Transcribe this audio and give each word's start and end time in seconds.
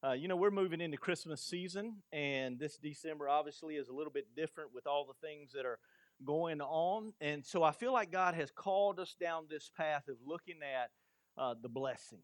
Uh, 0.00 0.12
you 0.12 0.28
know, 0.28 0.36
we're 0.36 0.52
moving 0.52 0.80
into 0.80 0.96
Christmas 0.96 1.42
season, 1.42 1.96
and 2.12 2.56
this 2.56 2.76
December 2.76 3.28
obviously 3.28 3.74
is 3.74 3.88
a 3.88 3.92
little 3.92 4.12
bit 4.12 4.26
different 4.36 4.72
with 4.72 4.86
all 4.86 5.04
the 5.04 5.26
things 5.26 5.50
that 5.52 5.66
are 5.66 5.80
going 6.24 6.60
on. 6.60 7.12
And 7.20 7.44
so 7.44 7.64
I 7.64 7.72
feel 7.72 7.92
like 7.92 8.12
God 8.12 8.34
has 8.34 8.52
called 8.52 9.00
us 9.00 9.16
down 9.20 9.46
this 9.50 9.72
path 9.76 10.06
of 10.08 10.14
looking 10.24 10.60
at 10.62 10.90
uh, 11.36 11.54
the 11.60 11.68
blessings, 11.68 12.22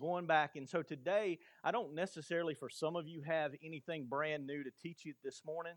going 0.00 0.26
back. 0.26 0.56
And 0.56 0.68
so 0.68 0.82
today, 0.82 1.38
I 1.62 1.70
don't 1.70 1.94
necessarily, 1.94 2.54
for 2.54 2.68
some 2.68 2.96
of 2.96 3.06
you, 3.06 3.22
have 3.22 3.52
anything 3.64 4.06
brand 4.10 4.44
new 4.44 4.64
to 4.64 4.70
teach 4.82 5.04
you 5.04 5.14
this 5.22 5.42
morning. 5.46 5.74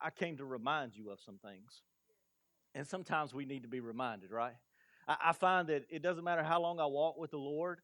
I 0.00 0.08
came 0.08 0.38
to 0.38 0.46
remind 0.46 0.96
you 0.96 1.10
of 1.10 1.20
some 1.20 1.36
things. 1.44 1.82
And 2.74 2.86
sometimes 2.86 3.34
we 3.34 3.44
need 3.44 3.64
to 3.64 3.68
be 3.68 3.80
reminded, 3.80 4.30
right? 4.30 4.54
I, 5.06 5.16
I 5.26 5.32
find 5.32 5.68
that 5.68 5.84
it 5.90 6.02
doesn't 6.02 6.24
matter 6.24 6.42
how 6.42 6.62
long 6.62 6.80
I 6.80 6.86
walk 6.86 7.18
with 7.18 7.32
the 7.32 7.36
Lord 7.36 7.80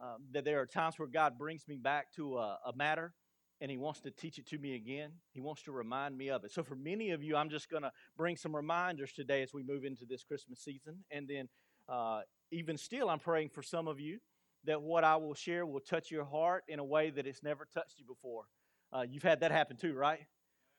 um, 0.00 0.24
that 0.32 0.44
there 0.44 0.60
are 0.60 0.66
times 0.66 0.98
where 0.98 1.08
God 1.08 1.38
brings 1.38 1.66
me 1.68 1.76
back 1.76 2.12
to 2.16 2.38
a, 2.38 2.58
a 2.66 2.76
matter 2.76 3.12
and 3.60 3.70
He 3.70 3.76
wants 3.76 4.00
to 4.00 4.10
teach 4.10 4.38
it 4.38 4.46
to 4.48 4.58
me 4.58 4.74
again. 4.74 5.10
He 5.32 5.40
wants 5.40 5.62
to 5.62 5.72
remind 5.72 6.18
me 6.18 6.30
of 6.30 6.44
it. 6.44 6.52
So, 6.52 6.62
for 6.62 6.74
many 6.74 7.10
of 7.10 7.22
you, 7.22 7.36
I'm 7.36 7.48
just 7.48 7.70
going 7.70 7.84
to 7.84 7.92
bring 8.16 8.36
some 8.36 8.54
reminders 8.54 9.12
today 9.12 9.42
as 9.42 9.54
we 9.54 9.62
move 9.62 9.84
into 9.84 10.04
this 10.04 10.24
Christmas 10.24 10.60
season. 10.60 11.04
And 11.10 11.28
then, 11.28 11.48
uh, 11.88 12.22
even 12.50 12.76
still, 12.76 13.08
I'm 13.08 13.20
praying 13.20 13.50
for 13.50 13.62
some 13.62 13.86
of 13.86 14.00
you 14.00 14.18
that 14.64 14.82
what 14.82 15.04
I 15.04 15.16
will 15.16 15.34
share 15.34 15.64
will 15.64 15.80
touch 15.80 16.10
your 16.10 16.24
heart 16.24 16.64
in 16.68 16.78
a 16.78 16.84
way 16.84 17.10
that 17.10 17.26
it's 17.26 17.42
never 17.42 17.66
touched 17.72 17.98
you 17.98 18.04
before. 18.04 18.44
Uh, 18.92 19.04
you've 19.08 19.22
had 19.22 19.40
that 19.40 19.50
happen 19.50 19.76
too, 19.76 19.94
right? 19.94 20.20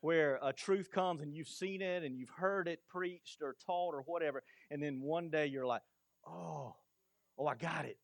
Where 0.02 0.40
a 0.44 0.54
truth 0.54 0.92
comes 0.92 1.22
and 1.22 1.34
you've 1.34 1.48
seen 1.48 1.82
it 1.82 2.04
and 2.04 2.18
you've 2.18 2.30
heard 2.30 2.68
it 2.68 2.80
preached 2.90 3.42
or 3.42 3.56
taught 3.66 3.94
or 3.94 4.04
whatever, 4.06 4.44
and 4.70 4.84
then 4.84 5.02
one 5.02 5.30
day 5.30 5.48
you're 5.48 5.66
like, 5.66 5.82
oh, 6.28 6.76
oh, 7.38 7.48
I 7.48 7.56
got 7.56 7.86
it 7.86 7.98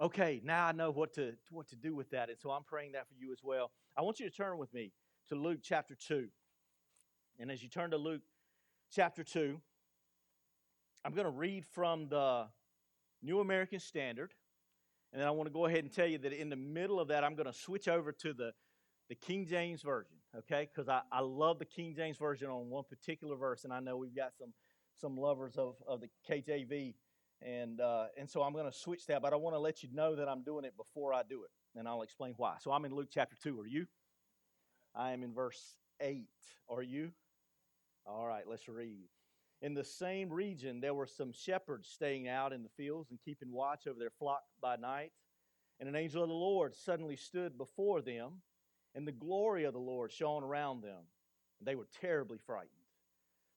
okay, 0.00 0.40
now 0.44 0.66
I 0.66 0.72
know 0.72 0.90
what 0.90 1.14
to, 1.14 1.34
what 1.50 1.68
to 1.68 1.76
do 1.76 1.94
with 1.94 2.10
that. 2.10 2.30
And 2.30 2.38
so 2.38 2.50
I'm 2.50 2.64
praying 2.64 2.92
that 2.92 3.06
for 3.08 3.14
you 3.14 3.32
as 3.32 3.40
well. 3.42 3.70
I 3.96 4.02
want 4.02 4.18
you 4.18 4.28
to 4.28 4.34
turn 4.34 4.56
with 4.58 4.72
me 4.72 4.92
to 5.28 5.34
Luke 5.34 5.60
chapter 5.62 5.94
2. 5.94 6.28
And 7.38 7.50
as 7.50 7.62
you 7.62 7.68
turn 7.68 7.90
to 7.90 7.96
Luke 7.96 8.22
chapter 8.92 9.22
2, 9.22 9.60
I'm 11.04 11.12
going 11.12 11.24
to 11.24 11.30
read 11.30 11.64
from 11.72 12.08
the 12.08 12.46
New 13.22 13.40
American 13.40 13.80
Standard. 13.80 14.32
And 15.12 15.20
then 15.20 15.28
I 15.28 15.32
want 15.32 15.48
to 15.48 15.52
go 15.52 15.66
ahead 15.66 15.80
and 15.80 15.92
tell 15.92 16.06
you 16.06 16.18
that 16.18 16.32
in 16.32 16.50
the 16.50 16.56
middle 16.56 17.00
of 17.00 17.08
that, 17.08 17.24
I'm 17.24 17.34
going 17.34 17.46
to 17.46 17.52
switch 17.52 17.88
over 17.88 18.12
to 18.12 18.32
the, 18.32 18.52
the 19.08 19.14
King 19.14 19.46
James 19.46 19.82
Version, 19.82 20.16
okay? 20.38 20.68
Because 20.72 20.88
I, 20.88 21.00
I 21.10 21.20
love 21.20 21.58
the 21.58 21.64
King 21.64 21.94
James 21.96 22.16
Version 22.16 22.48
on 22.48 22.70
one 22.70 22.84
particular 22.88 23.36
verse, 23.36 23.64
and 23.64 23.72
I 23.72 23.80
know 23.80 23.96
we've 23.96 24.14
got 24.14 24.32
some, 24.38 24.52
some 25.00 25.16
lovers 25.16 25.56
of, 25.56 25.74
of 25.88 26.00
the 26.00 26.08
KJV 26.28 26.94
and, 27.42 27.80
uh, 27.80 28.06
and 28.18 28.28
so 28.28 28.42
I'm 28.42 28.52
going 28.52 28.70
to 28.70 28.76
switch 28.76 29.06
that, 29.06 29.22
but 29.22 29.32
I 29.32 29.36
want 29.36 29.54
to 29.54 29.60
let 29.60 29.82
you 29.82 29.88
know 29.92 30.14
that 30.16 30.28
I'm 30.28 30.42
doing 30.42 30.64
it 30.64 30.76
before 30.76 31.12
I 31.12 31.22
do 31.28 31.44
it, 31.44 31.78
and 31.78 31.88
I'll 31.88 32.02
explain 32.02 32.34
why. 32.36 32.56
So 32.60 32.72
I'm 32.72 32.84
in 32.84 32.94
Luke 32.94 33.08
chapter 33.10 33.36
2. 33.42 33.58
Are 33.60 33.66
you? 33.66 33.86
I 34.94 35.12
am 35.12 35.22
in 35.22 35.32
verse 35.32 35.76
8. 36.00 36.26
Are 36.68 36.82
you? 36.82 37.12
All 38.06 38.26
right, 38.26 38.44
let's 38.46 38.68
read. 38.68 39.08
In 39.62 39.74
the 39.74 39.84
same 39.84 40.30
region, 40.30 40.80
there 40.80 40.94
were 40.94 41.06
some 41.06 41.32
shepherds 41.32 41.88
staying 41.88 42.28
out 42.28 42.52
in 42.52 42.62
the 42.62 42.70
fields 42.70 43.10
and 43.10 43.18
keeping 43.24 43.52
watch 43.52 43.86
over 43.86 43.98
their 43.98 44.10
flock 44.10 44.42
by 44.60 44.76
night. 44.76 45.12
And 45.78 45.88
an 45.88 45.96
angel 45.96 46.22
of 46.22 46.28
the 46.28 46.34
Lord 46.34 46.74
suddenly 46.74 47.16
stood 47.16 47.56
before 47.56 48.02
them, 48.02 48.42
and 48.94 49.06
the 49.06 49.12
glory 49.12 49.64
of 49.64 49.72
the 49.72 49.78
Lord 49.78 50.12
shone 50.12 50.44
around 50.44 50.82
them. 50.82 51.04
And 51.58 51.68
they 51.68 51.74
were 51.74 51.88
terribly 52.00 52.38
frightened. 52.46 52.70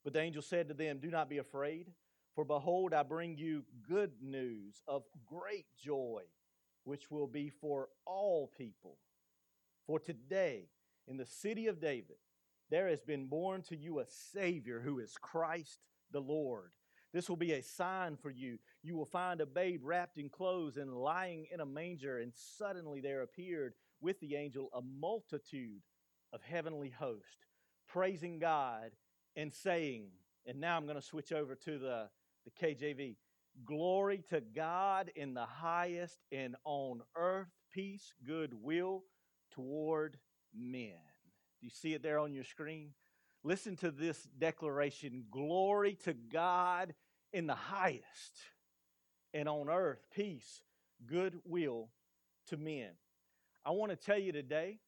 But 0.04 0.14
the 0.14 0.20
angel 0.20 0.42
said 0.42 0.68
to 0.68 0.74
them, 0.74 1.00
Do 1.00 1.10
not 1.10 1.30
be 1.30 1.38
afraid. 1.38 1.88
For 2.36 2.44
behold, 2.44 2.94
I 2.94 3.04
bring 3.04 3.38
you 3.38 3.64
good 3.88 4.12
news 4.22 4.82
of 4.88 5.04
great 5.26 5.68
joy, 5.78 6.24
which 6.84 7.12
will 7.12 7.28
be 7.28 7.50
for 7.50 7.90
all 8.06 8.52
people. 8.58 8.98
For 9.86 10.00
today, 10.00 10.70
in 11.08 11.18
the 11.18 11.26
city 11.26 11.68
of 11.68 11.80
David, 11.80 12.18
there 12.72 12.88
has 12.88 13.02
been 13.02 13.28
born 13.28 13.62
to 13.64 13.76
you 13.76 14.00
a 14.00 14.06
Savior 14.08 14.82
who 14.82 15.00
is 15.00 15.16
Christ 15.22 15.80
the 16.12 16.22
Lord. 16.22 16.72
This 17.14 17.30
will 17.30 17.38
be 17.38 17.52
a 17.54 17.62
sign 17.62 18.18
for 18.18 18.32
you. 18.32 18.58
You 18.82 18.96
will 18.96 19.06
find 19.06 19.40
a 19.40 19.46
babe 19.46 19.82
wrapped 19.84 20.18
in 20.18 20.30
clothes 20.30 20.78
and 20.78 20.92
lying 20.92 21.46
in 21.54 21.60
a 21.60 21.66
manger. 21.66 22.18
And 22.18 22.32
suddenly 22.34 23.02
there 23.02 23.22
appeared 23.22 23.74
with 24.02 24.20
the 24.20 24.36
angel 24.36 24.70
a 24.74 24.82
multitude 24.82 25.82
of 26.34 26.42
heavenly 26.42 26.90
hosts, 26.90 27.46
praising 27.88 28.40
God 28.40 28.92
and 29.36 29.54
saying, 29.54 30.08
and 30.48 30.60
now 30.60 30.76
I'm 30.76 30.86
going 30.86 30.96
to 30.96 31.02
switch 31.02 31.32
over 31.32 31.54
to 31.56 31.78
the 31.78 32.10
the 32.46 32.66
KJV. 32.66 33.16
Glory 33.66 34.24
to 34.30 34.42
God 34.42 35.12
in 35.16 35.34
the 35.34 35.46
highest, 35.46 36.18
and 36.32 36.56
on 36.66 37.02
earth 37.16 37.52
peace, 37.72 38.14
goodwill 38.26 39.04
toward 39.52 40.18
men. 40.56 40.98
Do 41.60 41.68
you 41.68 41.70
see 41.70 41.94
it 41.94 42.02
there 42.02 42.20
on 42.20 42.34
your 42.34 42.44
screen? 42.44 42.94
Listen 43.44 43.76
to 43.78 43.92
this 43.92 44.28
declaration 44.38 45.26
Glory 45.30 45.98
to 46.06 46.14
God 46.14 46.94
in 47.32 47.48
the 47.48 47.56
highest, 47.56 48.04
and 49.34 49.48
on 49.48 49.70
earth 49.70 50.04
peace, 50.16 50.62
goodwill 51.06 51.90
to 52.48 52.58
men. 52.58 52.90
I 53.66 53.72
want 53.72 53.92
to 53.92 53.96
tell 53.96 54.20
you 54.20 54.32
today 54.32 54.80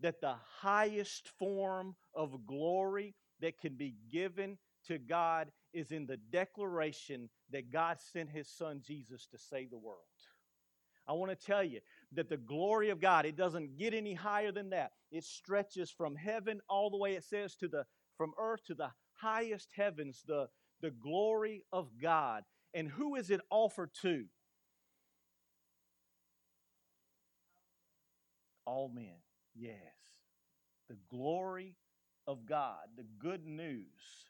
that 0.00 0.20
the 0.20 0.34
highest 0.60 1.28
form 1.38 1.96
of 2.14 2.46
glory 2.46 3.14
that 3.40 3.58
can 3.58 3.74
be 3.74 3.94
given 4.10 4.58
to 4.88 4.98
God 4.98 5.50
is 5.72 5.92
in 5.92 6.06
the 6.06 6.16
declaration 6.16 7.30
that 7.50 7.70
God 7.70 7.98
sent 8.00 8.30
his 8.30 8.48
son 8.48 8.82
Jesus 8.84 9.26
to 9.30 9.38
save 9.38 9.70
the 9.70 9.78
world. 9.78 10.02
I 11.06 11.12
want 11.12 11.30
to 11.30 11.46
tell 11.46 11.64
you 11.64 11.80
that 12.12 12.28
the 12.28 12.36
glory 12.36 12.90
of 12.90 13.00
God, 13.00 13.24
it 13.24 13.36
doesn't 13.36 13.78
get 13.78 13.94
any 13.94 14.12
higher 14.12 14.52
than 14.52 14.70
that. 14.70 14.92
It 15.10 15.24
stretches 15.24 15.90
from 15.90 16.16
heaven 16.16 16.60
all 16.68 16.90
the 16.90 16.98
way, 16.98 17.14
it 17.14 17.24
says, 17.24 17.54
to 17.56 17.68
the 17.68 17.84
from 18.18 18.32
earth 18.38 18.64
to 18.66 18.74
the 18.74 18.90
highest 19.14 19.70
heavens, 19.74 20.22
the, 20.26 20.48
the 20.82 20.90
glory 20.90 21.64
of 21.72 21.88
God. 22.02 22.42
And 22.74 22.88
who 22.88 23.14
is 23.14 23.30
it 23.30 23.40
offered 23.48 23.90
to? 24.02 24.24
All 28.66 28.90
men. 28.92 29.22
Yes. 29.54 29.78
The 30.90 30.98
glory 31.08 31.76
of 32.26 32.44
God, 32.44 32.88
the 32.96 33.06
good 33.18 33.46
news 33.46 34.26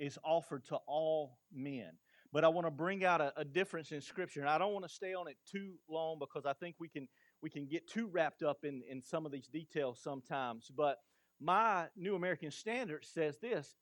is 0.00 0.18
offered 0.24 0.64
to 0.64 0.76
all 0.86 1.38
men. 1.52 1.90
But 2.32 2.44
I 2.44 2.48
want 2.48 2.66
to 2.66 2.70
bring 2.70 3.04
out 3.04 3.20
a, 3.20 3.32
a 3.36 3.44
difference 3.44 3.92
in 3.92 4.00
Scripture, 4.00 4.40
and 4.40 4.48
I 4.48 4.58
don't 4.58 4.72
want 4.72 4.84
to 4.86 4.92
stay 4.92 5.14
on 5.14 5.28
it 5.28 5.36
too 5.50 5.74
long 5.88 6.18
because 6.18 6.46
I 6.46 6.54
think 6.54 6.76
we 6.80 6.88
can 6.88 7.06
we 7.42 7.50
can 7.50 7.66
get 7.66 7.88
too 7.88 8.08
wrapped 8.08 8.42
up 8.42 8.64
in, 8.64 8.82
in 8.88 9.02
some 9.02 9.24
of 9.24 9.32
these 9.32 9.46
details 9.46 10.00
sometimes. 10.02 10.70
But 10.74 10.98
my 11.40 11.86
New 11.96 12.16
American 12.16 12.50
Standard 12.50 13.04
says 13.04 13.38
this 13.38 13.76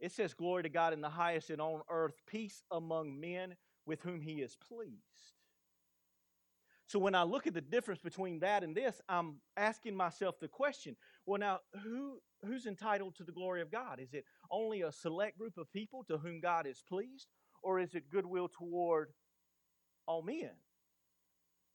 it 0.00 0.12
says, 0.12 0.34
Glory 0.34 0.62
to 0.64 0.68
God 0.68 0.92
in 0.92 1.00
the 1.00 1.08
highest 1.08 1.50
and 1.50 1.60
on 1.60 1.82
earth, 1.90 2.20
peace 2.26 2.62
among 2.70 3.20
men 3.20 3.56
with 3.86 4.02
whom 4.02 4.20
he 4.20 4.42
is 4.42 4.56
pleased. 4.56 5.00
So 6.86 6.98
when 6.98 7.14
I 7.14 7.22
look 7.22 7.46
at 7.46 7.54
the 7.54 7.60
difference 7.60 8.00
between 8.00 8.40
that 8.40 8.62
and 8.62 8.76
this, 8.76 9.00
I'm 9.08 9.36
asking 9.56 9.96
myself 9.96 10.38
the 10.40 10.48
question 10.48 10.96
well, 11.26 11.40
now, 11.40 11.60
who, 11.82 12.18
who's 12.44 12.66
entitled 12.66 13.14
to 13.16 13.24
the 13.24 13.32
glory 13.32 13.62
of 13.62 13.70
God? 13.70 13.98
Is 13.98 14.12
it 14.12 14.26
only 14.50 14.82
a 14.82 14.92
select 14.92 15.38
group 15.38 15.58
of 15.58 15.70
people 15.72 16.04
to 16.04 16.18
whom 16.18 16.40
God 16.40 16.66
is 16.66 16.82
pleased, 16.88 17.28
or 17.62 17.80
is 17.80 17.94
it 17.94 18.10
goodwill 18.10 18.48
toward 18.48 19.08
all 20.06 20.22
men? 20.22 20.50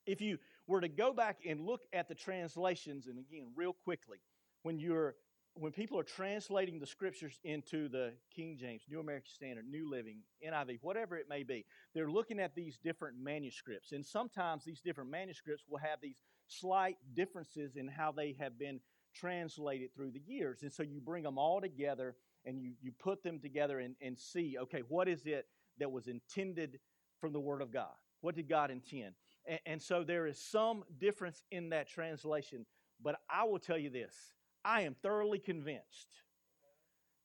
If 0.05 0.21
you 0.21 0.37
were 0.67 0.81
to 0.81 0.87
go 0.87 1.13
back 1.13 1.37
and 1.47 1.61
look 1.61 1.81
at 1.93 2.07
the 2.07 2.15
translations, 2.15 3.07
and 3.07 3.19
again, 3.19 3.51
real 3.55 3.73
quickly, 3.73 4.19
when 4.63 4.79
you're 4.79 5.15
when 5.55 5.71
people 5.71 5.99
are 5.99 6.03
translating 6.03 6.79
the 6.79 6.85
scriptures 6.85 7.39
into 7.43 7.89
the 7.89 8.13
King 8.33 8.55
James, 8.57 8.83
New 8.89 8.99
American 8.99 9.29
Standard, 9.29 9.65
New 9.67 9.89
Living, 9.89 10.19
NIV, 10.47 10.79
whatever 10.81 11.17
it 11.17 11.27
may 11.27 11.43
be, 11.43 11.65
they're 11.93 12.09
looking 12.09 12.39
at 12.39 12.55
these 12.55 12.77
different 12.77 13.17
manuscripts. 13.21 13.91
And 13.91 14.05
sometimes 14.05 14.63
these 14.63 14.79
different 14.79 15.09
manuscripts 15.09 15.63
will 15.67 15.79
have 15.79 15.99
these 16.01 16.21
slight 16.47 16.97
differences 17.13 17.75
in 17.75 17.87
how 17.87 18.11
they 18.11 18.35
have 18.39 18.57
been 18.57 18.79
translated 19.13 19.93
through 19.93 20.11
the 20.11 20.21
years. 20.25 20.59
And 20.61 20.71
so 20.71 20.83
you 20.83 21.01
bring 21.01 21.23
them 21.23 21.37
all 21.37 21.59
together 21.59 22.15
and 22.45 22.61
you, 22.61 22.73
you 22.81 22.91
put 22.91 23.23
them 23.23 23.39
together 23.39 23.79
and, 23.79 23.95
and 24.01 24.17
see, 24.17 24.57
okay, 24.59 24.83
what 24.87 25.07
is 25.07 25.25
it 25.25 25.45
that 25.79 25.91
was 25.91 26.07
intended 26.07 26.79
from 27.19 27.33
the 27.33 27.39
Word 27.39 27.61
of 27.61 27.71
God? 27.71 27.93
What 28.21 28.35
did 28.35 28.49
God 28.49 28.71
intend? 28.71 29.13
And, 29.45 29.59
and 29.65 29.81
so 29.81 30.03
there 30.03 30.27
is 30.27 30.39
some 30.39 30.83
difference 30.99 31.43
in 31.51 31.69
that 31.69 31.87
translation, 31.87 32.65
but 33.01 33.19
I 33.29 33.43
will 33.43 33.59
tell 33.59 33.77
you 33.77 33.89
this 33.89 34.15
I 34.63 34.81
am 34.81 34.95
thoroughly 35.01 35.39
convinced 35.39 36.09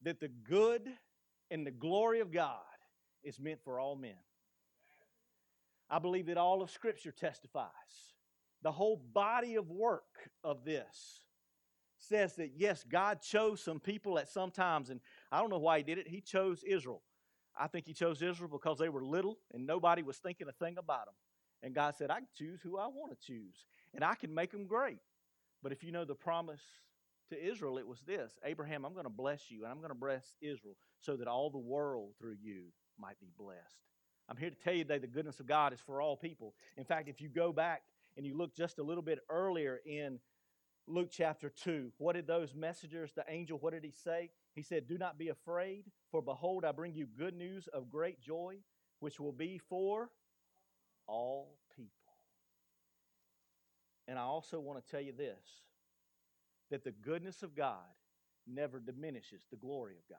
that 0.03 0.21
the 0.21 0.29
good 0.29 0.89
and 1.51 1.67
the 1.67 1.71
glory 1.71 2.21
of 2.21 2.33
God 2.33 2.59
is 3.23 3.41
meant 3.41 3.61
for 3.65 3.81
all 3.81 3.97
men. 3.97 4.15
I 5.91 5.99
believe 5.99 6.27
that 6.27 6.39
all 6.39 6.63
of 6.63 6.71
Scripture 6.71 7.13
testifies. 7.13 7.69
The 8.63 8.73
whole 8.73 8.97
body 9.13 9.57
of 9.57 9.71
work 9.71 10.31
of 10.43 10.65
this 10.65 11.21
says 12.09 12.37
that 12.37 12.53
yes, 12.57 12.85
God 12.89 13.21
chose 13.21 13.61
some 13.61 13.81
people 13.81 14.19
at 14.19 14.29
some 14.29 14.51
times, 14.51 14.91
and 14.91 15.01
I 15.33 15.41
don't 15.41 15.51
know 15.51 15.59
why 15.59 15.79
He 15.79 15.85
did 15.85 15.99
it. 15.99 16.09
He 16.09 16.21
chose 16.21 16.63
Israel. 16.65 17.03
I 17.59 17.67
think 17.69 17.87
He 17.87 17.93
chose 17.93 18.23
Israel 18.23 18.49
because 18.51 18.79
they 18.79 18.89
were 18.89 19.05
little 19.05 19.39
and 19.53 19.67
nobody 19.67 20.03
was 20.03 20.19
thinking 20.19 20.49
a 20.49 20.53
thing 20.53 20.77
about 20.79 21.07
them. 21.07 21.15
And 21.63 21.75
God 21.75 21.95
said, 21.97 22.11
I 22.11 22.17
can 22.17 22.29
choose 22.37 22.61
who 22.61 22.79
I 22.79 22.87
want 22.87 23.13
to 23.13 23.27
choose, 23.27 23.65
and 23.95 24.05
I 24.05 24.15
can 24.15 24.35
make 24.35 24.53
them 24.53 24.67
great. 24.67 24.99
But 25.63 25.73
if 25.73 25.83
you 25.83 25.93
know 25.93 26.05
the 26.05 26.15
promise 26.15 26.61
to 27.31 27.43
Israel, 27.43 27.79
it 27.79 27.87
was 27.87 28.01
this 28.07 28.33
Abraham, 28.45 28.85
I'm 28.85 28.93
going 28.93 29.05
to 29.05 29.11
bless 29.11 29.51
you, 29.51 29.63
and 29.63 29.73
I'm 29.73 29.79
going 29.79 29.89
to 29.89 29.95
bless 29.95 30.37
Israel 30.43 30.77
so 31.01 31.17
that 31.17 31.27
all 31.27 31.51
the 31.51 31.59
world 31.59 32.11
through 32.19 32.37
you 32.43 32.65
might 32.99 33.19
be 33.19 33.31
blessed. 33.39 33.81
I'm 34.29 34.37
here 34.37 34.51
to 34.51 34.57
tell 34.57 34.75
you 34.75 34.85
today 34.85 34.99
the 34.99 35.07
goodness 35.07 35.41
of 35.41 35.47
God 35.47 35.73
is 35.73 35.81
for 35.81 36.01
all 36.01 36.17
people. 36.17 36.55
In 36.77 36.85
fact, 36.85 37.09
if 37.09 37.21
you 37.21 37.29
go 37.29 37.53
back 37.53 37.83
and 38.17 38.25
you 38.25 38.37
look 38.37 38.55
just 38.55 38.79
a 38.79 38.83
little 38.83 39.03
bit 39.03 39.19
earlier 39.29 39.81
in 39.87 40.19
Luke 40.87 41.09
chapter 41.11 41.49
2, 41.49 41.93
what 41.97 42.15
did 42.15 42.27
those 42.27 42.55
messengers, 42.55 43.13
the 43.15 43.25
angel, 43.29 43.59
what 43.59 43.73
did 43.73 43.85
he 43.85 43.91
say? 43.91 44.31
He 44.55 44.63
said, 44.63 44.87
Do 44.87 44.99
not 44.99 45.19
be 45.19 45.29
afraid, 45.29 45.85
for 46.11 46.21
behold, 46.21 46.65
I 46.65 46.73
bring 46.73 46.95
you 46.95 47.07
good 47.07 47.35
news 47.35 47.69
of 47.69 47.89
great 47.89 48.21
joy, 48.21 48.57
which 49.01 49.19
will 49.19 49.33
be 49.33 49.59
for 49.59 50.11
all 51.07 51.57
people. 51.75 51.91
And 54.07 54.19
I 54.19 54.23
also 54.23 54.61
want 54.61 54.85
to 54.85 54.91
tell 54.91 55.01
you 55.01 55.13
this 55.13 55.63
that 56.71 56.85
the 56.85 56.93
goodness 56.93 57.43
of 57.43 57.55
God 57.55 57.77
never 58.47 58.81
diminishes 58.81 59.43
the 59.51 59.57
glory 59.57 59.95
of 59.95 60.09
God. 60.09 60.19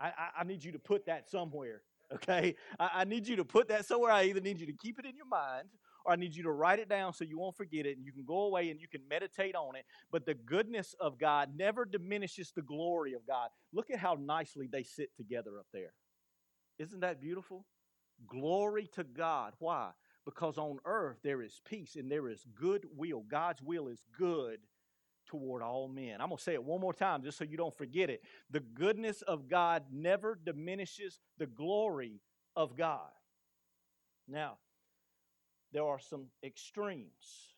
I, 0.00 0.08
I, 0.08 0.40
I 0.40 0.44
need 0.44 0.64
you 0.64 0.72
to 0.72 0.78
put 0.78 1.06
that 1.06 1.28
somewhere, 1.28 1.82
okay? 2.14 2.56
I, 2.78 2.90
I 2.94 3.04
need 3.04 3.28
you 3.28 3.36
to 3.36 3.44
put 3.44 3.68
that 3.68 3.84
somewhere. 3.86 4.10
I 4.10 4.24
either 4.24 4.40
need 4.40 4.58
you 4.58 4.66
to 4.66 4.72
keep 4.72 4.98
it 4.98 5.04
in 5.04 5.16
your 5.16 5.26
mind 5.26 5.68
or 6.04 6.12
I 6.12 6.16
need 6.16 6.34
you 6.34 6.42
to 6.44 6.50
write 6.50 6.78
it 6.78 6.88
down 6.88 7.12
so 7.12 7.24
you 7.24 7.38
won't 7.38 7.56
forget 7.56 7.86
it 7.86 7.96
and 7.96 8.04
you 8.04 8.12
can 8.12 8.24
go 8.24 8.42
away 8.42 8.70
and 8.70 8.80
you 8.80 8.88
can 8.88 9.02
meditate 9.08 9.54
on 9.54 9.76
it. 9.76 9.84
But 10.10 10.26
the 10.26 10.34
goodness 10.34 10.94
of 11.00 11.18
God 11.18 11.50
never 11.56 11.84
diminishes 11.84 12.52
the 12.54 12.62
glory 12.62 13.14
of 13.14 13.26
God. 13.26 13.48
Look 13.72 13.90
at 13.90 13.98
how 13.98 14.16
nicely 14.18 14.68
they 14.70 14.82
sit 14.82 15.14
together 15.16 15.58
up 15.58 15.66
there. 15.72 15.92
Isn't 16.78 17.00
that 17.00 17.20
beautiful? 17.20 17.66
Glory 18.26 18.88
to 18.94 19.04
God. 19.04 19.54
Why? 19.58 19.90
Because 20.24 20.58
on 20.58 20.78
earth 20.84 21.18
there 21.22 21.42
is 21.42 21.60
peace 21.64 21.96
and 21.96 22.10
there 22.10 22.28
is 22.28 22.46
good 22.54 22.86
will. 22.96 23.24
God's 23.28 23.62
will 23.62 23.88
is 23.88 24.04
good 24.18 24.60
toward 25.26 25.62
all 25.62 25.88
men. 25.88 26.20
I'm 26.20 26.28
going 26.28 26.38
to 26.38 26.42
say 26.42 26.54
it 26.54 26.64
one 26.64 26.80
more 26.80 26.92
time 26.92 27.22
just 27.22 27.38
so 27.38 27.44
you 27.44 27.56
don't 27.56 27.76
forget 27.76 28.10
it. 28.10 28.22
The 28.50 28.60
goodness 28.60 29.22
of 29.22 29.48
God 29.48 29.84
never 29.92 30.38
diminishes 30.42 31.20
the 31.38 31.46
glory 31.46 32.20
of 32.56 32.76
God. 32.76 33.10
Now, 34.26 34.58
there 35.72 35.84
are 35.84 35.98
some 35.98 36.26
extremes. 36.42 37.54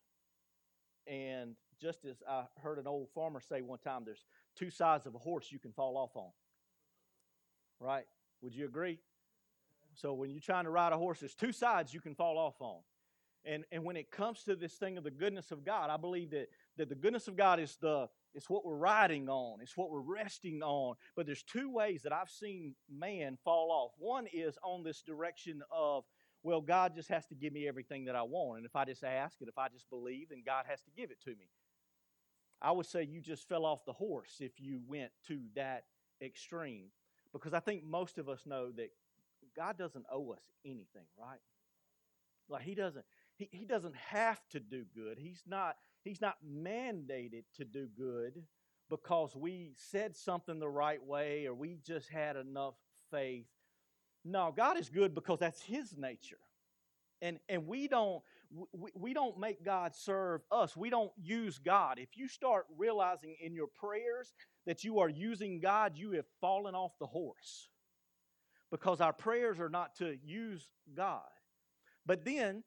And 1.06 1.54
just 1.80 2.04
as 2.04 2.22
I 2.28 2.44
heard 2.62 2.78
an 2.78 2.86
old 2.86 3.08
farmer 3.14 3.40
say 3.40 3.62
one 3.62 3.78
time, 3.78 4.02
there's 4.04 4.24
two 4.56 4.70
sides 4.70 5.06
of 5.06 5.14
a 5.14 5.18
horse 5.18 5.50
you 5.50 5.58
can 5.58 5.72
fall 5.72 5.96
off 5.96 6.14
on. 6.14 6.30
Right? 7.80 8.04
Would 8.42 8.54
you 8.54 8.66
agree? 8.66 8.98
So 9.94 10.12
when 10.12 10.30
you're 10.30 10.40
trying 10.40 10.64
to 10.64 10.70
ride 10.70 10.92
a 10.92 10.98
horse, 10.98 11.20
there's 11.20 11.34
two 11.34 11.52
sides 11.52 11.92
you 11.92 12.00
can 12.00 12.14
fall 12.14 12.38
off 12.38 12.60
on. 12.60 12.80
And, 13.44 13.64
and 13.72 13.84
when 13.84 13.96
it 13.96 14.10
comes 14.10 14.44
to 14.44 14.54
this 14.54 14.74
thing 14.74 14.98
of 14.98 15.04
the 15.04 15.10
goodness 15.10 15.50
of 15.50 15.64
God, 15.64 15.88
I 15.88 15.96
believe 15.96 16.30
that, 16.30 16.48
that 16.76 16.88
the 16.88 16.94
goodness 16.94 17.26
of 17.26 17.36
God 17.36 17.58
is 17.58 17.76
the 17.80 18.08
it's 18.32 18.48
what 18.48 18.64
we're 18.64 18.76
riding 18.76 19.28
on, 19.28 19.60
it's 19.60 19.76
what 19.76 19.90
we're 19.90 20.00
resting 20.00 20.62
on. 20.62 20.94
But 21.16 21.26
there's 21.26 21.42
two 21.42 21.68
ways 21.68 22.02
that 22.02 22.12
I've 22.12 22.30
seen 22.30 22.74
man 22.88 23.38
fall 23.44 23.72
off. 23.72 23.92
One 23.98 24.26
is 24.32 24.56
on 24.62 24.84
this 24.84 25.02
direction 25.02 25.62
of, 25.72 26.04
well, 26.42 26.60
God 26.60 26.94
just 26.94 27.08
has 27.08 27.26
to 27.26 27.34
give 27.34 27.52
me 27.52 27.68
everything 27.68 28.06
that 28.06 28.16
I 28.16 28.22
want. 28.22 28.58
And 28.58 28.66
if 28.66 28.74
I 28.74 28.84
just 28.84 29.04
ask 29.04 29.40
and 29.40 29.48
if 29.48 29.58
I 29.58 29.68
just 29.68 29.88
believe, 29.90 30.30
then 30.30 30.42
God 30.44 30.64
has 30.68 30.80
to 30.82 30.90
give 30.96 31.10
it 31.10 31.20
to 31.24 31.30
me. 31.30 31.50
I 32.62 32.72
would 32.72 32.86
say 32.86 33.02
you 33.02 33.20
just 33.20 33.48
fell 33.48 33.64
off 33.64 33.84
the 33.84 33.92
horse 33.92 34.36
if 34.40 34.60
you 34.60 34.80
went 34.86 35.10
to 35.28 35.40
that 35.54 35.84
extreme. 36.22 36.86
Because 37.32 37.54
I 37.54 37.60
think 37.60 37.84
most 37.84 38.18
of 38.18 38.28
us 38.28 38.46
know 38.46 38.70
that 38.72 38.90
God 39.56 39.78
doesn't 39.78 40.06
owe 40.10 40.32
us 40.32 40.42
anything, 40.64 41.06
right? 41.18 41.40
Like 42.48 42.62
he 42.62 42.74
doesn't 42.74 43.04
he, 43.36 43.48
he 43.52 43.64
doesn't 43.64 43.96
have 43.96 44.40
to 44.50 44.60
do 44.60 44.84
good. 44.94 45.18
He's 45.18 45.42
not 45.46 45.76
he's 46.02 46.20
not 46.20 46.36
mandated 46.46 47.44
to 47.56 47.64
do 47.64 47.88
good 47.96 48.42
because 48.88 49.36
we 49.36 49.72
said 49.76 50.16
something 50.16 50.58
the 50.58 50.68
right 50.68 51.02
way 51.02 51.46
or 51.46 51.54
we 51.54 51.78
just 51.86 52.08
had 52.08 52.36
enough 52.36 52.74
faith. 53.10 53.46
No, 54.24 54.52
God 54.54 54.78
is 54.78 54.88
good 54.88 55.14
because 55.14 55.38
that's 55.38 55.62
his 55.62 55.96
nature. 55.96 56.38
And 57.22 57.38
and 57.48 57.66
we 57.66 57.88
don't 57.88 58.22
we, 58.72 58.90
we 58.94 59.14
don't 59.14 59.38
make 59.38 59.64
God 59.64 59.94
serve 59.94 60.42
us. 60.50 60.76
We 60.76 60.90
don't 60.90 61.12
use 61.16 61.58
God. 61.58 61.98
If 61.98 62.16
you 62.16 62.28
start 62.28 62.66
realizing 62.76 63.36
in 63.40 63.54
your 63.54 63.68
prayers 63.68 64.32
that 64.66 64.84
you 64.84 64.98
are 64.98 65.08
using 65.08 65.60
God, 65.60 65.96
you 65.96 66.12
have 66.12 66.26
fallen 66.40 66.74
off 66.74 66.92
the 66.98 67.06
horse 67.06 67.68
because 68.70 69.00
our 69.00 69.12
prayers 69.12 69.60
are 69.60 69.68
not 69.68 69.96
to 69.96 70.16
use 70.24 70.70
God. 70.94 71.22
But 72.06 72.24
then 72.24 72.64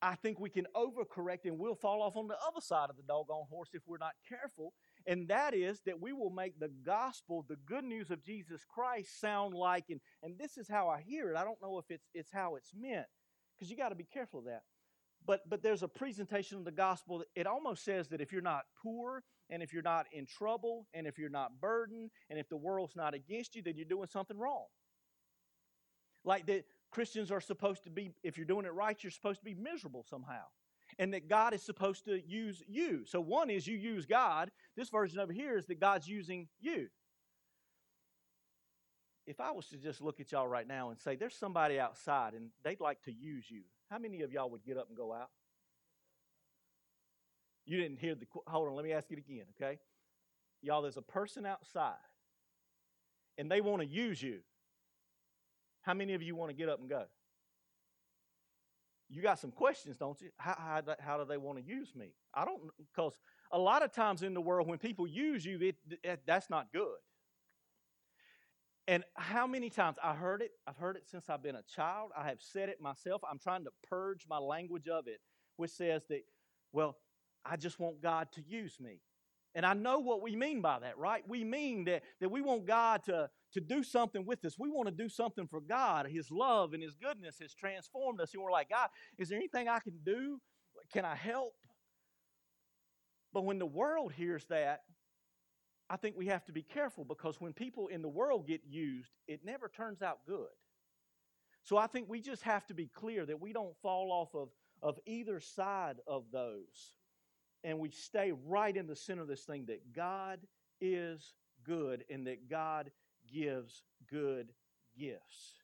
I 0.00 0.14
think 0.14 0.38
we 0.38 0.50
can 0.50 0.66
overcorrect 0.76 1.44
and 1.44 1.58
we'll 1.58 1.74
fall 1.74 2.02
off 2.02 2.16
on 2.16 2.28
the 2.28 2.36
other 2.46 2.60
side 2.60 2.90
of 2.90 2.96
the 2.96 3.02
doggone 3.02 3.46
horse 3.50 3.70
if 3.72 3.82
we're 3.86 3.98
not 3.98 4.12
careful. 4.28 4.74
And 5.08 5.26
that 5.28 5.54
is 5.54 5.80
that 5.86 6.02
we 6.02 6.12
will 6.12 6.28
make 6.28 6.60
the 6.60 6.70
gospel, 6.84 7.44
the 7.48 7.56
good 7.64 7.82
news 7.82 8.10
of 8.10 8.22
Jesus 8.22 8.60
Christ, 8.68 9.18
sound 9.20 9.54
like, 9.54 9.86
and, 9.88 10.00
and 10.22 10.38
this 10.38 10.58
is 10.58 10.68
how 10.68 10.88
I 10.88 11.00
hear 11.00 11.30
it. 11.30 11.36
I 11.36 11.44
don't 11.44 11.60
know 11.62 11.78
if 11.78 11.86
it's, 11.90 12.06
it's 12.12 12.30
how 12.30 12.56
it's 12.56 12.72
meant, 12.78 13.06
because 13.56 13.70
you 13.70 13.76
got 13.76 13.88
to 13.88 13.94
be 13.94 14.04
careful 14.04 14.40
of 14.40 14.44
that. 14.44 14.64
But, 15.26 15.48
but 15.48 15.62
there's 15.62 15.82
a 15.82 15.88
presentation 15.88 16.58
of 16.58 16.66
the 16.66 16.70
gospel. 16.70 17.24
It 17.34 17.46
almost 17.46 17.84
says 17.84 18.08
that 18.08 18.20
if 18.20 18.32
you're 18.32 18.42
not 18.42 18.64
poor, 18.82 19.22
and 19.48 19.62
if 19.62 19.72
you're 19.72 19.82
not 19.82 20.04
in 20.12 20.26
trouble, 20.26 20.86
and 20.92 21.06
if 21.06 21.16
you're 21.18 21.30
not 21.30 21.58
burdened, 21.58 22.10
and 22.28 22.38
if 22.38 22.50
the 22.50 22.56
world's 22.58 22.94
not 22.94 23.14
against 23.14 23.56
you, 23.56 23.62
then 23.62 23.76
you're 23.76 23.86
doing 23.86 24.08
something 24.12 24.36
wrong. 24.36 24.66
Like 26.22 26.46
that 26.46 26.66
Christians 26.90 27.30
are 27.30 27.40
supposed 27.40 27.84
to 27.84 27.90
be, 27.90 28.12
if 28.22 28.36
you're 28.36 28.46
doing 28.46 28.66
it 28.66 28.74
right, 28.74 29.02
you're 29.02 29.10
supposed 29.10 29.40
to 29.40 29.44
be 29.46 29.54
miserable 29.54 30.04
somehow. 30.08 30.44
And 30.98 31.14
that 31.14 31.28
God 31.28 31.54
is 31.54 31.62
supposed 31.62 32.04
to 32.06 32.20
use 32.26 32.62
you. 32.66 33.04
So 33.06 33.20
one 33.20 33.50
is 33.50 33.66
you 33.66 33.76
use 33.76 34.04
God. 34.04 34.50
This 34.76 34.88
version 34.88 35.20
over 35.20 35.32
here 35.32 35.56
is 35.56 35.66
that 35.66 35.78
God's 35.78 36.08
using 36.08 36.48
you. 36.60 36.88
If 39.26 39.40
I 39.40 39.52
was 39.52 39.66
to 39.68 39.76
just 39.76 40.00
look 40.00 40.20
at 40.20 40.32
y'all 40.32 40.48
right 40.48 40.66
now 40.66 40.90
and 40.90 40.98
say, 40.98 41.14
there's 41.14 41.36
somebody 41.36 41.78
outside 41.78 42.32
and 42.32 42.48
they'd 42.64 42.80
like 42.80 43.02
to 43.02 43.12
use 43.12 43.50
you, 43.50 43.60
how 43.90 43.98
many 43.98 44.22
of 44.22 44.32
y'all 44.32 44.50
would 44.50 44.64
get 44.64 44.76
up 44.76 44.88
and 44.88 44.96
go 44.96 45.12
out? 45.12 45.28
You 47.66 47.78
didn't 47.78 47.98
hear 47.98 48.14
the, 48.14 48.26
hold 48.46 48.68
on, 48.68 48.74
let 48.74 48.84
me 48.84 48.92
ask 48.92 49.10
it 49.12 49.18
again, 49.18 49.44
okay? 49.60 49.78
Y'all, 50.62 50.82
there's 50.82 50.96
a 50.96 51.02
person 51.02 51.44
outside 51.44 51.94
and 53.36 53.50
they 53.50 53.60
want 53.60 53.82
to 53.82 53.86
use 53.86 54.20
you. 54.20 54.38
How 55.82 55.94
many 55.94 56.14
of 56.14 56.22
you 56.22 56.34
want 56.34 56.50
to 56.50 56.56
get 56.56 56.68
up 56.68 56.80
and 56.80 56.88
go? 56.88 57.04
You 59.08 59.22
got 59.22 59.38
some 59.38 59.50
questions, 59.50 59.96
don't 59.96 60.20
you? 60.20 60.28
How, 60.36 60.54
how, 60.58 60.96
how 61.00 61.18
do 61.18 61.24
they 61.24 61.38
want 61.38 61.58
to 61.58 61.64
use 61.64 61.94
me? 61.96 62.12
I 62.34 62.44
don't, 62.44 62.60
because 62.78 63.18
a 63.50 63.58
lot 63.58 63.82
of 63.82 63.92
times 63.92 64.22
in 64.22 64.34
the 64.34 64.40
world, 64.40 64.68
when 64.68 64.78
people 64.78 65.06
use 65.06 65.44
you, 65.44 65.58
it, 65.60 65.76
it, 66.04 66.20
that's 66.26 66.50
not 66.50 66.72
good. 66.72 66.96
And 68.86 69.04
how 69.14 69.46
many 69.46 69.68
times 69.70 69.96
I 70.02 70.14
heard 70.14 70.40
it? 70.40 70.52
I've 70.66 70.76
heard 70.76 70.96
it 70.96 71.06
since 71.06 71.28
I've 71.28 71.42
been 71.42 71.56
a 71.56 71.62
child. 71.62 72.10
I 72.16 72.26
have 72.28 72.40
said 72.40 72.68
it 72.68 72.80
myself. 72.80 73.22
I'm 73.30 73.38
trying 73.38 73.64
to 73.64 73.70
purge 73.88 74.26
my 74.28 74.38
language 74.38 74.88
of 74.88 75.06
it, 75.06 75.20
which 75.56 75.70
says 75.70 76.04
that, 76.08 76.22
well, 76.72 76.96
I 77.44 77.56
just 77.56 77.78
want 77.78 78.02
God 78.02 78.28
to 78.32 78.42
use 78.46 78.78
me. 78.80 79.00
And 79.54 79.64
I 79.66 79.74
know 79.74 79.98
what 79.98 80.22
we 80.22 80.36
mean 80.36 80.60
by 80.60 80.78
that, 80.80 80.98
right? 80.98 81.22
We 81.26 81.44
mean 81.44 81.84
that, 81.84 82.02
that 82.20 82.30
we 82.30 82.40
want 82.40 82.66
God 82.66 83.02
to, 83.04 83.30
to 83.52 83.60
do 83.60 83.82
something 83.82 84.26
with 84.26 84.44
us. 84.44 84.58
We 84.58 84.68
want 84.68 84.88
to 84.88 84.94
do 84.94 85.08
something 85.08 85.46
for 85.46 85.60
God. 85.60 86.06
His 86.06 86.30
love 86.30 86.72
and 86.72 86.82
His 86.82 86.94
goodness 86.94 87.38
has 87.40 87.54
transformed 87.54 88.20
us. 88.20 88.34
And 88.34 88.42
we're 88.42 88.52
like, 88.52 88.70
God, 88.70 88.88
is 89.18 89.28
there 89.28 89.38
anything 89.38 89.68
I 89.68 89.78
can 89.78 89.98
do? 90.04 90.40
Can 90.92 91.04
I 91.04 91.14
help? 91.14 91.54
But 93.32 93.44
when 93.44 93.58
the 93.58 93.66
world 93.66 94.12
hears 94.12 94.46
that, 94.46 94.80
I 95.90 95.96
think 95.96 96.16
we 96.16 96.26
have 96.26 96.44
to 96.46 96.52
be 96.52 96.62
careful 96.62 97.04
because 97.04 97.40
when 97.40 97.52
people 97.52 97.88
in 97.88 98.02
the 98.02 98.08
world 98.08 98.46
get 98.46 98.60
used, 98.68 99.12
it 99.26 99.40
never 99.44 99.68
turns 99.68 100.02
out 100.02 100.18
good. 100.26 100.48
So 101.64 101.76
I 101.76 101.86
think 101.86 102.08
we 102.08 102.20
just 102.20 102.42
have 102.42 102.66
to 102.66 102.74
be 102.74 102.86
clear 102.86 103.24
that 103.26 103.40
we 103.40 103.52
don't 103.52 103.76
fall 103.82 104.10
off 104.12 104.34
of, 104.34 104.48
of 104.82 104.98
either 105.06 105.40
side 105.40 105.96
of 106.06 106.24
those. 106.32 106.94
And 107.64 107.78
we 107.78 107.90
stay 107.90 108.32
right 108.46 108.74
in 108.74 108.86
the 108.86 108.96
center 108.96 109.22
of 109.22 109.28
this 109.28 109.44
thing 109.44 109.66
that 109.66 109.92
God 109.94 110.40
is 110.80 111.34
good 111.64 112.04
and 112.10 112.26
that 112.26 112.48
God 112.48 112.90
gives 113.32 113.82
good 114.10 114.52
gifts. 114.98 115.62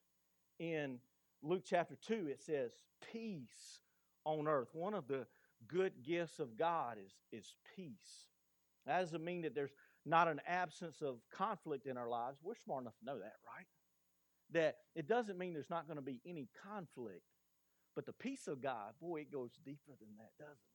In 0.58 0.98
Luke 1.42 1.62
chapter 1.64 1.96
2, 2.06 2.28
it 2.28 2.40
says, 2.40 2.72
Peace 3.12 3.80
on 4.24 4.48
earth. 4.48 4.68
One 4.72 4.94
of 4.94 5.08
the 5.08 5.26
good 5.66 5.92
gifts 6.02 6.38
of 6.38 6.56
God 6.56 6.96
is, 7.04 7.12
is 7.32 7.54
peace. 7.76 8.28
That 8.86 9.00
doesn't 9.00 9.24
mean 9.24 9.42
that 9.42 9.54
there's 9.54 9.74
not 10.06 10.28
an 10.28 10.40
absence 10.46 11.00
of 11.02 11.16
conflict 11.30 11.86
in 11.86 11.96
our 11.96 12.08
lives. 12.08 12.38
We're 12.42 12.54
smart 12.54 12.82
enough 12.82 12.98
to 12.98 13.04
know 13.04 13.18
that, 13.18 13.36
right? 13.46 13.66
That 14.52 14.76
it 14.94 15.08
doesn't 15.08 15.38
mean 15.38 15.54
there's 15.54 15.70
not 15.70 15.86
going 15.86 15.96
to 15.96 16.02
be 16.02 16.20
any 16.26 16.48
conflict. 16.66 17.22
But 17.94 18.06
the 18.06 18.12
peace 18.12 18.48
of 18.48 18.60
God, 18.60 18.92
boy, 19.00 19.22
it 19.22 19.32
goes 19.32 19.52
deeper 19.64 19.92
than 20.00 20.16
that, 20.18 20.32
doesn't 20.38 20.52
it? 20.52 20.73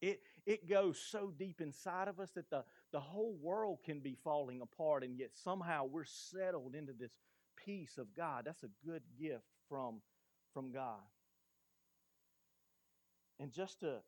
It, 0.00 0.20
it 0.44 0.68
goes 0.68 0.98
so 0.98 1.32
deep 1.36 1.60
inside 1.60 2.08
of 2.08 2.20
us 2.20 2.30
that 2.34 2.50
the, 2.50 2.64
the 2.92 3.00
whole 3.00 3.36
world 3.40 3.78
can 3.84 4.00
be 4.00 4.16
falling 4.22 4.60
apart, 4.60 5.04
and 5.04 5.18
yet 5.18 5.30
somehow 5.32 5.84
we're 5.84 6.04
settled 6.04 6.74
into 6.74 6.92
this 6.92 7.12
peace 7.64 7.98
of 7.98 8.14
God. 8.14 8.44
That's 8.44 8.62
a 8.62 8.86
good 8.86 9.02
gift 9.18 9.46
from, 9.68 10.02
from 10.52 10.72
God. 10.72 11.00
And 13.40 13.52
just 13.52 13.80
to 13.80 14.00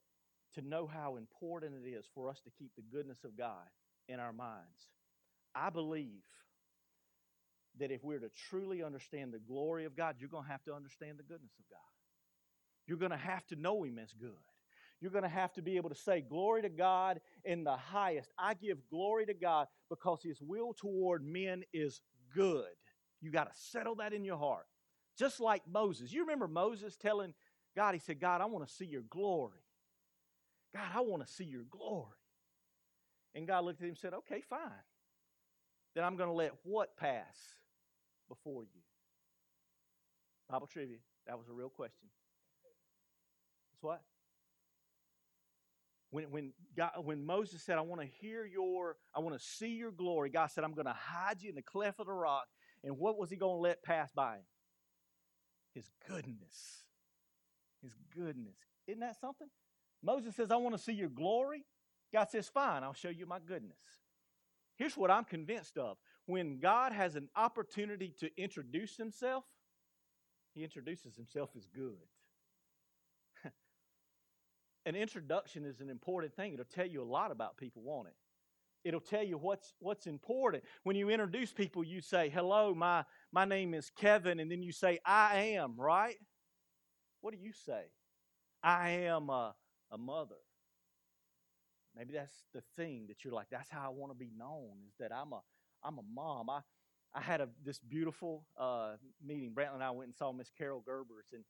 to 0.54 0.62
know 0.62 0.86
how 0.86 1.16
important 1.16 1.74
it 1.84 1.88
is 1.88 2.06
for 2.14 2.28
us 2.28 2.40
to 2.40 2.50
keep 2.50 2.74
the 2.74 2.82
goodness 2.82 3.24
of 3.24 3.36
God 3.36 3.66
in 4.08 4.18
our 4.18 4.32
minds. 4.32 4.90
I 5.54 5.70
believe 5.70 6.24
that 7.78 7.90
if 7.90 8.02
we're 8.02 8.18
to 8.18 8.30
truly 8.50 8.82
understand 8.82 9.32
the 9.32 9.38
glory 9.38 9.84
of 9.84 9.96
God, 9.96 10.16
you're 10.18 10.30
going 10.30 10.44
to 10.44 10.50
have 10.50 10.64
to 10.64 10.74
understand 10.74 11.18
the 11.18 11.22
goodness 11.22 11.52
of 11.58 11.70
God. 11.70 11.78
You're 12.86 12.98
going 12.98 13.12
to 13.12 13.16
have 13.16 13.46
to 13.48 13.56
know 13.56 13.84
Him 13.84 13.98
as 13.98 14.12
good. 14.12 14.30
You're 15.00 15.12
going 15.12 15.22
to 15.22 15.28
have 15.28 15.52
to 15.54 15.62
be 15.62 15.76
able 15.76 15.90
to 15.90 15.94
say, 15.94 16.20
Glory 16.20 16.62
to 16.62 16.68
God 16.68 17.20
in 17.44 17.64
the 17.64 17.76
highest. 17.76 18.32
I 18.38 18.54
give 18.54 18.78
glory 18.90 19.26
to 19.26 19.34
God 19.34 19.68
because 19.88 20.22
His 20.22 20.40
will 20.40 20.74
toward 20.74 21.24
men 21.24 21.62
is 21.72 22.00
good. 22.34 22.66
You 23.20 23.30
got 23.30 23.52
to 23.52 23.58
settle 23.58 23.96
that 23.96 24.12
in 24.12 24.24
your 24.24 24.38
heart. 24.38 24.66
Just 25.18 25.40
like 25.40 25.62
Moses. 25.68 26.12
You 26.12 26.20
remember 26.22 26.46
Moses 26.46 26.96
telling 26.96 27.34
God, 27.74 27.94
he 27.94 28.00
said, 28.00 28.20
God, 28.20 28.40
I 28.40 28.46
want 28.46 28.66
to 28.66 28.72
see 28.72 28.86
your 28.86 29.02
glory. 29.02 29.62
God, 30.74 30.88
I 30.94 31.00
want 31.00 31.24
to 31.26 31.32
see 31.32 31.44
your 31.44 31.64
glory. 31.70 32.06
And 33.34 33.46
God 33.46 33.64
looked 33.64 33.80
at 33.80 33.84
him 33.84 33.90
and 33.90 33.98
said, 33.98 34.14
Okay, 34.14 34.42
fine. 34.48 34.60
Then 35.94 36.04
I'm 36.04 36.16
going 36.16 36.28
to 36.28 36.34
let 36.34 36.52
what 36.62 36.96
pass 36.96 37.36
before 38.28 38.62
you? 38.62 38.80
Bible 40.50 40.66
trivia. 40.66 40.98
That 41.26 41.38
was 41.38 41.48
a 41.48 41.52
real 41.52 41.68
question. 41.68 42.08
It's 43.74 43.82
what? 43.82 44.02
When, 46.10 46.30
when, 46.30 46.52
God, 46.76 46.92
when 47.02 47.24
Moses 47.24 47.62
said, 47.62 47.76
I 47.76 47.82
want 47.82 48.00
to 48.00 48.06
hear 48.06 48.46
your, 48.46 48.96
I 49.14 49.20
want 49.20 49.38
to 49.38 49.44
see 49.44 49.74
your 49.74 49.90
glory, 49.90 50.30
God 50.30 50.46
said, 50.46 50.64
I'm 50.64 50.74
going 50.74 50.86
to 50.86 50.96
hide 50.96 51.42
you 51.42 51.50
in 51.50 51.54
the 51.54 51.62
cleft 51.62 52.00
of 52.00 52.06
the 52.06 52.12
rock. 52.12 52.46
And 52.82 52.98
what 52.98 53.18
was 53.18 53.30
he 53.30 53.36
going 53.36 53.56
to 53.56 53.60
let 53.60 53.82
pass 53.82 54.10
by 54.12 54.36
him? 54.36 54.44
His 55.74 55.90
goodness. 56.08 56.84
His 57.82 57.94
goodness. 58.14 58.56
Isn't 58.86 59.00
that 59.00 59.20
something? 59.20 59.48
Moses 60.02 60.34
says, 60.34 60.50
I 60.50 60.56
want 60.56 60.76
to 60.76 60.82
see 60.82 60.92
your 60.92 61.08
glory. 61.08 61.64
God 62.12 62.30
says, 62.30 62.48
Fine, 62.48 62.84
I'll 62.84 62.94
show 62.94 63.10
you 63.10 63.26
my 63.26 63.38
goodness. 63.38 63.78
Here's 64.76 64.96
what 64.96 65.10
I'm 65.10 65.24
convinced 65.24 65.76
of 65.76 65.98
when 66.26 66.58
God 66.60 66.92
has 66.92 67.16
an 67.16 67.28
opportunity 67.36 68.14
to 68.20 68.30
introduce 68.36 68.96
himself, 68.96 69.44
he 70.54 70.62
introduces 70.62 71.16
himself 71.16 71.50
as 71.56 71.66
good. 71.66 71.98
An 74.88 74.96
introduction 74.96 75.66
is 75.66 75.80
an 75.80 75.90
important 75.90 76.34
thing. 76.34 76.54
It'll 76.54 76.64
tell 76.64 76.86
you 76.86 77.02
a 77.02 77.04
lot 77.04 77.30
about 77.30 77.58
people, 77.58 77.82
won't 77.82 78.08
it? 78.08 78.14
It'll 78.84 79.00
tell 79.00 79.22
you 79.22 79.36
what's 79.36 79.74
what's 79.80 80.06
important. 80.06 80.64
When 80.84 80.96
you 80.96 81.10
introduce 81.10 81.52
people, 81.52 81.84
you 81.84 82.00
say, 82.00 82.30
"Hello, 82.30 82.74
my 82.74 83.04
my 83.30 83.44
name 83.44 83.74
is 83.74 83.90
Kevin," 83.90 84.40
and 84.40 84.50
then 84.50 84.62
you 84.62 84.72
say, 84.72 84.98
"I 85.04 85.56
am," 85.56 85.74
right? 85.76 86.16
What 87.20 87.34
do 87.34 87.38
you 87.38 87.52
say? 87.52 87.82
I 88.62 88.90
am 88.90 89.28
a, 89.28 89.54
a 89.90 89.98
mother. 89.98 90.36
Maybe 91.96 92.14
that's 92.14 92.44
the 92.54 92.62
thing 92.76 93.06
that 93.08 93.24
you're 93.24 93.34
like, 93.34 93.48
that's 93.50 93.68
how 93.68 93.84
I 93.84 93.88
want 93.88 94.12
to 94.12 94.18
be 94.18 94.30
known, 94.36 94.78
is 94.86 94.94
that 95.00 95.12
I'm 95.12 95.32
a 95.32 95.42
I'm 95.82 95.98
a 95.98 96.02
mom. 96.14 96.48
I 96.48 96.60
I 97.12 97.20
had 97.20 97.40
a 97.40 97.48
this 97.64 97.80
beautiful 97.80 98.46
uh, 98.58 98.94
meeting. 99.24 99.52
Brantley 99.54 99.74
and 99.74 99.84
I 99.84 99.90
went 99.90 100.08
and 100.08 100.16
saw 100.16 100.32
Miss 100.32 100.50
Carol 100.56 100.82
Gerbers, 100.88 101.32
and 101.32 101.44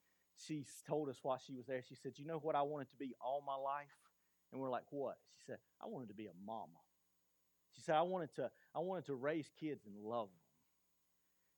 she 0.46 0.64
told 0.86 1.08
us 1.08 1.18
while 1.22 1.38
she 1.38 1.54
was 1.54 1.66
there. 1.66 1.82
She 1.82 1.94
said, 1.94 2.18
"You 2.18 2.24
know 2.24 2.38
what 2.38 2.54
I 2.54 2.62
wanted 2.62 2.90
to 2.90 2.96
be 2.96 3.14
all 3.20 3.42
my 3.46 3.56
life?" 3.56 3.96
And 4.52 4.60
we're 4.60 4.70
like, 4.70 4.90
"What?" 4.90 5.18
She 5.36 5.44
said, 5.46 5.58
"I 5.80 5.86
wanted 5.86 6.08
to 6.08 6.14
be 6.14 6.26
a 6.26 6.34
mama." 6.44 6.78
She 7.72 7.82
said, 7.82 7.96
"I 7.96 8.02
wanted 8.02 8.34
to 8.36 8.50
I 8.74 8.80
wanted 8.80 9.06
to 9.06 9.14
raise 9.14 9.50
kids 9.58 9.86
and 9.86 9.96
love 9.96 10.28
them." 10.28 10.40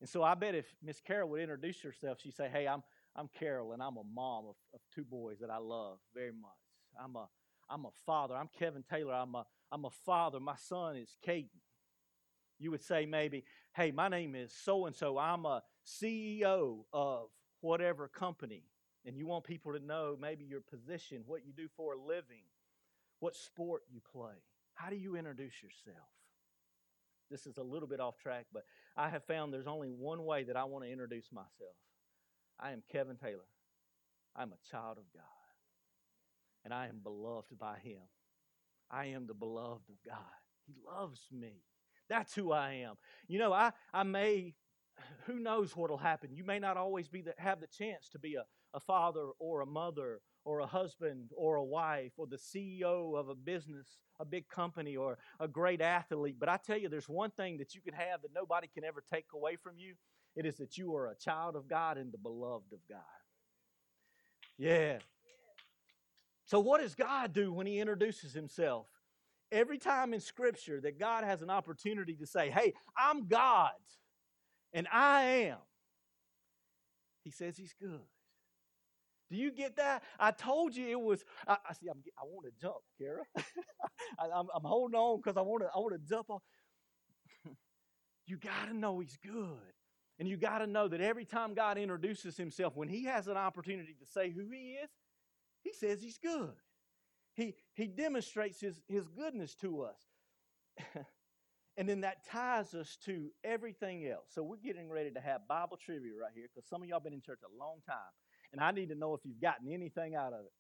And 0.01 0.09
so 0.09 0.23
I 0.23 0.35
bet 0.35 0.55
if 0.55 0.75
Miss 0.83 1.01
Carol 1.01 1.29
would 1.31 1.41
introduce 1.41 1.81
herself, 1.83 2.21
she'd 2.21 2.35
say, 2.35 2.49
"Hey, 2.49 2.67
I'm 2.67 2.83
I'm 3.17 3.29
Carol, 3.29 3.73
and 3.73 3.83
I'm 3.83 3.97
a 3.97 4.05
mom 4.05 4.47
of, 4.47 4.57
of 4.73 4.81
two 4.95 5.05
boys 5.05 5.39
that 5.41 5.51
I 5.51 5.59
love 5.59 5.99
very 6.15 6.33
much. 6.33 6.51
I'm 7.03 7.17
a 7.17 7.29
I'm 7.69 7.85
a 7.85 7.91
father. 8.07 8.35
I'm 8.35 8.49
Kevin 8.59 8.83
Taylor. 8.83 9.15
I'm 9.15 9.35
a 9.35 9.47
I'm 9.71 9.85
a 9.85 9.91
father. 9.91 10.41
My 10.41 10.57
son 10.57 10.97
is 10.97 11.17
Caden. 11.27 11.49
You 12.59 12.71
would 12.73 12.83
say 12.83 13.07
maybe, 13.07 13.45
hey, 13.75 13.91
my 13.91 14.09
name 14.09 14.35
is 14.35 14.53
so 14.53 14.87
and 14.87 14.95
so. 14.95 15.17
I'm 15.17 15.47
a 15.47 15.63
CEO 15.87 16.85
of 16.93 17.29
whatever 17.61 18.09
company. 18.09 18.65
And 19.07 19.17
you 19.17 19.27
want 19.27 19.45
people 19.45 19.73
to 19.73 19.79
know 19.79 20.17
maybe 20.21 20.45
your 20.45 20.61
position, 20.61 21.23
what 21.27 21.45
you 21.47 21.53
do 21.53 21.69
for 21.77 21.95
a 21.95 21.99
living, 21.99 22.43
what 23.19 23.35
sport 23.35 23.83
you 23.91 24.01
play. 24.13 24.35
How 24.75 24.91
do 24.91 24.97
you 24.97 25.17
introduce 25.17 25.63
yourself? 25.63 26.09
This 27.31 27.47
is 27.47 27.59
a 27.59 27.63
little 27.63 27.89
bit 27.89 28.01
off 28.01 28.19
track, 28.19 28.47
but 28.53 28.65
I 28.97 29.09
have 29.09 29.25
found 29.25 29.53
there's 29.53 29.67
only 29.67 29.89
one 29.89 30.25
way 30.25 30.45
that 30.45 30.57
I 30.57 30.65
want 30.65 30.85
to 30.85 30.91
introduce 30.91 31.31
myself. 31.33 31.77
I 32.59 32.73
am 32.73 32.83
Kevin 32.91 33.17
Taylor. 33.17 33.47
I'm 34.37 34.53
a 34.53 34.71
child 34.71 34.99
of 34.99 35.05
God. 35.15 35.23
And 36.65 36.75
I 36.75 36.89
am 36.89 37.01
beloved 37.03 37.59
by 37.59 37.79
Him. 37.83 38.03
I 38.91 39.07
am 39.07 39.27
the 39.27 39.35
beloved 39.35 39.89
of 39.89 39.97
God. 40.05 40.19
He 40.67 40.75
loves 40.87 41.21
me. 41.33 41.63
That's 42.09 42.35
who 42.35 42.53
I 42.53 42.73
am. 42.85 42.97
You 43.29 43.39
know, 43.39 43.53
I, 43.53 43.73
I 43.95 44.03
may, 44.03 44.55
who 45.27 45.39
knows 45.39 45.77
what 45.77 45.91
will 45.91 45.97
happen. 45.97 46.31
You 46.35 46.45
may 46.45 46.59
not 46.59 46.77
always 46.77 47.09
be 47.09 47.23
the, 47.23 47.35
have 47.39 47.61
the 47.61 47.69
chance 47.69 48.09
to 48.11 48.19
be 48.19 48.35
a, 48.35 48.45
a 48.75 48.81
father 48.81 49.29
or 49.39 49.61
a 49.61 49.67
mother 49.67 50.21
or 50.45 50.61
a 50.61 50.67
husband 50.67 51.31
or 51.37 51.57
a 51.57 51.65
wife 51.65 52.13
or 52.17 52.27
the 52.27 52.37
CEO 52.37 53.19
of 53.19 53.29
a 53.29 53.35
business, 53.35 53.99
a 54.19 54.25
big 54.25 54.49
company, 54.49 54.97
or 54.97 55.19
a 55.39 55.49
great 55.49 55.81
athlete. 55.81 56.37
But 56.39 56.49
I 56.49 56.57
tell 56.57 56.79
you, 56.79 56.89
there's 56.89 57.09
one 57.09 57.31
thing 57.31 57.59
that 57.59 57.75
you 57.75 57.81
can 57.81 57.95
have 57.95 58.23
that 58.23 58.35
nobody 58.35 58.69
can 58.73 58.85
ever 58.85 59.03
take 59.13 59.27
away 59.35 59.57
from 59.57 59.79
you. 59.79 59.95
It 60.37 60.47
is 60.47 60.57
that 60.59 60.79
you 60.79 60.95
are 60.95 61.09
a 61.09 61.17
child 61.17 61.57
of 61.57 61.69
God 61.69 61.99
and 61.99 62.13
the 62.13 62.19
beloved 62.19 62.73
of 62.73 62.81
God. 62.89 63.01
Yeah. 64.57 64.99
So, 66.47 66.61
what 66.61 66.81
does 66.81 66.95
God 66.95 67.33
do 67.33 67.53
when 67.53 67.67
He 67.67 67.79
introduces 67.79 68.33
Himself? 68.33 68.87
every 69.53 69.79
time 69.79 70.15
in 70.15 70.21
Scripture 70.21 70.81
that 70.81 70.99
God 70.99 71.25
has 71.25 71.43
an 71.43 71.51
opportunity 71.51 72.15
to 72.17 72.27
say, 72.27 72.51
Hey, 72.51 72.75
I'm 72.97 73.27
God 73.27 73.73
and 74.73 74.87
I 74.93 75.23
am, 75.23 75.59
He 77.25 77.31
says 77.31 77.57
He's 77.57 77.75
good. 77.81 78.01
Do 79.31 79.37
you 79.37 79.53
get 79.53 79.77
that? 79.77 80.03
I 80.19 80.33
told 80.33 80.75
you 80.75 80.89
it 80.89 81.01
was. 81.01 81.25
I, 81.47 81.57
I 81.69 81.73
see. 81.75 81.89
I'm, 81.89 82.03
i 82.19 82.25
want 82.25 82.47
to 82.47 82.53
jump, 82.61 82.77
Kara. 82.99 83.23
I, 84.19 84.41
am 84.41 84.65
holding 84.65 84.99
on 84.99 85.19
because 85.19 85.37
I 85.37 85.43
want 85.43 85.63
to. 85.63 85.69
I 85.75 85.79
want 85.79 85.95
to 85.95 86.09
jump 86.09 86.31
on. 86.31 86.41
you 88.27 88.37
got 88.39 88.69
to 88.69 88.77
know 88.77 88.99
He's 88.99 89.19
good, 89.23 89.73
and 90.19 90.29
you 90.29 90.37
got 90.37 90.59
to 90.59 90.67
know 90.67 90.89
that 90.89 91.01
every 91.01 91.25
time 91.25 91.55
God 91.55 91.79
introduces 91.79 92.37
Himself, 92.37 92.77
when 92.77 92.89
He 92.89 93.05
has 93.05 93.29
an 93.29 93.37
opportunity 93.37 93.97
to 94.01 94.07
say 94.07 94.31
who 94.31 94.49
He 94.51 94.79
is, 94.83 94.91
He 95.63 95.73
says 95.73 96.03
He's 96.03 96.19
good. 96.19 96.55
He, 97.35 97.55
he 97.75 97.87
demonstrates 97.87 98.61
his, 98.61 98.81
his 98.89 99.09
goodness 99.09 99.55
to 99.57 99.83
us. 99.83 99.97
and 101.77 101.89
then 101.89 102.01
that 102.03 102.27
ties 102.27 102.75
us 102.75 102.97
to 103.05 103.31
everything 103.45 104.07
else. 104.07 104.27
So 104.29 104.43
we're 104.43 104.57
getting 104.57 104.91
ready 104.91 105.11
to 105.13 105.21
have 105.21 105.47
Bible 105.49 105.77
trivia 105.77 106.13
right 106.21 106.33
here 106.35 106.47
because 106.53 106.69
some 106.69 106.83
of 106.83 106.89
y'all 106.89 107.01
been 107.01 107.13
in 107.13 107.23
church 107.23 107.41
a 107.45 107.59
long 107.59 107.79
time. 107.87 107.97
And 108.53 108.61
I 108.61 108.71
need 108.73 108.89
to 108.89 108.95
know 108.95 109.15
if 109.15 109.21
you've 109.25 109.41
gotten 109.41 109.73
anything 109.73 110.15
out 110.15 110.33
of 110.33 110.41
it. 110.41 110.53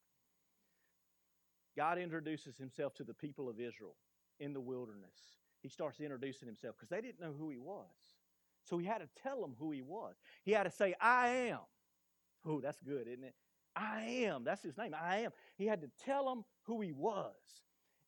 God 1.76 1.98
introduces 1.98 2.56
himself 2.56 2.94
to 2.94 3.04
the 3.04 3.14
people 3.14 3.48
of 3.48 3.60
Israel 3.60 3.96
in 4.38 4.52
the 4.52 4.60
wilderness. 4.60 5.38
He 5.62 5.68
starts 5.68 6.00
introducing 6.00 6.46
himself 6.46 6.76
because 6.76 6.88
they 6.88 7.00
didn't 7.00 7.20
know 7.20 7.34
who 7.36 7.50
he 7.50 7.58
was. 7.58 7.86
So 8.64 8.78
he 8.78 8.86
had 8.86 8.98
to 8.98 9.08
tell 9.22 9.40
them 9.40 9.54
who 9.58 9.70
he 9.72 9.82
was. 9.82 10.14
He 10.42 10.52
had 10.52 10.64
to 10.64 10.70
say, 10.70 10.94
I 11.00 11.28
am. 11.28 11.60
Oh, 12.46 12.60
that's 12.60 12.80
good, 12.80 13.06
isn't 13.08 13.24
it? 13.24 13.34
I 13.76 14.24
am. 14.24 14.44
That's 14.44 14.62
his 14.62 14.76
name. 14.76 14.94
I 15.00 15.18
am. 15.18 15.30
He 15.56 15.66
had 15.66 15.82
to 15.82 15.90
tell 16.04 16.24
them 16.24 16.44
who 16.64 16.80
he 16.80 16.92
was. 16.92 17.34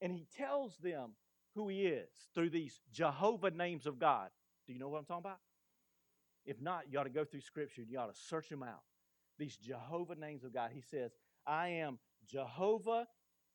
And 0.01 0.13
he 0.13 0.27
tells 0.37 0.77
them 0.79 1.13
who 1.55 1.69
he 1.69 1.87
is 1.87 2.09
through 2.35 2.51
these 2.51 2.81
Jehovah 2.93 3.51
names 3.51 3.87
of 3.87 3.99
God. 3.99 4.29
Do 4.67 4.73
you 4.73 4.79
know 4.79 4.89
what 4.89 4.99
I'm 4.99 5.05
talking 5.05 5.25
about? 5.25 5.39
If 6.45 6.61
not, 6.61 6.85
you 6.91 6.99
ought 6.99 7.05
to 7.05 7.11
go 7.11 7.25
through 7.25 7.43
Scripture 7.43 7.83
and 7.83 7.91
you 7.91 7.99
ought 7.99 8.13
to 8.13 8.21
search 8.21 8.49
them 8.49 8.63
out. 8.63 8.83
These 9.39 9.57
Jehovah 9.57 10.15
names 10.15 10.45
of 10.45 10.53
God. 10.53 10.71
He 10.73 10.81
says, 10.81 11.13
I 11.47 11.69
am 11.69 11.99
Jehovah, 12.27 13.07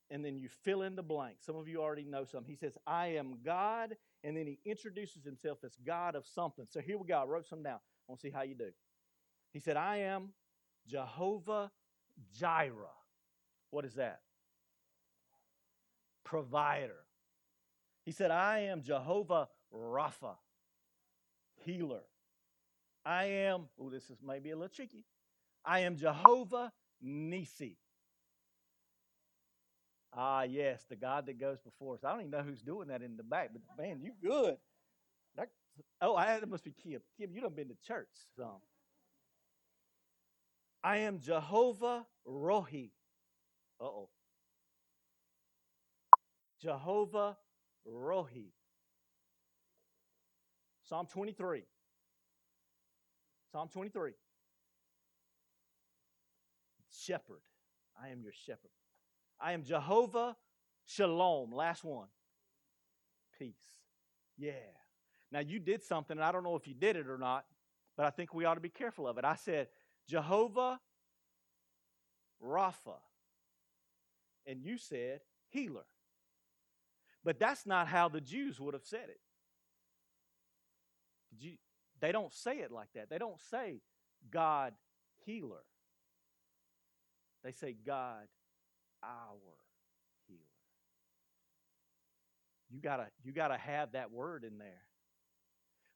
and 0.10 0.24
then 0.24 0.38
you 0.38 0.50
fill 0.50 0.82
in 0.82 0.96
the 0.96 1.04
blank. 1.04 1.38
Some 1.40 1.56
of 1.56 1.68
you 1.68 1.82
already 1.82 2.04
know 2.04 2.26
some. 2.26 2.46
He 2.46 2.56
says, 2.56 2.78
I 2.86 3.08
am 3.08 3.40
God, 3.44 3.96
and 4.24 4.36
then 4.36 4.48
he 4.48 4.60
introduces 4.66 5.24
himself 5.24 5.60
as 5.64 5.78
God 5.86 6.16
of 6.16 6.26
something. 6.26 6.66
So 6.70 6.80
here 6.80 6.98
we 6.98 7.08
go. 7.08 7.18
I 7.18 7.26
wrote 7.26 7.48
some 7.48 7.64
down. 7.64 7.76
I 7.76 8.12
want 8.12 8.22
to 8.22 8.28
see 8.28 8.34
how 8.34 8.44
you 8.44 8.56
do. 8.56 8.70
He 9.52 9.60
said, 9.60 9.78
I 9.78 9.98
am 9.98 10.30
Jehovah 10.88 11.72
Jireh. 12.38 12.74
What 13.72 13.86
is 13.86 13.96
that? 13.96 14.22
Provider. 16.24 17.04
He 18.04 18.12
said, 18.12 18.32
I 18.32 18.60
am 18.60 18.82
Jehovah 18.82 19.50
Rapha, 19.74 20.36
healer. 21.66 22.04
I 23.06 23.26
am, 23.26 23.68
oh, 23.80 23.90
this 23.90 24.10
is 24.10 24.18
maybe 24.26 24.52
a 24.52 24.56
little 24.56 24.74
tricky. 24.74 25.06
I 25.68 25.80
am 25.82 25.98
Jehovah 25.98 26.72
Nisi. 27.02 27.78
Ah, 30.14 30.44
yes, 30.44 30.86
the 30.90 30.96
God 30.96 31.26
that 31.26 31.40
goes 31.40 31.60
before 31.60 31.96
us. 31.96 32.04
I 32.04 32.12
don't 32.12 32.22
even 32.22 32.32
know 32.32 32.42
who's 32.42 32.62
doing 32.62 32.88
that 32.88 33.02
in 33.02 33.18
the 33.18 33.24
back, 33.24 33.50
but 33.52 33.62
man, 33.78 34.00
you 34.02 34.14
good. 34.24 34.56
That, 35.36 35.50
oh, 36.02 36.16
I, 36.16 36.40
that 36.40 36.50
must 36.50 36.64
be 36.64 36.72
Kim. 36.72 37.02
Kim, 37.20 37.32
you 37.34 37.42
done 37.42 37.54
been 37.54 37.68
to 37.68 37.76
church 37.86 38.08
some. 38.38 38.62
I 40.84 41.00
am 41.00 41.20
Jehovah 41.20 42.06
Rohi. 42.26 42.92
Uh 43.80 43.84
oh. 43.84 44.10
Jehovah 46.62 47.38
Rohi. 47.86 48.52
Psalm 50.84 51.08
23. 51.08 51.64
Psalm 53.52 53.68
23. 53.72 54.14
Shepherd. 57.08 57.42
I 58.02 58.10
am 58.10 58.22
your 58.22 58.34
shepherd. 58.46 58.72
I 59.40 59.54
am 59.54 59.64
Jehovah 59.64 60.36
Shalom. 60.86 61.52
Last 61.54 61.84
one. 61.84 62.08
Peace. 63.40 63.54
Yeah. 64.38 64.52
Now 65.32 65.40
you 65.40 65.60
did 65.60 65.84
something, 65.84 66.18
and 66.18 66.24
I 66.24 66.32
don't 66.32 66.44
know 66.44 66.56
if 66.56 66.68
you 66.68 66.74
did 66.74 66.96
it 66.96 67.08
or 67.08 67.18
not, 67.18 67.46
but 67.96 68.06
I 68.06 68.10
think 68.10 68.34
we 68.34 68.46
ought 68.46 68.56
to 68.56 68.62
be 68.62 68.70
careful 68.70 69.08
of 69.08 69.18
it. 69.18 69.26
I 69.26 69.36
said, 69.36 69.68
Jehovah 70.08 70.80
Rapha. 72.44 73.00
And 74.46 74.62
you 74.64 74.78
said, 74.78 75.20
healer. 75.50 75.86
But 77.24 77.40
that's 77.40 77.66
not 77.66 77.88
how 77.88 78.08
the 78.08 78.22
Jews 78.22 78.60
would 78.60 78.74
have 78.74 78.86
said 78.86 79.10
it. 79.10 79.20
Did 81.32 81.44
you, 81.44 81.58
they 82.00 82.12
don't 82.12 82.34
say 82.34 82.60
it 82.60 82.72
like 82.72 82.90
that. 82.96 83.10
They 83.10 83.18
don't 83.18 83.42
say 83.50 83.82
God 84.32 84.74
healer. 85.26 85.64
They 87.48 87.54
say 87.54 87.78
God 87.86 88.28
our 89.02 89.38
healer. 90.28 90.42
You 92.70 92.82
gotta, 92.82 93.08
you 93.24 93.32
gotta 93.32 93.56
have 93.56 93.94
that 93.94 94.12
word 94.12 94.44
in 94.44 94.58
there. 94.58 94.84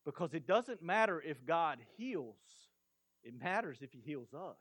Because 0.06 0.34
it 0.34 0.48
doesn't 0.48 0.82
matter 0.82 1.22
if 1.22 1.46
God 1.46 1.80
heals, 1.98 2.38
it 3.22 3.34
matters 3.38 3.80
if 3.82 3.92
He 3.92 4.00
heals 4.00 4.34
us. 4.34 4.56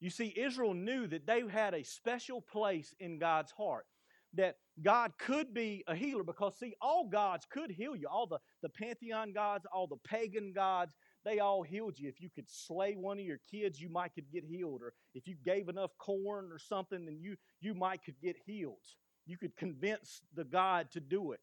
You 0.00 0.10
see, 0.10 0.34
Israel 0.36 0.74
knew 0.74 1.06
that 1.06 1.24
they 1.24 1.44
had 1.48 1.72
a 1.72 1.84
special 1.84 2.40
place 2.40 2.92
in 2.98 3.20
God's 3.20 3.52
heart. 3.52 3.86
That 4.34 4.56
God 4.82 5.12
could 5.20 5.54
be 5.54 5.84
a 5.86 5.94
healer 5.94 6.24
because, 6.24 6.58
see, 6.58 6.74
all 6.82 7.08
gods 7.08 7.46
could 7.48 7.70
heal 7.70 7.94
you. 7.94 8.08
All 8.10 8.26
the, 8.26 8.38
the 8.60 8.70
pantheon 8.70 9.32
gods, 9.32 9.66
all 9.72 9.86
the 9.86 9.98
pagan 10.04 10.52
gods, 10.52 10.96
they 11.26 11.40
all 11.40 11.62
healed 11.62 11.98
you. 11.98 12.08
If 12.08 12.20
you 12.20 12.30
could 12.32 12.48
slay 12.48 12.94
one 12.94 13.18
of 13.18 13.24
your 13.24 13.40
kids, 13.50 13.80
you 13.80 13.88
might 13.88 14.14
could 14.14 14.30
get 14.32 14.44
healed. 14.44 14.80
Or 14.80 14.94
if 15.12 15.26
you 15.26 15.34
gave 15.44 15.68
enough 15.68 15.90
corn 15.98 16.50
or 16.52 16.58
something, 16.58 17.04
then 17.04 17.18
you, 17.20 17.34
you 17.60 17.74
might 17.74 18.04
could 18.04 18.20
get 18.22 18.36
healed. 18.46 18.86
You 19.26 19.36
could 19.36 19.56
convince 19.56 20.22
the 20.34 20.44
God 20.44 20.92
to 20.92 21.00
do 21.00 21.32
it. 21.32 21.40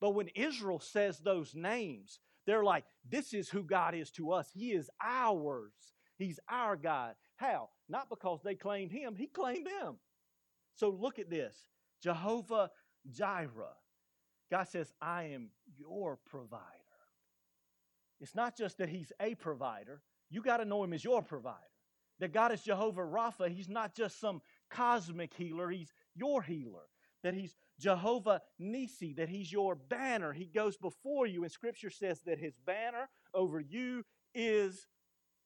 But 0.00 0.10
when 0.10 0.28
Israel 0.36 0.78
says 0.78 1.18
those 1.18 1.52
names, 1.56 2.20
they're 2.46 2.62
like, 2.62 2.84
this 3.10 3.34
is 3.34 3.48
who 3.48 3.64
God 3.64 3.96
is 3.96 4.12
to 4.12 4.30
us. 4.30 4.48
He 4.54 4.70
is 4.70 4.88
ours. 5.04 5.72
He's 6.16 6.38
our 6.48 6.76
God. 6.76 7.14
How? 7.36 7.70
Not 7.88 8.08
because 8.08 8.40
they 8.44 8.54
claimed 8.54 8.92
him, 8.92 9.16
he 9.16 9.26
claimed 9.26 9.66
them. 9.66 9.96
So 10.76 10.90
look 10.90 11.18
at 11.18 11.28
this 11.28 11.56
Jehovah 12.00 12.70
Jireh. 13.10 13.74
God 14.48 14.68
says, 14.68 14.92
I 15.02 15.24
am 15.24 15.50
your 15.76 16.18
provider. 16.24 16.62
It's 18.20 18.34
not 18.34 18.56
just 18.56 18.78
that 18.78 18.88
he's 18.88 19.12
a 19.20 19.34
provider, 19.34 20.02
you 20.30 20.42
got 20.42 20.58
to 20.58 20.64
know 20.64 20.82
him 20.82 20.92
as 20.92 21.04
your 21.04 21.22
provider. 21.22 21.56
That 22.20 22.32
God 22.32 22.52
is 22.52 22.62
Jehovah 22.62 23.02
Rapha. 23.02 23.48
He's 23.48 23.68
not 23.68 23.94
just 23.94 24.20
some 24.20 24.42
cosmic 24.70 25.32
healer, 25.34 25.70
he's 25.70 25.92
your 26.14 26.42
healer. 26.42 26.88
That 27.22 27.34
he's 27.34 27.56
Jehovah 27.80 28.42
Nisi, 28.58 29.14
that 29.14 29.28
he's 29.28 29.52
your 29.52 29.74
banner. 29.74 30.32
He 30.32 30.46
goes 30.46 30.76
before 30.76 31.26
you, 31.26 31.42
and 31.42 31.50
scripture 31.50 31.90
says 31.90 32.20
that 32.26 32.38
his 32.38 32.54
banner 32.64 33.08
over 33.34 33.60
you 33.60 34.04
is 34.34 34.86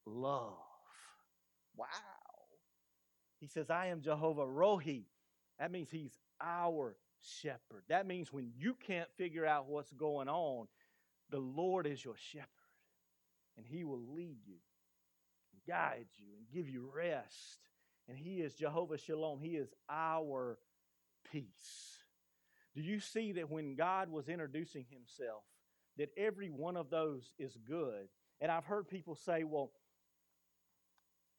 love. 0.07 0.59
Wow. 1.77 1.87
He 3.39 3.47
says, 3.47 3.71
I 3.71 3.87
am 3.87 4.03
Jehovah 4.03 4.47
Rohi. 4.47 5.05
That 5.59 5.73
means 5.73 5.91
he's 5.91 6.19
our 6.41 6.97
shepherd. 7.23 7.85
That 7.89 8.07
means 8.07 8.33
when 8.33 8.53
you 8.57 8.77
can't 8.87 9.11
figure 9.17 9.47
out 9.47 9.69
what's 9.69 9.93
going 9.93 10.29
on, 10.29 10.69
the 11.31 11.39
Lord 11.39 11.87
is 11.87 12.05
your 12.05 12.17
shepherd. 12.17 12.49
And 13.57 13.67
he 13.67 13.85
will 13.85 14.03
lead 14.15 14.39
you, 14.47 14.57
and 15.53 15.61
guide 15.69 16.07
you, 16.17 16.27
and 16.37 16.47
give 16.53 16.69
you 16.69 16.91
rest. 16.95 17.59
And 18.09 18.17
he 18.17 18.41
is 18.41 18.55
Jehovah 18.55 18.99
Shalom. 18.99 19.41
He 19.41 19.57
is 19.57 19.73
our 19.89 20.59
peace. 21.31 21.99
Do 22.75 22.81
you 22.81 23.01
see 23.01 23.33
that 23.33 23.51
when 23.51 23.75
God 23.75 24.11
was 24.11 24.29
introducing 24.29 24.87
himself, 24.91 25.43
that 25.99 26.09
every 26.17 26.49
one 26.49 26.77
of 26.77 26.91
those 26.91 27.33
is 27.39 27.57
good? 27.69 28.09
And 28.41 28.51
I've 28.51 28.65
heard 28.65 28.89
people 28.89 29.15
say, 29.15 29.45
well, 29.45 29.71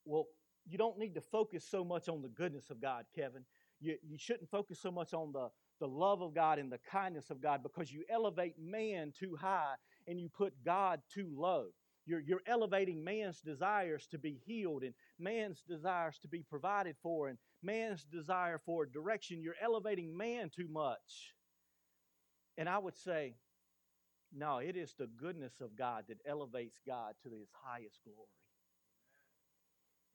well, 0.05 0.27
you 0.65 0.77
don't 0.77 0.97
need 0.97 1.15
to 1.15 1.21
focus 1.21 1.65
so 1.69 1.83
much 1.83 2.07
on 2.07 2.21
the 2.21 2.29
goodness 2.29 2.69
of 2.69 2.79
God, 2.81 3.05
Kevin. 3.15 3.43
You, 3.79 3.97
you 4.01 4.17
shouldn't 4.17 4.49
focus 4.49 4.79
so 4.79 4.91
much 4.91 5.13
on 5.13 5.31
the, 5.33 5.49
the 5.79 5.87
love 5.87 6.21
of 6.21 6.33
God 6.33 6.59
and 6.59 6.71
the 6.71 6.79
kindness 6.89 7.29
of 7.29 7.41
God 7.41 7.63
because 7.63 7.91
you 7.91 8.03
elevate 8.09 8.55
man 8.59 9.11
too 9.17 9.35
high 9.39 9.73
and 10.07 10.19
you 10.19 10.29
put 10.29 10.53
God 10.63 11.01
too 11.13 11.29
low. 11.35 11.67
You're, 12.05 12.19
you're 12.19 12.41
elevating 12.45 13.03
man's 13.03 13.39
desires 13.39 14.07
to 14.07 14.17
be 14.17 14.41
healed 14.45 14.83
and 14.83 14.93
man's 15.17 15.61
desires 15.61 16.19
to 16.19 16.27
be 16.27 16.43
provided 16.43 16.95
for 17.01 17.29
and 17.29 17.37
man's 17.61 18.03
desire 18.03 18.59
for 18.65 18.85
direction. 18.85 19.41
You're 19.41 19.55
elevating 19.61 20.15
man 20.15 20.49
too 20.49 20.67
much. 20.69 21.33
And 22.57 22.67
I 22.67 22.77
would 22.77 22.97
say, 22.97 23.35
no, 24.35 24.57
it 24.57 24.75
is 24.75 24.95
the 24.97 25.07
goodness 25.07 25.61
of 25.61 25.77
God 25.77 26.05
that 26.09 26.17
elevates 26.25 26.81
God 26.85 27.13
to 27.23 27.29
his 27.29 27.49
highest 27.63 27.99
glory. 28.03 28.27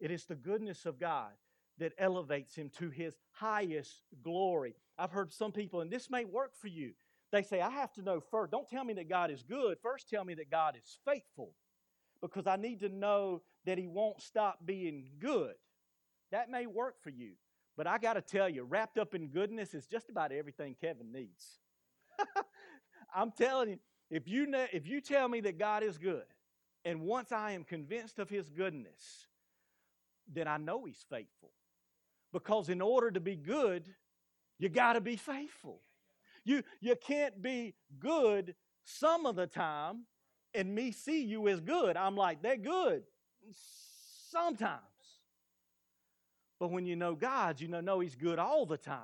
It 0.00 0.10
is 0.10 0.26
the 0.26 0.34
goodness 0.34 0.84
of 0.86 1.00
God 1.00 1.32
that 1.78 1.92
elevates 1.98 2.54
him 2.54 2.70
to 2.78 2.90
his 2.90 3.14
highest 3.32 4.02
glory. 4.22 4.74
I've 4.98 5.12
heard 5.12 5.32
some 5.32 5.52
people, 5.52 5.80
and 5.80 5.90
this 5.90 6.10
may 6.10 6.24
work 6.24 6.52
for 6.60 6.68
you. 6.68 6.92
They 7.30 7.42
say, 7.42 7.60
I 7.60 7.70
have 7.70 7.92
to 7.94 8.02
know 8.02 8.20
first. 8.20 8.50
Don't 8.50 8.68
tell 8.68 8.84
me 8.84 8.94
that 8.94 9.08
God 9.08 9.30
is 9.30 9.42
good. 9.42 9.78
First, 9.82 10.08
tell 10.08 10.24
me 10.24 10.34
that 10.34 10.50
God 10.50 10.76
is 10.76 10.98
faithful 11.04 11.52
because 12.20 12.46
I 12.46 12.56
need 12.56 12.80
to 12.80 12.88
know 12.88 13.42
that 13.64 13.78
He 13.78 13.86
won't 13.86 14.20
stop 14.20 14.58
being 14.64 15.08
good. 15.18 15.54
That 16.30 16.50
may 16.50 16.66
work 16.66 16.96
for 17.02 17.10
you. 17.10 17.32
But 17.76 17.86
I 17.86 17.98
got 17.98 18.14
to 18.14 18.20
tell 18.20 18.48
you, 18.48 18.64
wrapped 18.64 18.98
up 18.98 19.14
in 19.14 19.28
goodness 19.28 19.72
is 19.72 19.86
just 19.86 20.10
about 20.10 20.32
everything 20.32 20.74
Kevin 20.80 21.12
needs. 21.12 21.60
I'm 23.14 23.30
telling 23.30 23.68
you, 23.70 23.78
if 24.10 24.26
you, 24.26 24.46
know, 24.46 24.66
if 24.72 24.86
you 24.86 25.00
tell 25.00 25.28
me 25.28 25.40
that 25.42 25.58
God 25.58 25.82
is 25.82 25.96
good, 25.96 26.24
and 26.84 27.02
once 27.02 27.30
I 27.30 27.52
am 27.52 27.62
convinced 27.64 28.18
of 28.18 28.28
His 28.28 28.50
goodness, 28.50 29.28
then 30.32 30.48
I 30.48 30.56
know 30.56 30.84
He's 30.84 31.04
faithful. 31.08 31.52
Because 32.32 32.68
in 32.68 32.80
order 32.80 33.10
to 33.10 33.20
be 33.20 33.36
good, 33.36 33.94
you 34.58 34.68
got 34.68 34.94
to 34.94 35.00
be 35.00 35.16
faithful. 35.16 35.80
You, 36.44 36.62
you 36.80 36.96
can't 36.96 37.40
be 37.40 37.74
good 38.00 38.54
some 38.84 39.26
of 39.26 39.36
the 39.36 39.46
time 39.46 40.06
and 40.58 40.74
me 40.74 40.90
see 40.90 41.22
you 41.22 41.46
as 41.46 41.60
good. 41.60 41.96
I'm 41.96 42.16
like, 42.16 42.42
they're 42.42 42.56
good 42.56 43.04
sometimes. 44.32 44.82
But 46.58 46.72
when 46.72 46.84
you 46.84 46.96
know 46.96 47.14
God, 47.14 47.60
you 47.60 47.68
know, 47.68 47.80
know 47.80 48.00
He's 48.00 48.16
good 48.16 48.40
all 48.40 48.66
the 48.66 48.76
time. 48.76 48.98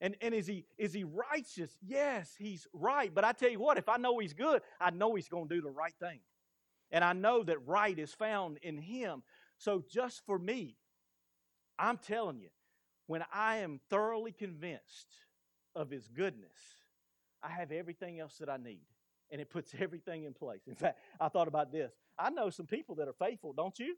And, 0.00 0.16
and 0.22 0.34
is, 0.34 0.46
he, 0.46 0.64
is 0.76 0.92
he 0.92 1.04
righteous? 1.04 1.70
Yes, 1.86 2.34
he's 2.36 2.66
right. 2.72 3.14
But 3.14 3.24
I 3.24 3.32
tell 3.32 3.50
you 3.50 3.60
what, 3.60 3.78
if 3.78 3.88
I 3.88 3.96
know 3.96 4.18
he's 4.18 4.34
good, 4.34 4.60
I 4.80 4.90
know 4.90 5.14
he's 5.14 5.28
going 5.28 5.48
to 5.48 5.54
do 5.54 5.62
the 5.62 5.70
right 5.70 5.94
thing. 5.98 6.20
And 6.90 7.02
I 7.02 7.12
know 7.12 7.42
that 7.44 7.66
right 7.66 7.98
is 7.98 8.12
found 8.12 8.58
in 8.60 8.76
him. 8.76 9.22
So 9.56 9.84
just 9.88 10.26
for 10.26 10.38
me, 10.38 10.76
I'm 11.78 11.96
telling 11.96 12.38
you, 12.38 12.48
when 13.06 13.24
I 13.32 13.58
am 13.58 13.80
thoroughly 13.88 14.32
convinced 14.32 15.08
of 15.74 15.90
his 15.90 16.08
goodness, 16.08 16.58
I 17.42 17.48
have 17.50 17.72
everything 17.72 18.20
else 18.20 18.36
that 18.38 18.50
I 18.50 18.56
need 18.56 18.84
and 19.30 19.40
it 19.40 19.50
puts 19.50 19.74
everything 19.80 20.24
in 20.24 20.34
place. 20.34 20.62
In 20.66 20.74
fact, 20.74 20.98
I 21.20 21.28
thought 21.28 21.48
about 21.48 21.72
this. 21.72 21.92
I 22.18 22.30
know 22.30 22.50
some 22.50 22.66
people 22.66 22.94
that 22.96 23.08
are 23.08 23.14
faithful, 23.14 23.52
don't 23.52 23.78
you? 23.78 23.96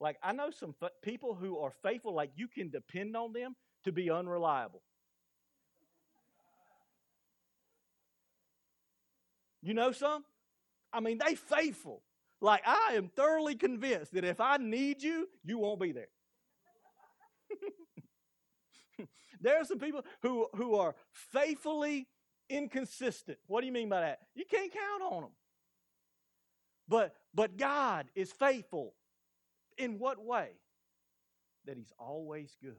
Like, 0.00 0.18
I 0.22 0.32
know 0.32 0.50
some 0.50 0.74
f- 0.82 0.90
people 1.02 1.34
who 1.34 1.58
are 1.58 1.72
faithful, 1.82 2.14
like, 2.14 2.30
you 2.36 2.48
can 2.48 2.70
depend 2.70 3.16
on 3.16 3.32
them 3.32 3.56
to 3.84 3.92
be 3.92 4.10
unreliable. 4.10 4.82
You 9.62 9.74
know 9.74 9.92
some? 9.92 10.24
I 10.92 11.00
mean, 11.00 11.18
they 11.24 11.34
faithful. 11.34 12.02
Like, 12.40 12.62
I 12.66 12.92
am 12.94 13.08
thoroughly 13.08 13.54
convinced 13.54 14.12
that 14.12 14.24
if 14.24 14.40
I 14.40 14.58
need 14.58 15.02
you, 15.02 15.28
you 15.44 15.58
won't 15.58 15.80
be 15.80 15.92
there. 15.92 16.08
there 19.40 19.58
are 19.60 19.64
some 19.64 19.78
people 19.78 20.04
who, 20.22 20.46
who 20.54 20.76
are 20.76 20.94
faithfully 21.12 22.06
inconsistent. 22.48 23.38
What 23.46 23.60
do 23.60 23.66
you 23.66 23.72
mean 23.72 23.88
by 23.88 24.00
that? 24.00 24.20
You 24.34 24.44
can't 24.50 24.72
count 24.72 25.12
on 25.12 25.22
them. 25.22 25.30
But 26.88 27.14
but 27.34 27.56
God 27.56 28.06
is 28.14 28.32
faithful. 28.32 28.94
In 29.78 29.98
what 29.98 30.24
way? 30.24 30.50
That 31.66 31.76
he's 31.76 31.92
always 31.98 32.56
good. 32.62 32.76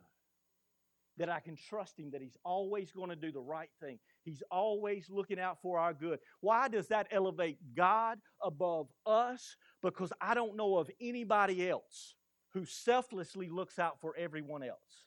That 1.18 1.30
I 1.30 1.40
can 1.40 1.56
trust 1.56 2.00
him 2.00 2.12
that 2.12 2.22
he's 2.22 2.38
always 2.44 2.92
going 2.92 3.10
to 3.10 3.16
do 3.16 3.32
the 3.32 3.42
right 3.42 3.70
thing. 3.82 4.00
He's 4.24 4.44
always 4.52 5.10
looking 5.10 5.40
out 5.40 5.62
for 5.62 5.80
our 5.80 5.94
good. 5.94 6.20
Why 6.42 6.68
does 6.68 6.88
that 6.88 7.08
elevate 7.12 7.58
God 7.76 8.20
above 8.42 8.88
us? 9.06 9.56
Because 9.82 10.14
I 10.22 10.34
don't 10.36 10.56
know 10.56 10.78
of 10.78 10.90
anybody 11.02 11.70
else 11.70 12.16
who 12.54 12.66
selflessly 12.66 13.50
looks 13.50 13.78
out 13.78 14.00
for 14.00 14.16
everyone 14.16 14.64
else. 14.64 15.06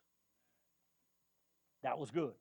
That 1.83 1.99
was 1.99 2.11
good. 2.11 2.35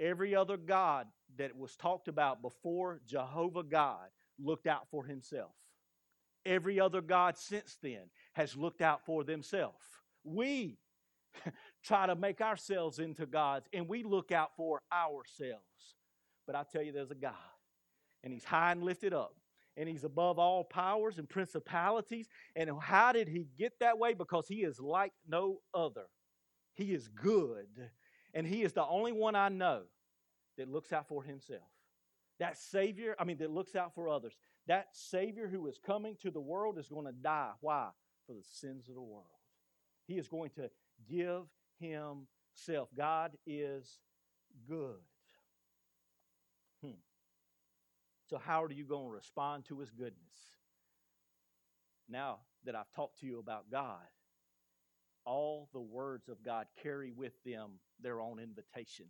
Every 0.00 0.34
other 0.34 0.56
God 0.56 1.06
that 1.36 1.56
was 1.56 1.76
talked 1.76 2.08
about 2.08 2.42
before 2.42 3.00
Jehovah 3.06 3.62
God 3.62 4.08
looked 4.38 4.66
out 4.66 4.88
for 4.90 5.04
himself. 5.04 5.52
Every 6.44 6.80
other 6.80 7.00
God 7.00 7.38
since 7.38 7.78
then 7.82 8.10
has 8.34 8.56
looked 8.56 8.82
out 8.82 9.06
for 9.06 9.22
themselves. 9.22 9.84
We 10.24 10.78
try 11.84 12.06
to 12.06 12.16
make 12.16 12.40
ourselves 12.40 12.98
into 12.98 13.26
gods 13.26 13.68
and 13.72 13.88
we 13.88 14.02
look 14.02 14.32
out 14.32 14.50
for 14.56 14.80
ourselves. 14.92 15.62
But 16.46 16.56
I 16.56 16.64
tell 16.70 16.82
you, 16.82 16.92
there's 16.92 17.10
a 17.10 17.16
God, 17.16 17.34
and 18.24 18.32
He's 18.32 18.44
high 18.44 18.72
and 18.72 18.82
lifted 18.82 19.14
up, 19.14 19.36
and 19.76 19.88
He's 19.88 20.04
above 20.04 20.38
all 20.38 20.64
powers 20.64 21.18
and 21.18 21.28
principalities. 21.28 22.28
And 22.56 22.70
how 22.80 23.12
did 23.12 23.28
He 23.28 23.46
get 23.56 23.74
that 23.80 23.98
way? 23.98 24.14
Because 24.14 24.48
He 24.48 24.64
is 24.64 24.80
like 24.80 25.12
no 25.28 25.58
other. 25.72 26.06
He 26.74 26.94
is 26.94 27.08
good, 27.08 27.90
and 28.34 28.46
He 28.46 28.62
is 28.62 28.72
the 28.72 28.84
only 28.84 29.12
one 29.12 29.34
I 29.34 29.48
know 29.48 29.82
that 30.56 30.68
looks 30.68 30.92
out 30.92 31.08
for 31.08 31.22
Himself. 31.22 31.62
That 32.38 32.56
Savior, 32.56 33.14
I 33.18 33.24
mean, 33.24 33.38
that 33.38 33.50
looks 33.50 33.76
out 33.76 33.94
for 33.94 34.08
others. 34.08 34.36
That 34.66 34.88
Savior 34.92 35.48
who 35.48 35.66
is 35.66 35.78
coming 35.78 36.16
to 36.22 36.30
the 36.30 36.40
world 36.40 36.78
is 36.78 36.88
going 36.88 37.06
to 37.06 37.12
die. 37.12 37.52
Why? 37.60 37.88
For 38.26 38.34
the 38.34 38.42
sins 38.42 38.88
of 38.88 38.94
the 38.94 39.02
world. 39.02 39.26
He 40.06 40.14
is 40.14 40.28
going 40.28 40.50
to 40.56 40.70
give 41.08 41.42
Himself. 41.78 42.88
God 42.96 43.32
is 43.46 43.98
good. 44.68 44.98
Hmm. 46.82 46.98
So, 48.28 48.38
how 48.38 48.64
are 48.64 48.72
you 48.72 48.84
going 48.84 49.06
to 49.06 49.14
respond 49.14 49.66
to 49.66 49.78
His 49.78 49.90
goodness? 49.90 50.34
Now 52.08 52.40
that 52.64 52.74
I've 52.74 52.90
talked 52.94 53.20
to 53.20 53.26
you 53.26 53.38
about 53.38 53.70
God, 53.70 54.00
all 55.24 55.68
the 55.72 55.80
words 55.80 56.28
of 56.28 56.42
God 56.44 56.66
carry 56.82 57.12
with 57.12 57.32
them 57.44 57.72
their 58.00 58.20
own 58.20 58.38
invitation. 58.38 59.06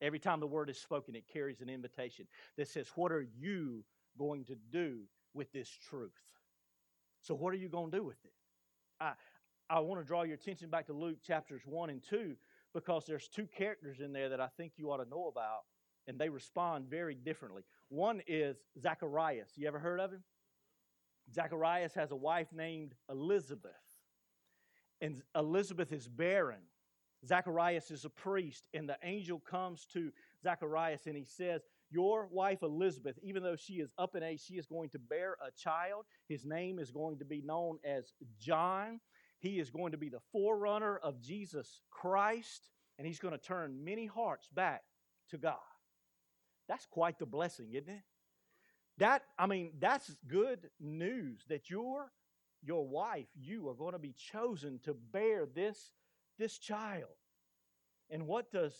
Every 0.00 0.18
time 0.18 0.40
the 0.40 0.46
word 0.46 0.68
is 0.68 0.78
spoken, 0.78 1.14
it 1.14 1.24
carries 1.32 1.60
an 1.60 1.70
invitation 1.70 2.26
that 2.56 2.68
says, 2.68 2.88
What 2.94 3.12
are 3.12 3.26
you 3.38 3.84
going 4.18 4.44
to 4.46 4.56
do 4.70 5.00
with 5.32 5.52
this 5.52 5.70
truth? 5.88 6.12
So, 7.22 7.34
what 7.34 7.52
are 7.54 7.56
you 7.56 7.68
going 7.68 7.90
to 7.90 7.96
do 7.98 8.04
with 8.04 8.22
it? 8.24 8.32
I, 9.00 9.12
I 9.68 9.80
want 9.80 10.00
to 10.00 10.06
draw 10.06 10.22
your 10.22 10.34
attention 10.34 10.70
back 10.70 10.86
to 10.86 10.92
Luke 10.92 11.18
chapters 11.26 11.62
1 11.64 11.90
and 11.90 12.02
2 12.02 12.36
because 12.74 13.04
there's 13.06 13.28
two 13.28 13.46
characters 13.46 14.00
in 14.00 14.12
there 14.12 14.28
that 14.28 14.40
I 14.40 14.48
think 14.56 14.72
you 14.76 14.90
ought 14.90 15.02
to 15.02 15.08
know 15.08 15.28
about, 15.28 15.60
and 16.06 16.18
they 16.18 16.28
respond 16.28 16.88
very 16.88 17.14
differently. 17.14 17.62
One 17.88 18.20
is 18.26 18.58
Zacharias. 18.80 19.50
You 19.56 19.66
ever 19.66 19.78
heard 19.78 19.98
of 19.98 20.12
him? 20.12 20.22
Zacharias 21.34 21.94
has 21.94 22.12
a 22.12 22.16
wife 22.16 22.48
named 22.52 22.94
Elizabeth, 23.10 23.72
and 25.00 25.22
Elizabeth 25.34 25.92
is 25.92 26.08
barren. 26.08 26.60
Zacharias 27.26 27.90
is 27.90 28.04
a 28.04 28.10
priest, 28.10 28.68
and 28.74 28.88
the 28.88 28.98
angel 29.02 29.40
comes 29.40 29.86
to 29.92 30.12
Zacharias 30.42 31.06
and 31.06 31.16
he 31.16 31.24
says, 31.24 31.62
Your 31.90 32.28
wife 32.30 32.62
Elizabeth, 32.62 33.18
even 33.22 33.42
though 33.42 33.56
she 33.56 33.74
is 33.74 33.92
up 33.98 34.14
in 34.14 34.22
age, 34.22 34.42
she 34.46 34.54
is 34.54 34.66
going 34.66 34.90
to 34.90 34.98
bear 34.98 35.36
a 35.44 35.50
child. 35.50 36.04
His 36.28 36.44
name 36.44 36.78
is 36.78 36.90
going 36.90 37.18
to 37.18 37.24
be 37.24 37.42
known 37.42 37.78
as 37.84 38.12
John. 38.38 39.00
He 39.38 39.58
is 39.58 39.70
going 39.70 39.92
to 39.92 39.98
be 39.98 40.08
the 40.08 40.20
forerunner 40.32 40.98
of 40.98 41.20
Jesus 41.20 41.82
Christ, 41.90 42.70
and 42.98 43.06
he's 43.06 43.18
going 43.18 43.32
to 43.32 43.38
turn 43.38 43.84
many 43.84 44.06
hearts 44.06 44.48
back 44.54 44.82
to 45.30 45.38
God. 45.38 45.56
That's 46.68 46.86
quite 46.86 47.18
the 47.18 47.26
blessing, 47.26 47.72
isn't 47.72 47.88
it? 47.88 48.02
That, 48.98 49.22
I 49.38 49.46
mean, 49.46 49.72
that's 49.78 50.16
good 50.26 50.70
news 50.80 51.44
that 51.48 51.68
your, 51.68 52.10
your 52.66 52.86
wife, 52.86 53.28
you 53.40 53.68
are 53.68 53.74
going 53.74 53.92
to 53.92 53.98
be 53.98 54.14
chosen 54.32 54.80
to 54.84 54.94
bear 54.94 55.46
this 55.46 55.92
this 56.38 56.58
child. 56.58 57.08
And 58.10 58.26
what 58.26 58.50
does 58.50 58.74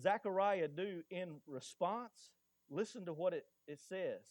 Zechariah 0.00 0.68
do 0.68 1.02
in 1.10 1.36
response? 1.46 2.30
Listen 2.70 3.06
to 3.06 3.12
what 3.12 3.32
it, 3.32 3.46
it 3.66 3.78
says. 3.88 4.22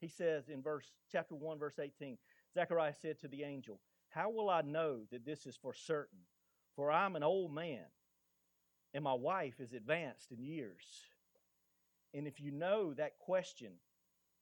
He 0.00 0.08
says 0.08 0.48
in 0.48 0.62
verse 0.62 0.86
chapter 1.10 1.34
1, 1.34 1.58
verse 1.58 1.78
18, 1.78 2.18
Zechariah 2.54 2.94
said 3.00 3.20
to 3.20 3.28
the 3.28 3.44
angel, 3.44 3.78
How 4.08 4.30
will 4.30 4.50
I 4.50 4.62
know 4.62 5.00
that 5.10 5.24
this 5.24 5.46
is 5.46 5.56
for 5.56 5.74
certain? 5.74 6.18
For 6.74 6.90
I'm 6.90 7.16
an 7.16 7.22
old 7.22 7.54
man, 7.54 7.84
and 8.94 9.04
my 9.04 9.12
wife 9.12 9.60
is 9.60 9.74
advanced 9.74 10.32
in 10.32 10.42
years. 10.42 10.84
And 12.14 12.26
if 12.26 12.40
you 12.40 12.50
know 12.50 12.94
that 12.94 13.18
question, 13.18 13.72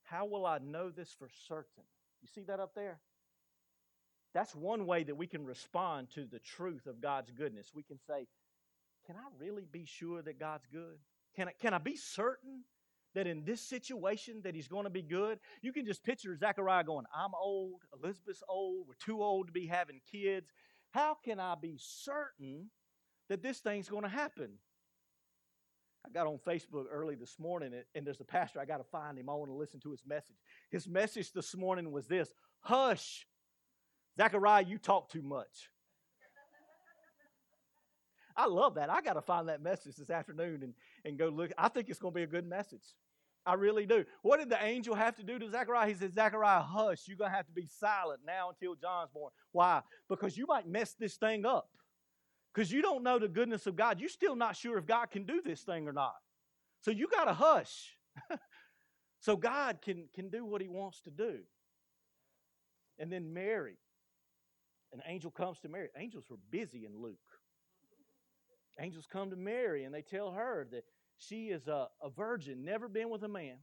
how 0.02 0.26
will 0.26 0.46
I 0.46 0.58
know 0.58 0.90
this 0.90 1.14
for 1.18 1.28
certain? 1.46 1.84
You 2.22 2.28
see 2.34 2.42
that 2.42 2.60
up 2.60 2.74
there? 2.74 3.00
That's 4.32 4.54
one 4.54 4.86
way 4.86 5.02
that 5.04 5.16
we 5.16 5.26
can 5.26 5.44
respond 5.44 6.10
to 6.14 6.26
the 6.26 6.38
truth 6.38 6.86
of 6.86 7.00
God's 7.00 7.30
goodness. 7.30 7.72
We 7.74 7.82
can 7.82 7.98
say, 7.98 8.26
Can 9.06 9.16
I 9.16 9.26
really 9.38 9.66
be 9.70 9.84
sure 9.84 10.22
that 10.22 10.38
God's 10.38 10.66
good? 10.72 10.98
Can 11.34 11.48
I, 11.48 11.52
can 11.60 11.74
I 11.74 11.78
be 11.78 11.96
certain 11.96 12.64
that 13.14 13.26
in 13.26 13.44
this 13.44 13.60
situation 13.60 14.40
that 14.44 14.54
he's 14.54 14.68
going 14.68 14.84
to 14.84 14.90
be 14.90 15.02
good? 15.02 15.40
You 15.62 15.72
can 15.72 15.84
just 15.84 16.04
picture 16.04 16.36
Zechariah 16.36 16.84
going, 16.84 17.06
I'm 17.14 17.32
old, 17.40 17.80
Elizabeth's 17.92 18.42
old, 18.48 18.86
we're 18.86 18.94
too 19.04 19.22
old 19.22 19.48
to 19.48 19.52
be 19.52 19.66
having 19.66 20.00
kids. 20.10 20.52
How 20.90 21.16
can 21.24 21.40
I 21.40 21.54
be 21.60 21.76
certain 21.78 22.70
that 23.28 23.42
this 23.42 23.58
thing's 23.58 23.88
going 23.88 24.02
to 24.02 24.08
happen? 24.08 24.58
I 26.04 26.08
got 26.10 26.26
on 26.26 26.38
Facebook 26.46 26.84
early 26.90 27.14
this 27.14 27.38
morning, 27.38 27.72
and 27.94 28.06
there's 28.06 28.20
a 28.20 28.24
pastor. 28.24 28.60
I 28.60 28.64
got 28.64 28.78
to 28.78 28.84
find 28.84 29.18
him. 29.18 29.28
I 29.28 29.34
want 29.34 29.50
to 29.50 29.54
listen 29.56 29.80
to 29.80 29.90
his 29.90 30.02
message. 30.06 30.36
His 30.70 30.88
message 30.88 31.32
this 31.32 31.54
morning 31.54 31.92
was 31.92 32.06
this 32.06 32.32
Hush, 32.60 33.26
Zechariah, 34.16 34.64
you 34.64 34.78
talk 34.78 35.10
too 35.10 35.22
much. 35.22 35.70
I 38.36 38.46
love 38.46 38.76
that. 38.76 38.88
I 38.88 39.02
got 39.02 39.14
to 39.14 39.20
find 39.20 39.48
that 39.48 39.62
message 39.62 39.96
this 39.96 40.08
afternoon 40.08 40.62
and, 40.62 40.74
and 41.04 41.18
go 41.18 41.28
look. 41.28 41.52
I 41.58 41.68
think 41.68 41.88
it's 41.90 41.98
going 41.98 42.14
to 42.14 42.16
be 42.16 42.22
a 42.22 42.28
good 42.28 42.46
message. 42.46 42.84
I 43.44 43.54
really 43.54 43.86
do. 43.86 44.04
What 44.22 44.38
did 44.38 44.50
the 44.50 44.62
angel 44.62 44.94
have 44.94 45.16
to 45.16 45.22
do 45.22 45.38
to 45.38 45.50
Zechariah? 45.50 45.88
He 45.88 45.94
said, 45.94 46.14
Zechariah, 46.14 46.62
hush. 46.62 47.00
You're 47.06 47.16
going 47.16 47.30
to 47.30 47.36
have 47.36 47.46
to 47.46 47.52
be 47.52 47.66
silent 47.66 48.20
now 48.26 48.50
until 48.50 48.74
John's 48.74 49.10
born. 49.12 49.32
Why? 49.52 49.82
Because 50.08 50.36
you 50.36 50.46
might 50.46 50.68
mess 50.68 50.94
this 50.98 51.16
thing 51.16 51.44
up. 51.44 51.68
Because 52.54 52.72
you 52.72 52.82
don't 52.82 53.02
know 53.02 53.18
the 53.18 53.28
goodness 53.28 53.66
of 53.66 53.76
God. 53.76 54.00
You're 54.00 54.08
still 54.08 54.36
not 54.36 54.56
sure 54.56 54.78
if 54.78 54.86
God 54.86 55.10
can 55.10 55.24
do 55.24 55.40
this 55.44 55.62
thing 55.62 55.86
or 55.86 55.92
not. 55.92 56.16
So 56.80 56.90
you 56.90 57.06
got 57.08 57.26
to 57.26 57.34
hush. 57.34 57.96
so 59.20 59.36
God 59.36 59.78
can, 59.82 60.08
can 60.14 60.30
do 60.30 60.44
what 60.44 60.60
he 60.60 60.68
wants 60.68 61.00
to 61.02 61.10
do. 61.10 61.38
And 62.98 63.10
then 63.10 63.32
Mary, 63.32 63.78
an 64.92 65.00
angel 65.06 65.30
comes 65.30 65.60
to 65.60 65.68
Mary. 65.68 65.88
Angels 65.96 66.24
were 66.28 66.38
busy 66.50 66.84
in 66.84 67.00
Luke. 67.00 67.18
Angels 68.80 69.06
come 69.10 69.30
to 69.30 69.36
Mary 69.36 69.84
and 69.84 69.94
they 69.94 70.02
tell 70.02 70.32
her 70.32 70.66
that 70.72 70.84
she 71.18 71.48
is 71.48 71.68
a, 71.68 71.88
a 72.02 72.10
virgin, 72.10 72.64
never 72.64 72.88
been 72.88 73.10
with 73.10 73.22
a 73.22 73.28
man, 73.28 73.56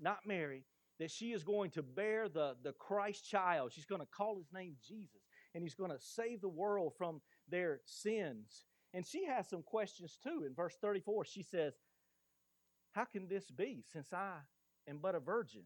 not 0.00 0.18
Mary, 0.24 0.64
that 1.00 1.10
she 1.10 1.32
is 1.32 1.42
going 1.42 1.70
to 1.72 1.82
bear 1.82 2.28
the, 2.28 2.54
the 2.62 2.72
Christ 2.72 3.28
child. 3.28 3.72
She's 3.72 3.84
going 3.84 4.00
to 4.00 4.06
call 4.06 4.36
his 4.36 4.52
name 4.52 4.76
Jesus, 4.86 5.22
and 5.54 5.64
he's 5.64 5.74
going 5.74 5.90
to 5.90 5.98
save 5.98 6.40
the 6.40 6.48
world 6.48 6.92
from 6.96 7.20
their 7.48 7.80
sins. 7.84 8.64
And 8.94 9.06
she 9.06 9.26
has 9.26 9.48
some 9.48 9.62
questions 9.62 10.18
too. 10.22 10.44
In 10.46 10.54
verse 10.54 10.76
34, 10.80 11.24
she 11.24 11.42
says, 11.42 11.74
How 12.92 13.04
can 13.04 13.28
this 13.28 13.50
be 13.50 13.84
since 13.92 14.12
I 14.12 14.34
am 14.88 14.98
but 15.00 15.14
a 15.14 15.20
virgin? 15.20 15.62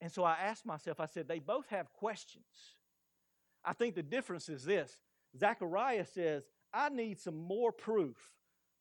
And 0.00 0.12
so 0.12 0.24
I 0.24 0.34
asked 0.34 0.66
myself, 0.66 1.00
I 1.00 1.06
said, 1.06 1.28
They 1.28 1.38
both 1.38 1.68
have 1.68 1.92
questions. 1.92 2.44
I 3.64 3.72
think 3.72 3.94
the 3.94 4.02
difference 4.02 4.48
is 4.48 4.64
this 4.64 5.00
Zechariah 5.38 6.06
says, 6.06 6.44
I 6.72 6.88
need 6.88 7.18
some 7.18 7.36
more 7.36 7.72
proof 7.72 8.16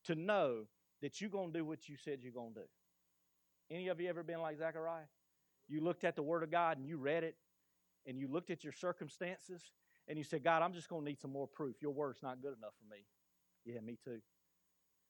to 0.06 0.15
know 0.15 0.65
that 1.02 1.22
you're 1.22 1.30
going 1.30 1.52
to 1.54 1.60
do 1.60 1.65
what 1.65 1.88
you 1.88 1.96
said 1.98 2.19
you're 2.22 2.32
going 2.32 2.54
to 2.54 2.62
do. 2.62 2.65
Any 3.72 3.88
of 3.88 4.00
you 4.00 4.10
ever 4.10 4.24
been 4.24 4.41
like 4.41 4.58
Zechariah? 4.58 5.06
You 5.67 5.82
looked 5.82 6.04
at 6.04 6.15
the 6.15 6.24
Word 6.24 6.43
of 6.43 6.52
God 6.52 6.78
and 6.78 6.88
you 6.88 6.98
read 6.98 7.24
it, 7.24 7.36
and 8.06 8.19
you 8.19 8.28
looked 8.28 8.50
at 8.50 8.63
your 8.63 8.74
circumstances, 8.74 9.72
and 10.08 10.18
you 10.18 10.24
said, 10.24 10.44
God, 10.44 10.62
I'm 10.62 10.74
just 10.74 10.89
going 10.89 11.04
to 11.04 11.10
need 11.10 11.20
some 11.20 11.32
more 11.32 11.48
proof. 11.48 11.76
Your 11.82 11.92
word's 11.92 12.22
not 12.22 12.42
good 12.42 12.56
enough 12.58 12.74
for 12.80 12.94
me. 12.94 13.02
Yeah, 13.66 13.80
me 13.82 13.98
too. 14.04 14.20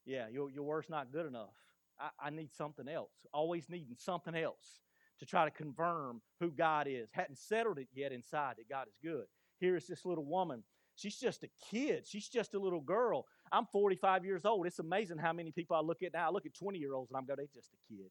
Yeah, 0.06 0.28
your, 0.28 0.50
your 0.52 0.64
word's 0.64 0.90
not 0.90 1.12
good 1.12 1.26
enough. 1.26 1.56
I, 2.00 2.28
I 2.28 2.30
need 2.30 2.52
something 2.54 2.88
else. 2.88 3.12
Always 3.34 3.70
needing 3.70 3.96
something 3.98 4.36
else 4.36 4.82
to 5.20 5.26
try 5.26 5.46
to 5.46 5.52
confirm 5.52 6.22
who 6.40 6.52
God 6.52 6.88
is. 6.90 7.10
Hadn't 7.12 7.38
settled 7.38 7.80
it 7.80 7.88
yet 7.94 8.12
inside 8.12 8.56
that 8.58 8.70
God 8.70 8.88
is 8.88 8.98
good. 9.02 9.26
Here 9.60 9.76
is 9.76 9.88
this 9.88 10.06
little 10.06 10.26
woman. 10.26 10.64
She's 10.96 11.18
just 11.18 11.44
a 11.44 11.50
kid. 11.72 12.06
She's 12.06 12.28
just 12.28 12.54
a 12.54 12.60
little 12.60 12.82
girl. 12.82 13.26
I'm 13.52 13.66
45 13.72 14.26
years 14.26 14.46
old. 14.46 14.68
It's 14.68 14.80
amazing 14.80 15.18
how 15.18 15.34
many 15.34 15.52
people 15.52 15.76
I 15.76 15.82
look 15.82 16.04
at 16.04 16.14
now. 16.14 16.28
I 16.28 16.32
look 16.32 16.46
at 16.46 16.54
20 16.54 16.78
year 16.78 16.94
olds 16.94 17.10
and 17.10 17.18
I'm 17.18 17.26
going, 17.26 17.38
they're 17.38 17.48
just 17.54 17.72
a 17.74 17.94
kid. 17.94 18.10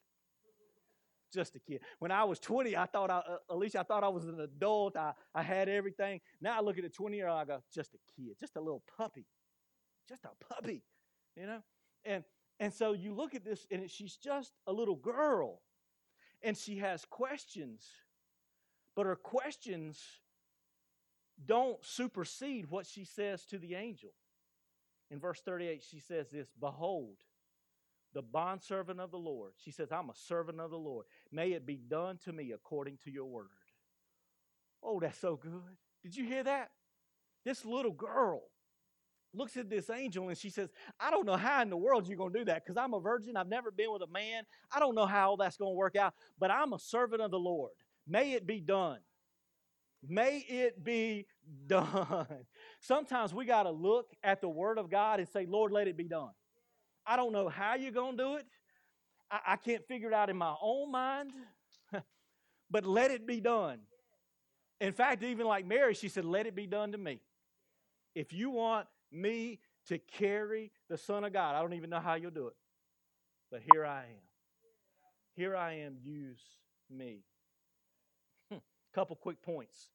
Just 1.33 1.57
a 1.57 1.59
kid. 1.59 1.81
When 1.99 2.11
I 2.11 2.25
was 2.25 2.39
20, 2.39 2.77
I 2.77 2.87
thought, 2.87 3.11
I, 3.11 3.19
uh, 3.19 3.37
at 3.51 3.57
least 3.57 3.77
I 3.77 3.83
thought 3.83 4.05
I 4.05 4.09
was 4.09 4.27
an 4.27 4.41
adult. 4.41 4.97
I, 4.97 5.13
I 5.35 5.43
had 5.43 5.69
everything. 5.69 6.21
Now 6.41 6.59
I 6.59 6.61
look 6.61 6.79
at 6.79 6.85
a 6.85 6.91
20 6.91 7.17
year 7.17 7.29
old, 7.29 7.39
I 7.39 7.45
go, 7.45 7.63
just 7.73 7.95
a 7.95 7.99
kid, 8.15 8.37
just 8.39 8.57
a 8.57 8.61
little 8.61 8.83
puppy, 8.99 9.27
just 10.09 10.25
a 10.25 10.45
puppy, 10.45 10.83
you 11.37 11.47
know? 11.47 11.63
And, 12.05 12.25
and 12.61 12.73
so 12.73 12.93
you 12.93 13.15
look 13.15 13.35
at 13.35 13.45
this, 13.45 13.67
and 13.71 13.91
she's 13.91 14.17
just 14.17 14.53
a 14.67 14.73
little 14.73 14.97
girl, 14.97 15.63
and 16.43 16.57
she 16.57 16.79
has 16.79 17.05
questions, 17.09 17.87
but 18.95 19.07
her 19.07 19.17
questions 19.17 20.01
don't 21.45 21.83
supersede 21.85 22.71
what 22.71 22.87
she 22.87 23.05
says 23.05 23.45
to 23.47 23.59
the 23.59 23.75
angel. 23.75 24.11
in 25.11 25.19
verse 25.19 25.41
38, 25.41 25.83
she 25.83 26.01
says 26.01 26.31
this 26.31 26.49
Behold, 26.59 27.17
the 28.15 28.23
bondservant 28.23 29.01
of 29.01 29.11
the 29.11 29.19
Lord. 29.19 29.53
She 29.57 29.71
says, 29.71 29.91
I'm 29.93 30.11
a 30.11 30.15
servant 30.15 30.61
of 30.61 30.71
the 30.71 30.79
Lord. 30.79 31.07
May 31.31 31.53
it 31.53 31.67
be 31.67 31.77
done 31.77 32.19
to 32.25 32.33
me 32.33 32.53
according 32.53 32.99
to 33.05 33.11
your 33.11 33.27
word. 33.27 33.47
Oh, 34.83 35.01
that's 35.01 35.19
so 35.19 35.37
good. 35.37 35.77
Did 36.03 36.17
you 36.17 36.25
hear 36.25 36.43
that? 36.43 36.71
This 37.45 37.65
little 37.65 37.93
girl 37.93 38.43
looks 39.35 39.57
at 39.57 39.71
this 39.71 39.89
angel 39.89 40.29
and 40.29 40.37
she 40.37 40.51
says, 40.51 40.71
I 41.01 41.11
don't 41.11 41.27
know 41.27 41.37
how 41.37 41.63
in 41.63 41.71
the 41.71 41.77
world 41.77 42.07
you're 42.07 42.19
going 42.19 42.33
to 42.33 42.39
do 42.41 42.45
that 42.47 42.65
because 42.65 42.77
I'm 42.77 42.95
a 42.95 43.01
virgin. 43.01 43.37
I've 43.37 43.49
never 43.49 43.71
been 43.71 43.93
with 43.93 44.03
a 44.03 44.07
man. 44.13 44.45
I 44.71 44.79
don't 44.79 44.95
know 44.95 45.07
how 45.07 45.31
all 45.31 45.37
that's 45.37 45.57
going 45.57 45.73
to 45.73 45.77
work 45.77 45.97
out, 45.97 46.15
but 46.39 46.51
I'm 46.51 46.73
a 46.73 46.79
servant 46.79 47.23
of 47.23 47.31
the 47.31 47.39
Lord. 47.39 47.73
May 48.07 48.33
it 48.33 48.47
be 48.47 48.61
done. 48.61 48.99
May 50.07 50.45
it 50.49 50.83
be 50.83 51.27
done. 51.67 52.27
Sometimes 52.81 53.33
we 53.33 53.45
got 53.45 53.65
to 53.65 53.71
look 53.71 54.07
at 54.23 54.41
the 54.41 54.49
Word 54.49 54.79
of 54.79 54.91
God 54.91 55.21
and 55.21 55.29
say, 55.29 55.47
Lord, 55.47 55.73
let 55.73 55.87
it 55.87 55.97
be 55.97 56.09
done. 56.09 56.31
I 57.07 57.17
don't 57.17 57.33
know 57.33 57.49
how 57.49 57.75
you're 57.75 57.93
going 57.93 58.17
to 58.17 58.23
do 58.23 58.37
it. 58.37 58.47
I, 59.31 59.41
I 59.49 59.57
can't 59.57 59.87
figure 59.87 60.09
it 60.09 60.15
out 60.15 60.31
in 60.31 60.37
my 60.37 60.55
own 60.63 60.91
mind, 60.91 61.33
but 62.71 62.87
let 62.87 63.11
it 63.11 63.27
be 63.27 63.41
done. 63.41 63.81
In 64.81 64.93
fact, 64.93 65.23
even 65.23 65.47
like 65.47 65.67
Mary, 65.67 65.95
she 65.95 66.09
said, 66.09 66.25
Let 66.25 66.47
it 66.47 66.55
be 66.55 66.67
done 66.67 66.93
to 66.93 66.99
me. 66.99 67.21
If 68.15 68.33
you 68.33 68.51
want 68.51 68.87
me 69.11 69.61
to 69.87 69.99
carry 69.99 70.71
the 70.89 70.99
Son 70.99 71.25
of 71.25 71.33
God, 71.33 71.55
I 71.55 71.61
don't 71.61 71.75
even 71.75 71.91
know 71.91 72.01
how 72.01 72.15
you'll 72.15 72.31
do 72.31 72.49
it, 72.49 72.57
but 73.51 73.63
here 73.73 73.85
I 73.85 74.01
am. 74.01 74.27
Here 75.35 75.57
I 75.57 75.75
am, 75.79 75.97
use 76.03 76.43
me. 76.91 77.25
Hmm, 78.51 78.59
couple 78.95 79.17
quick 79.17 79.41
points. 79.43 79.89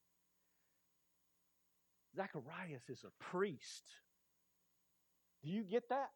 Zacharias 2.15 2.89
is 2.89 3.03
a 3.03 3.23
priest. 3.23 3.83
Do 5.43 5.51
you 5.51 5.63
get 5.63 5.89
that? 5.89 6.09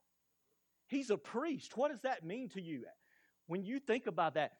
He's 0.91 1.09
a 1.09 1.17
priest. 1.17 1.77
What 1.77 1.89
does 1.89 2.01
that 2.01 2.25
mean 2.25 2.49
to 2.49 2.61
you? 2.61 2.83
When 3.47 3.63
you 3.63 3.79
think 3.79 4.07
about 4.07 4.33
that, 4.33 4.51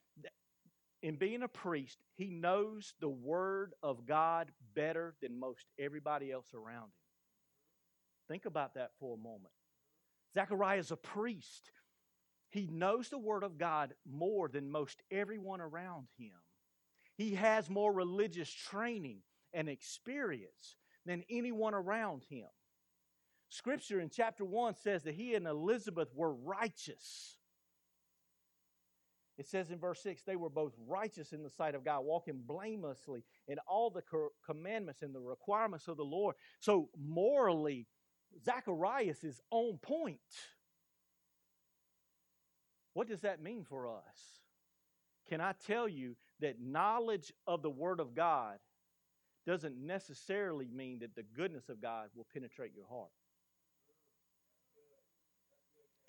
in 1.02 1.16
being 1.16 1.42
a 1.42 1.48
priest, 1.48 1.98
he 2.14 2.30
knows 2.30 2.94
the 3.00 3.10
Word 3.10 3.74
of 3.82 4.06
God 4.06 4.50
better 4.74 5.14
than 5.20 5.38
most 5.38 5.66
everybody 5.78 6.32
else 6.32 6.46
around 6.54 6.84
him. 6.84 6.92
Think 8.28 8.46
about 8.46 8.74
that 8.74 8.92
for 8.98 9.14
a 9.14 9.18
moment. 9.18 9.52
Zechariah 10.32 10.78
is 10.78 10.90
a 10.90 10.96
priest. 10.96 11.70
He 12.48 12.66
knows 12.66 13.10
the 13.10 13.18
Word 13.18 13.42
of 13.42 13.58
God 13.58 13.92
more 14.10 14.48
than 14.48 14.70
most 14.70 15.02
everyone 15.10 15.60
around 15.60 16.06
him. 16.18 16.32
He 17.18 17.34
has 17.34 17.68
more 17.68 17.92
religious 17.92 18.50
training 18.50 19.18
and 19.52 19.68
experience 19.68 20.76
than 21.04 21.24
anyone 21.28 21.74
around 21.74 22.24
him. 22.30 22.48
Scripture 23.52 24.00
in 24.00 24.08
chapter 24.08 24.46
1 24.46 24.76
says 24.76 25.02
that 25.02 25.14
he 25.14 25.34
and 25.34 25.46
Elizabeth 25.46 26.08
were 26.14 26.32
righteous. 26.32 27.36
It 29.36 29.46
says 29.46 29.70
in 29.70 29.78
verse 29.78 30.02
6 30.02 30.22
they 30.22 30.36
were 30.36 30.48
both 30.48 30.72
righteous 30.86 31.34
in 31.34 31.42
the 31.42 31.50
sight 31.50 31.74
of 31.74 31.84
God, 31.84 32.00
walking 32.00 32.40
blamelessly 32.46 33.24
in 33.48 33.58
all 33.68 33.90
the 33.90 34.02
commandments 34.46 35.02
and 35.02 35.14
the 35.14 35.20
requirements 35.20 35.86
of 35.86 35.98
the 35.98 36.04
Lord. 36.04 36.34
So, 36.60 36.88
morally, 36.98 37.86
Zacharias 38.42 39.22
is 39.22 39.42
on 39.50 39.78
point. 39.82 40.18
What 42.94 43.06
does 43.06 43.20
that 43.20 43.42
mean 43.42 43.64
for 43.68 43.86
us? 43.86 44.40
Can 45.28 45.42
I 45.42 45.52
tell 45.66 45.86
you 45.86 46.16
that 46.40 46.58
knowledge 46.58 47.34
of 47.46 47.60
the 47.60 47.70
Word 47.70 48.00
of 48.00 48.14
God 48.14 48.58
doesn't 49.46 49.76
necessarily 49.76 50.68
mean 50.72 51.00
that 51.00 51.14
the 51.14 51.24
goodness 51.36 51.68
of 51.68 51.82
God 51.82 52.08
will 52.14 52.26
penetrate 52.32 52.72
your 52.74 52.86
heart. 52.86 53.10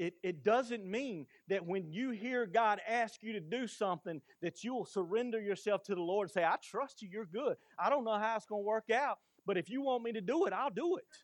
It, 0.04 0.16
it 0.22 0.44
doesn't 0.44 0.86
mean 0.86 1.28
that 1.48 1.66
when 1.66 1.89
you 1.89 2.10
hear 2.10 2.46
God 2.46 2.82
ask 2.86 3.24
you 3.24 3.32
to 3.34 3.39
do 3.39 3.68
something, 3.68 4.22
that 4.42 4.62
you 4.62 4.74
will 4.74 4.86
surrender 4.86 5.39
yourself 5.39 5.82
to 5.84 5.96
the 5.96 6.02
Lord 6.02 6.28
and 6.28 6.34
say, 6.34 6.44
I 6.44 6.58
trust 6.62 7.02
you, 7.02 7.08
you're 7.10 7.26
good. 7.26 7.56
I 7.80 7.89
don't 7.89 8.04
know 8.04 8.20
how 8.20 8.36
it's 8.36 8.46
going 8.46 8.63
to 8.63 8.68
work 8.68 8.89
out, 8.89 9.20
but 9.46 9.58
if 9.58 9.70
you 9.70 9.82
want 9.82 10.04
me 10.04 10.12
to 10.12 10.20
do 10.20 10.46
it, 10.46 10.52
I'll 10.52 10.70
do 10.70 10.98
it. 10.98 11.06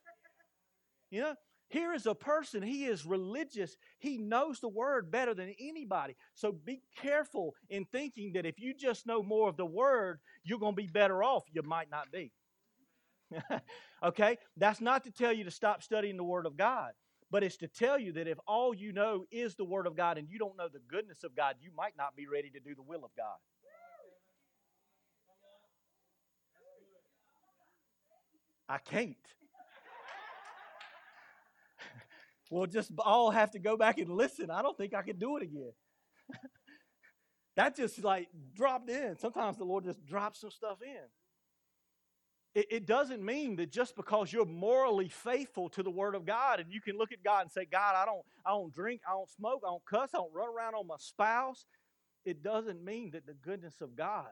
You 1.11 1.21
know, 1.21 1.33
here 1.69 1.91
is 1.95 2.05
a 2.05 2.13
person, 2.13 2.61
he 2.61 2.85
is 2.85 3.03
religious. 3.03 3.75
He 3.97 4.19
knows 4.19 4.59
the 4.59 4.69
word 4.69 5.09
better 5.09 5.33
than 5.33 5.55
anybody. 5.59 6.15
So 6.35 6.51
be 6.51 6.83
careful 6.95 7.55
in 7.67 7.85
thinking 7.85 8.33
that 8.33 8.45
if 8.45 8.59
you 8.59 8.75
just 8.75 9.07
know 9.07 9.23
more 9.23 9.49
of 9.49 9.57
the 9.57 9.65
word, 9.65 10.19
you're 10.43 10.59
going 10.59 10.75
to 10.75 10.81
be 10.81 10.87
better 10.87 11.23
off. 11.23 11.45
You 11.51 11.63
might 11.63 11.89
not 11.89 12.11
be. 12.11 12.31
okay? 14.03 14.37
That's 14.55 14.81
not 14.81 15.03
to 15.05 15.11
tell 15.11 15.33
you 15.33 15.45
to 15.45 15.51
stop 15.51 15.81
studying 15.81 16.15
the 16.15 16.23
word 16.23 16.45
of 16.45 16.55
God, 16.55 16.91
but 17.31 17.43
it's 17.43 17.57
to 17.57 17.67
tell 17.67 17.99
you 17.99 18.11
that 18.13 18.27
if 18.27 18.39
all 18.47 18.73
you 18.73 18.91
know 18.91 19.25
is 19.31 19.55
the 19.55 19.65
word 19.65 19.85
of 19.85 19.95
God 19.95 20.17
and 20.17 20.27
you 20.29 20.39
don't 20.39 20.57
know 20.57 20.67
the 20.67 20.81
goodness 20.87 21.23
of 21.23 21.35
God, 21.35 21.55
you 21.61 21.69
might 21.75 21.95
not 21.97 22.15
be 22.15 22.25
ready 22.27 22.49
to 22.49 22.59
do 22.59 22.73
the 22.75 22.81
will 22.81 23.05
of 23.05 23.11
God. 23.15 23.37
I 28.67 28.77
can't. 28.77 29.15
we'll 32.51 32.67
just 32.67 32.91
all 32.99 33.31
have 33.31 33.51
to 33.51 33.59
go 33.59 33.77
back 33.77 33.97
and 33.97 34.09
listen. 34.09 34.51
I 34.51 34.61
don't 34.61 34.77
think 34.77 34.93
I 34.93 35.01
can 35.01 35.17
do 35.17 35.37
it 35.37 35.43
again. 35.43 35.71
that 37.55 37.75
just 37.75 38.03
like 38.03 38.27
dropped 38.55 38.89
in. 38.89 39.17
Sometimes 39.17 39.57
the 39.57 39.63
Lord 39.63 39.85
just 39.85 40.05
drops 40.05 40.41
some 40.41 40.51
stuff 40.51 40.77
in. 40.83 41.07
It, 42.55 42.87
doesn't 42.87 43.23
mean 43.23 43.57
that 43.57 43.71
just 43.71 43.95
because 43.95 44.33
you're 44.33 44.45
morally 44.45 45.07
faithful 45.07 45.69
to 45.69 45.83
the 45.83 45.91
Word 45.91 46.15
of 46.15 46.25
God 46.25 46.59
and 46.59 46.73
you 46.73 46.81
can 46.81 46.97
look 46.97 47.11
at 47.11 47.23
God 47.23 47.43
and 47.43 47.51
say, 47.51 47.65
God, 47.65 47.95
I 47.95 48.05
don't, 48.05 48.25
I 48.43 48.49
don't 48.49 48.73
drink, 48.73 49.01
I 49.07 49.11
don't 49.11 49.29
smoke, 49.29 49.61
I 49.63 49.69
don't 49.69 49.85
cuss, 49.85 50.09
I 50.15 50.17
don't 50.17 50.33
run 50.33 50.49
around 50.49 50.73
on 50.73 50.87
my 50.87 50.95
spouse. 50.97 51.65
It 52.25 52.41
doesn't 52.41 52.83
mean 52.83 53.11
that 53.11 53.27
the 53.27 53.35
goodness 53.35 53.81
of 53.81 53.95
God 53.95 54.25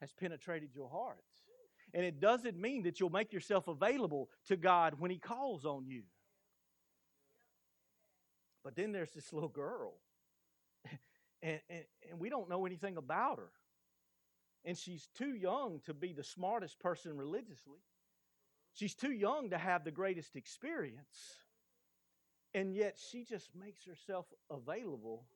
has 0.00 0.12
penetrated 0.12 0.70
your 0.74 0.88
heart. 0.88 1.24
And 1.92 2.04
it 2.04 2.20
doesn't 2.20 2.56
mean 2.56 2.84
that 2.84 3.00
you'll 3.00 3.10
make 3.10 3.32
yourself 3.32 3.66
available 3.66 4.28
to 4.46 4.56
God 4.56 4.94
when 4.98 5.10
He 5.10 5.18
calls 5.18 5.64
on 5.64 5.86
you. 5.86 6.02
But 8.62 8.76
then 8.76 8.92
there's 8.92 9.10
this 9.10 9.32
little 9.32 9.48
girl, 9.48 9.94
and, 11.42 11.60
and, 11.68 11.84
and 12.10 12.20
we 12.20 12.30
don't 12.30 12.48
know 12.48 12.66
anything 12.66 12.96
about 12.96 13.38
her. 13.38 13.50
And 14.64 14.76
she's 14.76 15.08
too 15.16 15.34
young 15.34 15.80
to 15.86 15.94
be 15.94 16.12
the 16.12 16.24
smartest 16.24 16.80
person 16.80 17.16
religiously. 17.16 17.80
She's 18.72 18.94
too 18.94 19.12
young 19.12 19.50
to 19.50 19.58
have 19.58 19.84
the 19.84 19.90
greatest 19.90 20.36
experience. 20.36 21.38
And 22.54 22.74
yet 22.74 22.96
she 23.10 23.24
just 23.24 23.50
makes 23.54 23.84
herself 23.84 24.26
available 24.50 25.26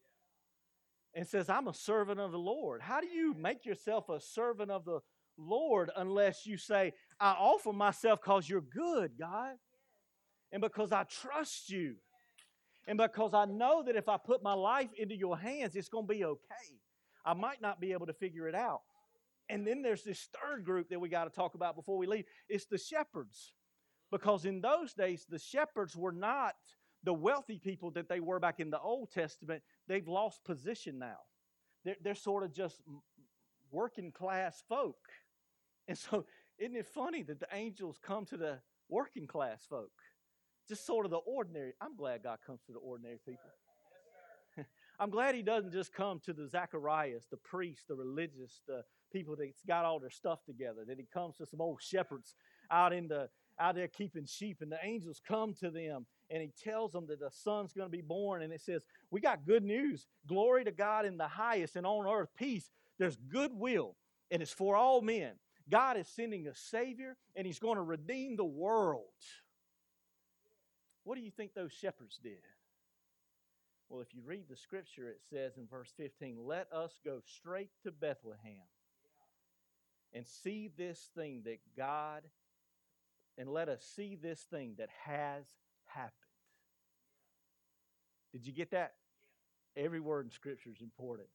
and 1.15 1.27
says, 1.27 1.49
I'm 1.49 1.69
a 1.69 1.75
servant 1.75 2.21
of 2.21 2.33
the 2.33 2.39
Lord. 2.39 2.81
How 2.81 3.01
do 3.01 3.07
you 3.07 3.35
make 3.35 3.67
yourself 3.67 4.09
a 4.09 4.21
servant 4.21 4.71
of 4.71 4.85
the 4.85 5.01
Lord 5.37 5.91
unless 5.97 6.47
you 6.47 6.57
say, 6.57 6.93
I 7.21 7.33
offer 7.33 7.73
myself 7.73 8.21
because 8.23 8.49
you're 8.49 8.61
good, 8.61 9.13
God, 9.19 9.55
and 10.53 10.63
because 10.63 10.93
I 10.93 11.05
trust 11.05 11.71
you? 11.71 11.97
And 12.87 12.97
because 12.97 13.35
I 13.35 13.45
know 13.45 13.83
that 13.83 13.97
if 13.97 14.09
I 14.09 14.17
put 14.17 14.43
my 14.43 14.55
life 14.55 14.89
into 14.97 15.15
your 15.15 15.37
hands, 15.37 15.77
it's 15.77 15.91
going 15.91 16.07
to 16.07 16.13
be 16.13 16.25
okay. 16.25 16.79
I 17.25 17.35
might 17.35 17.61
not 17.61 17.81
be 17.81 17.93
able 17.93 18.07
to 18.07 18.15
figure 18.15 18.49
it 18.49 18.55
out. 18.55 18.81
And 19.49 19.67
then 19.67 19.83
there's 19.83 20.03
this 20.03 20.29
third 20.43 20.65
group 20.65 20.91
that 20.91 21.01
we 21.01 21.09
got 21.09 21.25
to 21.25 21.31
talk 21.31 21.55
about 21.55 21.77
before 21.77 21.97
we 21.97 22.07
leave. 22.07 22.25
It's 22.49 22.67
the 22.67 22.79
shepherds. 22.79 23.53
Because 24.11 24.45
in 24.45 24.61
those 24.61 24.95
days, 24.95 25.27
the 25.29 25.39
shepherds 25.39 25.97
were 25.97 26.13
not 26.13 26.55
the 27.05 27.13
wealthy 27.13 27.59
people 27.59 27.91
that 27.93 28.09
they 28.09 28.21
were 28.21 28.41
back 28.41 28.61
in 28.61 28.71
the 28.71 28.81
Old 28.81 29.11
Testament. 29.11 29.63
They've 29.87 30.09
lost 30.09 30.45
position 30.45 30.99
now. 30.99 31.19
They're, 31.85 31.97
they're 32.03 32.15
sort 32.15 32.45
of 32.45 32.53
just 32.53 32.81
working 33.71 34.13
class 34.13 34.63
folk. 34.69 34.97
And 35.87 35.97
so, 35.97 36.27
isn't 36.59 36.77
it 36.77 36.87
funny 36.87 37.23
that 37.23 37.41
the 37.41 37.49
angels 37.53 37.99
come 38.03 38.25
to 38.27 38.37
the 38.37 38.61
working 38.89 39.27
class 39.27 39.65
folk? 39.69 39.93
just 40.69 40.87
sort 40.87 41.07
of 41.07 41.11
the 41.11 41.19
ordinary. 41.19 41.73
I'm 41.81 41.97
glad 41.97 42.23
God 42.23 42.39
comes 42.47 42.61
to 42.67 42.73
the 42.73 42.79
ordinary 42.79 43.19
people. 43.25 43.51
I'm 45.01 45.11
glad 45.11 45.35
He 45.35 45.43
doesn't 45.43 45.73
just 45.73 45.93
come 45.93 46.21
to 46.27 46.33
the 46.33 46.47
Zacharias, 46.47 47.27
the 47.31 47.39
priests, 47.39 47.85
the 47.89 47.95
religious, 47.95 48.61
the 48.67 48.83
people 49.13 49.37
that's 49.37 49.65
got 49.67 49.85
all 49.85 49.99
their 49.99 50.11
stuff 50.11 50.45
together. 50.45 50.85
That 50.87 50.99
He 50.99 51.07
comes 51.13 51.37
to 51.37 51.47
some 51.47 51.61
old 51.61 51.81
shepherds 51.83 52.35
out 52.71 52.93
in 52.93 53.09
the 53.09 53.29
out 53.61 53.75
there 53.75 53.89
keeping 53.89 54.25
sheep, 54.25 54.59
and 54.61 54.71
the 54.71 54.79
angels 54.85 55.21
come 55.27 55.53
to 55.55 55.71
them, 55.71 56.07
and 56.31 56.43
He 56.43 56.53
tells 56.63 56.93
them 56.93 57.07
that 57.09 57.21
the 57.21 57.31
son's 57.31 57.73
going 57.73 57.89
to 57.89 57.97
be 57.97 58.03
born, 58.03 58.43
and 58.43 58.53
it 58.53 58.61
says, 58.61 58.83
"We 59.11 59.21
got 59.21 59.47
good 59.47 59.65
news. 59.65 60.07
Glory 60.27 60.65
to 60.65 60.71
God 60.71 61.07
in 61.07 61.17
the 61.17 61.29
highest, 61.29 61.77
and 61.77 61.87
on 61.87 62.07
earth 62.07 62.31
peace. 62.37 62.71
There's 62.99 63.17
goodwill, 63.17 63.97
and 64.31 64.43
it's 64.43 64.53
for 64.53 64.77
all 64.77 65.01
men." 65.01 65.33
God 65.69 65.99
is 65.99 66.09
sending 66.09 66.47
a 66.47 66.55
Savior, 66.55 67.17
and 67.37 67.47
He's 67.47 67.59
going 67.59 67.77
to 67.77 67.83
redeem 67.83 68.37
the 68.37 68.45
world. 68.45 69.05
What 71.05 71.17
do 71.17 71.23
you 71.23 71.31
think 71.31 71.55
those 71.55 71.73
shepherds 71.73 72.19
did? 72.23 72.43
Well, 73.89 74.03
if 74.03 74.15
you 74.15 74.23
read 74.25 74.45
the 74.49 74.57
scripture, 74.57 75.09
it 75.09 75.21
says 75.31 75.57
in 75.57 75.67
verse 75.67 75.93
15, 75.97 76.37
Let 76.45 76.71
us 76.73 77.01
go 77.05 77.21
straight 77.25 77.71
to 77.85 77.91
Bethlehem 77.91 78.67
and 80.13 80.27
see 80.27 80.71
this 80.77 81.11
thing 81.15 81.43
that 81.45 81.59
God, 81.77 82.23
and 83.37 83.49
let 83.49 83.69
us 83.69 83.83
see 83.95 84.17
this 84.17 84.41
thing 84.51 84.75
that 84.79 84.89
has 85.05 85.45
happened. 85.87 86.13
Did 88.33 88.47
you 88.47 88.53
get 88.53 88.71
that? 88.73 88.95
Every 89.77 90.01
word 90.01 90.27
in 90.27 90.31
Scripture 90.31 90.71
is 90.71 90.83
important. 90.83 91.29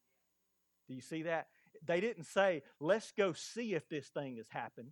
Do 0.88 0.94
you 0.94 1.02
see 1.02 1.24
that? 1.24 1.48
They 1.86 2.02
didn't 2.02 2.26
say, 2.26 2.62
let's 2.80 3.12
go 3.12 3.34
see 3.34 3.74
if 3.74 3.88
this 3.90 4.10
thing 4.10 4.38
has 4.38 4.48
happened. 4.50 4.92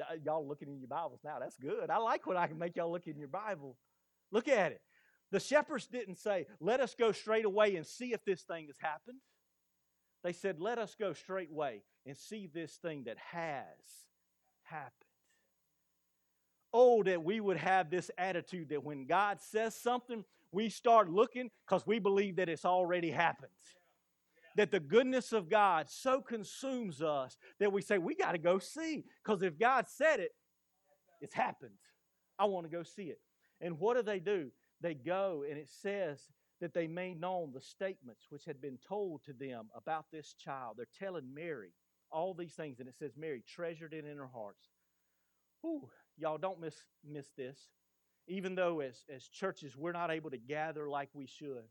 Uh, 0.00 0.14
y'all 0.22 0.46
looking 0.46 0.68
in 0.68 0.78
your 0.78 0.88
Bibles 0.88 1.20
now. 1.24 1.38
That's 1.40 1.56
good. 1.56 1.90
I 1.90 1.98
like 1.98 2.26
when 2.26 2.36
I 2.36 2.46
can 2.46 2.58
make 2.58 2.76
y'all 2.76 2.92
look 2.92 3.06
in 3.06 3.18
your 3.18 3.28
Bible. 3.28 3.76
Look 4.30 4.48
at 4.48 4.72
it. 4.72 4.80
The 5.32 5.40
shepherds 5.40 5.86
didn't 5.86 6.16
say, 6.16 6.46
let 6.60 6.80
us 6.80 6.94
go 6.94 7.12
straight 7.12 7.44
away 7.44 7.76
and 7.76 7.86
see 7.86 8.12
if 8.12 8.24
this 8.24 8.42
thing 8.42 8.66
has 8.68 8.76
happened. 8.80 9.18
They 10.24 10.32
said, 10.32 10.60
let 10.60 10.78
us 10.78 10.96
go 10.98 11.12
straightway 11.12 11.82
and 12.06 12.16
see 12.16 12.48
this 12.52 12.76
thing 12.76 13.04
that 13.04 13.16
has 13.32 13.64
happened. 14.64 14.92
Oh, 16.72 17.02
that 17.04 17.22
we 17.22 17.40
would 17.40 17.56
have 17.56 17.90
this 17.90 18.10
attitude 18.18 18.68
that 18.70 18.84
when 18.84 19.06
God 19.06 19.40
says 19.40 19.74
something, 19.74 20.24
we 20.52 20.68
start 20.68 21.10
looking 21.10 21.50
because 21.66 21.86
we 21.86 21.98
believe 21.98 22.36
that 22.36 22.48
it's 22.48 22.64
already 22.64 23.10
happened. 23.10 23.50
That 24.56 24.70
the 24.70 24.80
goodness 24.80 25.32
of 25.32 25.48
God 25.48 25.88
so 25.88 26.20
consumes 26.20 27.00
us 27.00 27.36
that 27.60 27.72
we 27.72 27.80
say, 27.80 27.98
we 27.98 28.14
got 28.16 28.32
to 28.32 28.38
go 28.38 28.58
see. 28.58 29.04
Because 29.24 29.42
if 29.42 29.58
God 29.58 29.86
said 29.88 30.20
it, 30.20 30.32
it's 31.20 31.34
happened. 31.34 31.78
I 32.38 32.46
want 32.46 32.66
to 32.66 32.76
go 32.76 32.82
see 32.82 33.04
it. 33.04 33.20
And 33.60 33.78
what 33.78 33.96
do 33.96 34.02
they 34.02 34.18
do? 34.18 34.50
They 34.80 34.94
go, 34.94 35.44
and 35.48 35.58
it 35.58 35.68
says 35.68 36.22
that 36.60 36.74
they 36.74 36.86
made 36.86 37.20
known 37.20 37.52
the 37.52 37.60
statements 37.60 38.26
which 38.30 38.44
had 38.44 38.60
been 38.60 38.78
told 38.88 39.24
to 39.24 39.32
them 39.32 39.68
about 39.76 40.06
this 40.10 40.34
child. 40.34 40.76
They're 40.76 40.86
telling 40.98 41.32
Mary 41.32 41.70
all 42.10 42.34
these 42.34 42.54
things, 42.54 42.80
and 42.80 42.88
it 42.88 42.96
says 42.98 43.12
Mary 43.16 43.44
treasured 43.46 43.92
it 43.92 44.04
in 44.04 44.16
her 44.16 44.30
hearts. 44.32 44.68
Whew, 45.60 45.88
y'all 46.16 46.38
don't 46.38 46.60
miss, 46.60 46.76
miss 47.04 47.28
this 47.36 47.58
even 48.28 48.54
though 48.54 48.80
as, 48.80 49.04
as 49.14 49.26
churches 49.26 49.76
we're 49.76 49.92
not 49.92 50.10
able 50.10 50.30
to 50.30 50.38
gather 50.38 50.88
like 50.88 51.08
we 51.14 51.26
should. 51.26 51.64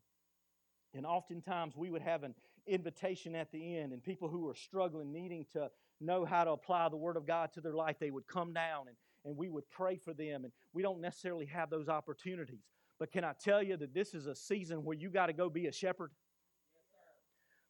And 0.93 1.05
oftentimes 1.05 1.75
we 1.77 1.89
would 1.89 2.01
have 2.01 2.23
an 2.23 2.33
invitation 2.65 3.35
at 3.35 3.51
the 3.51 3.77
end, 3.77 3.93
and 3.93 4.03
people 4.03 4.27
who 4.27 4.49
are 4.49 4.55
struggling, 4.55 5.11
needing 5.11 5.45
to 5.53 5.69
know 6.01 6.25
how 6.25 6.43
to 6.43 6.51
apply 6.51 6.89
the 6.89 6.97
Word 6.97 7.17
of 7.17 7.25
God 7.25 7.53
to 7.53 7.61
their 7.61 7.73
life, 7.73 7.97
they 7.99 8.11
would 8.11 8.27
come 8.27 8.53
down 8.53 8.87
and, 8.87 8.97
and 9.23 9.37
we 9.37 9.49
would 9.49 9.69
pray 9.69 9.97
for 9.97 10.13
them. 10.13 10.43
And 10.43 10.53
we 10.73 10.81
don't 10.81 11.01
necessarily 11.01 11.45
have 11.45 11.69
those 11.69 11.87
opportunities. 11.87 12.63
But 12.99 13.11
can 13.11 13.23
I 13.23 13.33
tell 13.33 13.61
you 13.61 13.77
that 13.77 13.93
this 13.93 14.13
is 14.13 14.25
a 14.25 14.35
season 14.35 14.83
where 14.83 14.97
you 14.97 15.09
got 15.09 15.27
to 15.27 15.33
go 15.33 15.49
be 15.49 15.67
a 15.67 15.71
shepherd? 15.71 16.11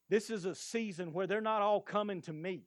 This 0.09 0.29
is 0.29 0.45
a 0.45 0.55
season 0.55 1.11
where 1.11 1.27
they're 1.27 1.41
not 1.41 1.61
all 1.61 1.81
coming 1.81 2.21
to 2.21 2.33
me. 2.33 2.63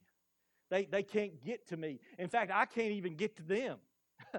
They, 0.70 0.84
they 0.84 1.02
can't 1.02 1.42
get 1.42 1.66
to 1.68 1.76
me. 1.76 2.00
In 2.18 2.28
fact, 2.28 2.52
I 2.54 2.66
can't 2.66 2.92
even 2.92 3.16
get 3.16 3.36
to 3.36 3.42
them. 3.42 3.78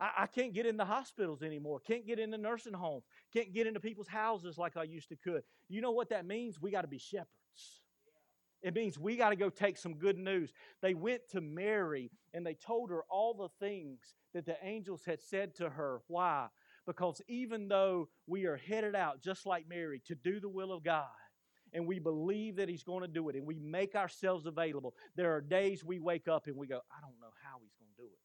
I, 0.00 0.10
I 0.18 0.26
can't 0.26 0.52
get 0.52 0.66
in 0.66 0.76
the 0.76 0.84
hospitals 0.84 1.42
anymore. 1.42 1.80
Can't 1.80 2.06
get 2.06 2.18
into 2.18 2.36
nursing 2.36 2.74
homes. 2.74 3.04
Can't 3.32 3.54
get 3.54 3.66
into 3.66 3.80
people's 3.80 4.08
houses 4.08 4.58
like 4.58 4.76
I 4.76 4.82
used 4.82 5.08
to 5.10 5.16
could. 5.16 5.42
You 5.68 5.80
know 5.80 5.92
what 5.92 6.10
that 6.10 6.26
means? 6.26 6.60
We 6.60 6.72
got 6.72 6.82
to 6.82 6.88
be 6.88 6.98
shepherds. 6.98 7.28
It 8.60 8.74
means 8.74 8.98
we 8.98 9.16
got 9.16 9.30
to 9.30 9.36
go 9.36 9.50
take 9.50 9.76
some 9.76 9.94
good 9.94 10.18
news. 10.18 10.52
They 10.82 10.94
went 10.94 11.22
to 11.30 11.40
Mary 11.40 12.10
and 12.32 12.46
they 12.46 12.54
told 12.54 12.90
her 12.90 13.02
all 13.10 13.34
the 13.34 13.48
things 13.64 14.14
that 14.34 14.46
the 14.46 14.56
angels 14.62 15.04
had 15.04 15.20
said 15.20 15.54
to 15.56 15.68
her. 15.68 16.00
Why? 16.06 16.48
Because 16.86 17.20
even 17.28 17.68
though 17.68 18.08
we 18.26 18.46
are 18.46 18.56
headed 18.56 18.96
out, 18.96 19.22
just 19.22 19.46
like 19.46 19.68
Mary, 19.68 20.02
to 20.06 20.14
do 20.14 20.40
the 20.40 20.48
will 20.48 20.72
of 20.72 20.82
God, 20.82 21.06
and 21.72 21.86
we 21.86 21.98
believe 21.98 22.56
that 22.56 22.68
He's 22.68 22.82
going 22.82 23.02
to 23.02 23.08
do 23.08 23.28
it, 23.28 23.36
and 23.36 23.46
we 23.46 23.58
make 23.58 23.94
ourselves 23.94 24.46
available, 24.46 24.94
there 25.16 25.34
are 25.34 25.40
days 25.40 25.84
we 25.84 26.00
wake 26.00 26.28
up 26.28 26.46
and 26.46 26.56
we 26.56 26.66
go, 26.66 26.80
I 26.90 27.00
don't 27.00 27.20
know 27.20 27.32
how 27.44 27.58
He's 27.62 27.74
going 27.78 27.90
to 27.96 28.02
do 28.02 28.08
it. 28.08 28.18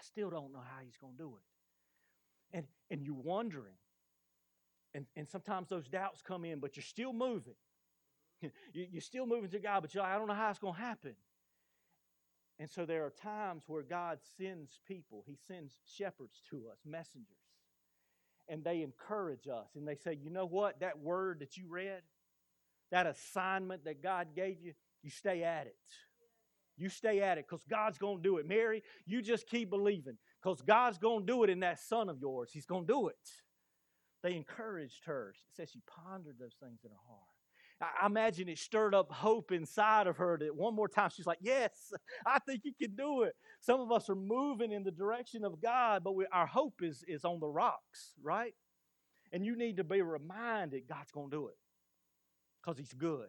I 0.00 0.02
still 0.02 0.30
don't 0.30 0.52
know 0.52 0.60
how 0.60 0.82
he's 0.82 0.96
going 0.96 1.14
to 1.16 1.22
do 1.22 1.36
it. 1.36 2.56
And, 2.56 2.66
and 2.90 3.02
you're 3.04 3.14
wondering. 3.14 3.74
And, 4.94 5.04
and 5.14 5.28
sometimes 5.28 5.68
those 5.68 5.86
doubts 5.88 6.22
come 6.22 6.44
in, 6.44 6.58
but 6.58 6.76
you're 6.76 6.82
still 6.82 7.12
moving. 7.12 7.54
You're 8.72 9.02
still 9.02 9.26
moving 9.26 9.50
to 9.50 9.58
God, 9.58 9.82
but 9.82 9.94
you're 9.94 10.02
like, 10.02 10.14
I 10.14 10.18
don't 10.18 10.26
know 10.26 10.32
how 10.32 10.48
it's 10.48 10.58
going 10.58 10.72
to 10.72 10.80
happen. 10.80 11.14
And 12.60 12.68
so 12.68 12.84
there 12.84 13.06
are 13.06 13.10
times 13.10 13.62
where 13.68 13.82
God 13.82 14.18
sends 14.36 14.80
people, 14.86 15.24
He 15.26 15.38
sends 15.48 15.78
shepherds 15.96 16.42
to 16.50 16.64
us, 16.70 16.78
messengers. 16.84 17.26
And 18.50 18.62
they 18.62 18.82
encourage 18.82 19.48
us 19.48 19.68
and 19.76 19.88
they 19.88 19.94
say, 19.94 20.18
you 20.20 20.28
know 20.28 20.44
what? 20.44 20.80
That 20.80 20.98
word 20.98 21.40
that 21.40 21.56
you 21.56 21.64
read, 21.68 22.02
that 22.90 23.06
assignment 23.06 23.86
that 23.86 24.02
God 24.02 24.28
gave 24.36 24.60
you, 24.60 24.74
you 25.02 25.08
stay 25.08 25.42
at 25.42 25.68
it. 25.68 25.76
You 26.76 26.90
stay 26.90 27.22
at 27.22 27.38
it 27.38 27.46
because 27.48 27.64
God's 27.64 27.96
going 27.96 28.18
to 28.18 28.22
do 28.22 28.36
it. 28.36 28.46
Mary, 28.46 28.82
you 29.06 29.22
just 29.22 29.46
keep 29.46 29.70
believing 29.70 30.18
because 30.42 30.60
God's 30.60 30.98
going 30.98 31.20
to 31.20 31.32
do 31.32 31.44
it 31.44 31.50
in 31.50 31.60
that 31.60 31.78
son 31.78 32.10
of 32.10 32.18
yours. 32.20 32.50
He's 32.52 32.66
going 32.66 32.86
to 32.86 32.92
do 32.92 33.08
it. 33.08 33.16
They 34.22 34.34
encouraged 34.34 35.04
her. 35.06 35.30
It 35.30 35.56
says 35.56 35.70
she 35.70 35.80
pondered 35.86 36.36
those 36.38 36.56
things 36.62 36.80
in 36.84 36.90
her 36.90 36.96
heart. 37.08 37.39
I 37.80 38.06
imagine 38.06 38.48
it 38.48 38.58
stirred 38.58 38.94
up 38.94 39.10
hope 39.10 39.52
inside 39.52 40.06
of 40.06 40.18
her 40.18 40.36
that 40.38 40.54
one 40.54 40.74
more 40.74 40.88
time 40.88 41.10
she's 41.10 41.26
like, 41.26 41.38
Yes, 41.40 41.92
I 42.26 42.38
think 42.38 42.62
you 42.64 42.72
can 42.78 42.94
do 42.94 43.22
it. 43.22 43.34
Some 43.60 43.80
of 43.80 43.90
us 43.90 44.10
are 44.10 44.14
moving 44.14 44.72
in 44.72 44.84
the 44.84 44.90
direction 44.90 45.44
of 45.44 45.60
God, 45.60 46.04
but 46.04 46.14
we, 46.14 46.26
our 46.32 46.46
hope 46.46 46.82
is, 46.82 47.04
is 47.08 47.24
on 47.24 47.40
the 47.40 47.48
rocks, 47.48 48.14
right? 48.22 48.54
And 49.32 49.44
you 49.44 49.56
need 49.56 49.78
to 49.78 49.84
be 49.84 50.02
reminded 50.02 50.88
God's 50.88 51.10
going 51.10 51.30
to 51.30 51.36
do 51.36 51.46
it 51.48 51.56
because 52.62 52.78
He's 52.78 52.92
good. 52.92 53.28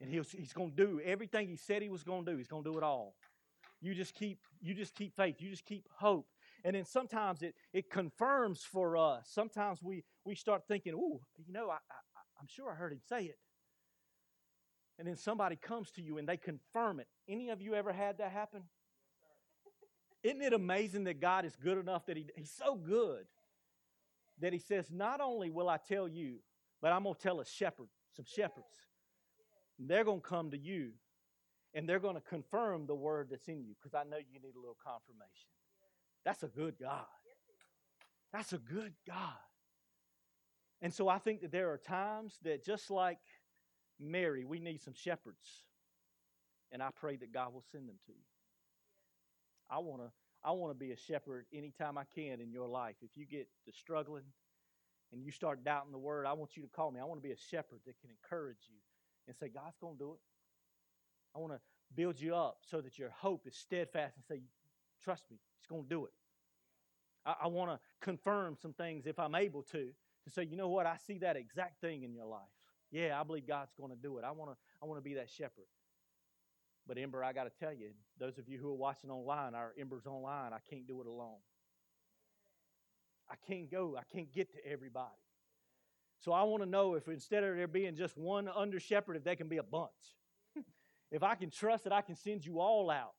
And 0.00 0.10
he's, 0.10 0.30
he's 0.30 0.52
going 0.52 0.72
to 0.72 0.76
do 0.76 1.00
everything 1.02 1.48
he 1.48 1.56
said 1.56 1.80
he 1.80 1.88
was 1.88 2.02
going 2.02 2.26
to 2.26 2.32
do. 2.32 2.36
He's 2.36 2.48
going 2.48 2.62
to 2.64 2.70
do 2.70 2.76
it 2.76 2.84
all. 2.84 3.14
You 3.80 3.94
just 3.94 4.14
keep 4.14 4.38
you 4.60 4.74
just 4.74 4.94
keep 4.94 5.14
faith. 5.16 5.36
You 5.38 5.50
just 5.50 5.64
keep 5.64 5.86
hope. 5.94 6.26
And 6.64 6.74
then 6.74 6.84
sometimes 6.84 7.42
it, 7.42 7.54
it 7.72 7.90
confirms 7.90 8.62
for 8.62 8.96
us. 8.96 9.28
Sometimes 9.30 9.82
we, 9.82 10.02
we 10.24 10.34
start 10.34 10.62
thinking, 10.66 10.94
oh, 10.96 11.20
you 11.36 11.52
know, 11.52 11.70
I, 11.70 11.74
I, 11.74 12.38
I'm 12.40 12.48
sure 12.48 12.70
I 12.70 12.74
heard 12.74 12.92
him 12.92 13.00
say 13.08 13.24
it. 13.24 13.38
And 14.98 15.06
then 15.06 15.16
somebody 15.16 15.56
comes 15.56 15.90
to 15.92 16.02
you 16.02 16.18
and 16.18 16.28
they 16.28 16.36
confirm 16.36 17.00
it. 17.00 17.06
Any 17.28 17.50
of 17.50 17.60
you 17.60 17.74
ever 17.74 17.92
had 17.92 18.18
that 18.18 18.32
happen? 18.32 18.62
Isn't 20.22 20.42
it 20.42 20.52
amazing 20.52 21.04
that 21.04 21.20
God 21.20 21.44
is 21.44 21.54
good 21.56 21.78
enough 21.78 22.06
that 22.06 22.16
he, 22.16 22.26
He's 22.34 22.50
so 22.50 22.74
good 22.74 23.26
that 24.40 24.52
He 24.52 24.58
says, 24.58 24.90
Not 24.90 25.20
only 25.20 25.50
will 25.50 25.68
I 25.68 25.76
tell 25.76 26.08
you, 26.08 26.38
but 26.80 26.92
I'm 26.92 27.02
going 27.02 27.14
to 27.14 27.20
tell 27.20 27.40
a 27.40 27.44
shepherd, 27.44 27.88
some 28.14 28.24
shepherds. 28.26 28.66
They're 29.78 30.04
going 30.04 30.20
to 30.20 30.26
come 30.26 30.50
to 30.50 30.58
you 30.58 30.92
and 31.74 31.86
they're 31.86 32.00
going 32.00 32.14
to 32.14 32.22
confirm 32.22 32.86
the 32.86 32.94
word 32.94 33.28
that's 33.30 33.48
in 33.48 33.62
you 33.62 33.74
because 33.80 33.94
I 33.94 34.08
know 34.08 34.16
you 34.16 34.40
need 34.40 34.54
a 34.56 34.58
little 34.58 34.78
confirmation. 34.82 35.50
That's 36.24 36.42
a 36.42 36.48
good 36.48 36.76
God. 36.80 37.04
That's 38.32 38.54
a 38.54 38.58
good 38.58 38.94
God. 39.06 39.36
And 40.80 40.92
so 40.92 41.08
I 41.08 41.18
think 41.18 41.42
that 41.42 41.52
there 41.52 41.70
are 41.70 41.78
times 41.78 42.38
that 42.42 42.64
just 42.64 42.90
like 42.90 43.18
Mary, 44.00 44.44
we 44.44 44.58
need 44.58 44.82
some 44.82 44.94
shepherds. 44.94 45.64
And 46.72 46.82
I 46.82 46.88
pray 46.94 47.16
that 47.16 47.32
God 47.32 47.54
will 47.54 47.64
send 47.72 47.88
them 47.88 47.96
to 48.06 48.12
you. 48.12 48.24
I 49.70 49.78
want 49.78 50.02
to 50.02 50.10
I 50.44 50.52
want 50.52 50.70
to 50.70 50.78
be 50.78 50.92
a 50.92 50.96
shepherd 50.96 51.46
anytime 51.52 51.98
I 51.98 52.04
can 52.14 52.40
in 52.40 52.52
your 52.52 52.68
life. 52.68 52.94
If 53.02 53.16
you 53.16 53.26
get 53.26 53.48
to 53.64 53.72
struggling 53.72 54.22
and 55.12 55.24
you 55.24 55.32
start 55.32 55.64
doubting 55.64 55.90
the 55.90 55.98
word, 55.98 56.24
I 56.24 56.34
want 56.34 56.56
you 56.56 56.62
to 56.62 56.68
call 56.68 56.92
me. 56.92 57.00
I 57.00 57.04
want 57.04 57.20
to 57.20 57.26
be 57.26 57.32
a 57.32 57.36
shepherd 57.50 57.80
that 57.84 57.98
can 58.00 58.10
encourage 58.10 58.68
you 58.68 58.76
and 59.26 59.36
say, 59.36 59.48
God's 59.48 59.76
going 59.80 59.94
to 59.94 59.98
do 59.98 60.12
it. 60.12 60.20
I 61.34 61.40
want 61.40 61.52
to 61.52 61.60
build 61.94 62.20
you 62.20 62.34
up 62.36 62.58
so 62.70 62.80
that 62.80 62.96
your 62.96 63.10
hope 63.10 63.46
is 63.46 63.56
steadfast 63.56 64.14
and 64.16 64.24
say, 64.24 64.42
trust 65.02 65.24
me, 65.30 65.38
He's 65.58 65.66
going 65.66 65.82
to 65.82 65.88
do 65.88 66.04
it. 66.04 66.12
I, 67.24 67.34
I 67.44 67.46
want 67.48 67.70
to 67.72 67.80
confirm 68.00 68.56
some 68.60 68.72
things 68.72 69.06
if 69.06 69.18
I'm 69.18 69.34
able 69.34 69.62
to, 69.64 69.88
to 70.24 70.30
say, 70.30 70.44
you 70.44 70.56
know 70.56 70.68
what, 70.68 70.86
I 70.86 70.96
see 71.06 71.18
that 71.18 71.36
exact 71.36 71.80
thing 71.80 72.04
in 72.04 72.14
your 72.14 72.26
life. 72.26 72.42
Yeah, 72.90 73.20
I 73.20 73.24
believe 73.24 73.46
God's 73.46 73.72
going 73.78 73.90
to 73.90 73.96
do 73.96 74.18
it. 74.18 74.24
I 74.24 74.30
want 74.30 74.50
to, 74.50 74.56
I 74.82 74.86
want 74.86 74.98
to 74.98 75.02
be 75.02 75.14
that 75.14 75.28
shepherd. 75.30 75.66
But 76.86 76.98
Ember, 76.98 77.24
I 77.24 77.32
got 77.32 77.44
to 77.44 77.50
tell 77.58 77.72
you, 77.72 77.90
those 78.18 78.38
of 78.38 78.48
you 78.48 78.58
who 78.58 78.70
are 78.70 78.76
watching 78.76 79.10
online, 79.10 79.54
our 79.54 79.72
Ember's 79.78 80.06
online, 80.06 80.52
I 80.52 80.58
can't 80.70 80.86
do 80.86 81.00
it 81.00 81.06
alone. 81.06 81.40
I 83.28 83.34
can't 83.48 83.70
go. 83.70 83.96
I 83.98 84.04
can't 84.14 84.32
get 84.32 84.52
to 84.52 84.64
everybody. 84.64 85.10
So 86.20 86.32
I 86.32 86.44
want 86.44 86.62
to 86.62 86.68
know 86.68 86.94
if 86.94 87.08
instead 87.08 87.42
of 87.44 87.56
there 87.56 87.66
being 87.66 87.96
just 87.96 88.16
one 88.16 88.48
under 88.48 88.80
shepherd, 88.80 89.16
if 89.16 89.24
they 89.24 89.36
can 89.36 89.48
be 89.48 89.58
a 89.58 89.62
bunch. 89.62 89.90
if 91.10 91.22
I 91.22 91.34
can 91.34 91.50
trust 91.50 91.84
that 91.84 91.92
I 91.92 92.02
can 92.02 92.14
send 92.14 92.46
you 92.46 92.60
all 92.60 92.88
out 92.88 93.14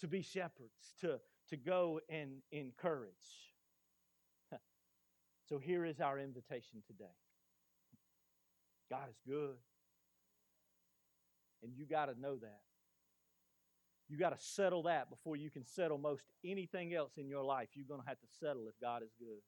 to 0.00 0.08
be 0.08 0.22
shepherds, 0.22 0.94
to, 1.00 1.20
to 1.50 1.56
go 1.56 2.00
and 2.08 2.42
encourage. 2.50 3.12
so 5.48 5.58
here 5.58 5.84
is 5.84 6.00
our 6.00 6.18
invitation 6.18 6.82
today. 6.86 7.14
God 8.92 9.08
is 9.08 9.16
good. 9.26 9.56
And 11.62 11.72
you 11.74 11.86
got 11.86 12.06
to 12.06 12.20
know 12.20 12.36
that. 12.36 12.60
You 14.10 14.18
got 14.18 14.36
to 14.38 14.44
settle 14.44 14.82
that 14.82 15.08
before 15.08 15.34
you 15.34 15.48
can 15.48 15.64
settle 15.64 15.96
most 15.96 16.24
anything 16.44 16.92
else 16.92 17.12
in 17.16 17.26
your 17.26 17.42
life. 17.42 17.68
You're 17.72 17.86
going 17.88 18.02
to 18.02 18.08
have 18.08 18.20
to 18.20 18.26
settle 18.38 18.68
if 18.68 18.74
God 18.80 19.02
is 19.02 19.12
good. 19.18 19.40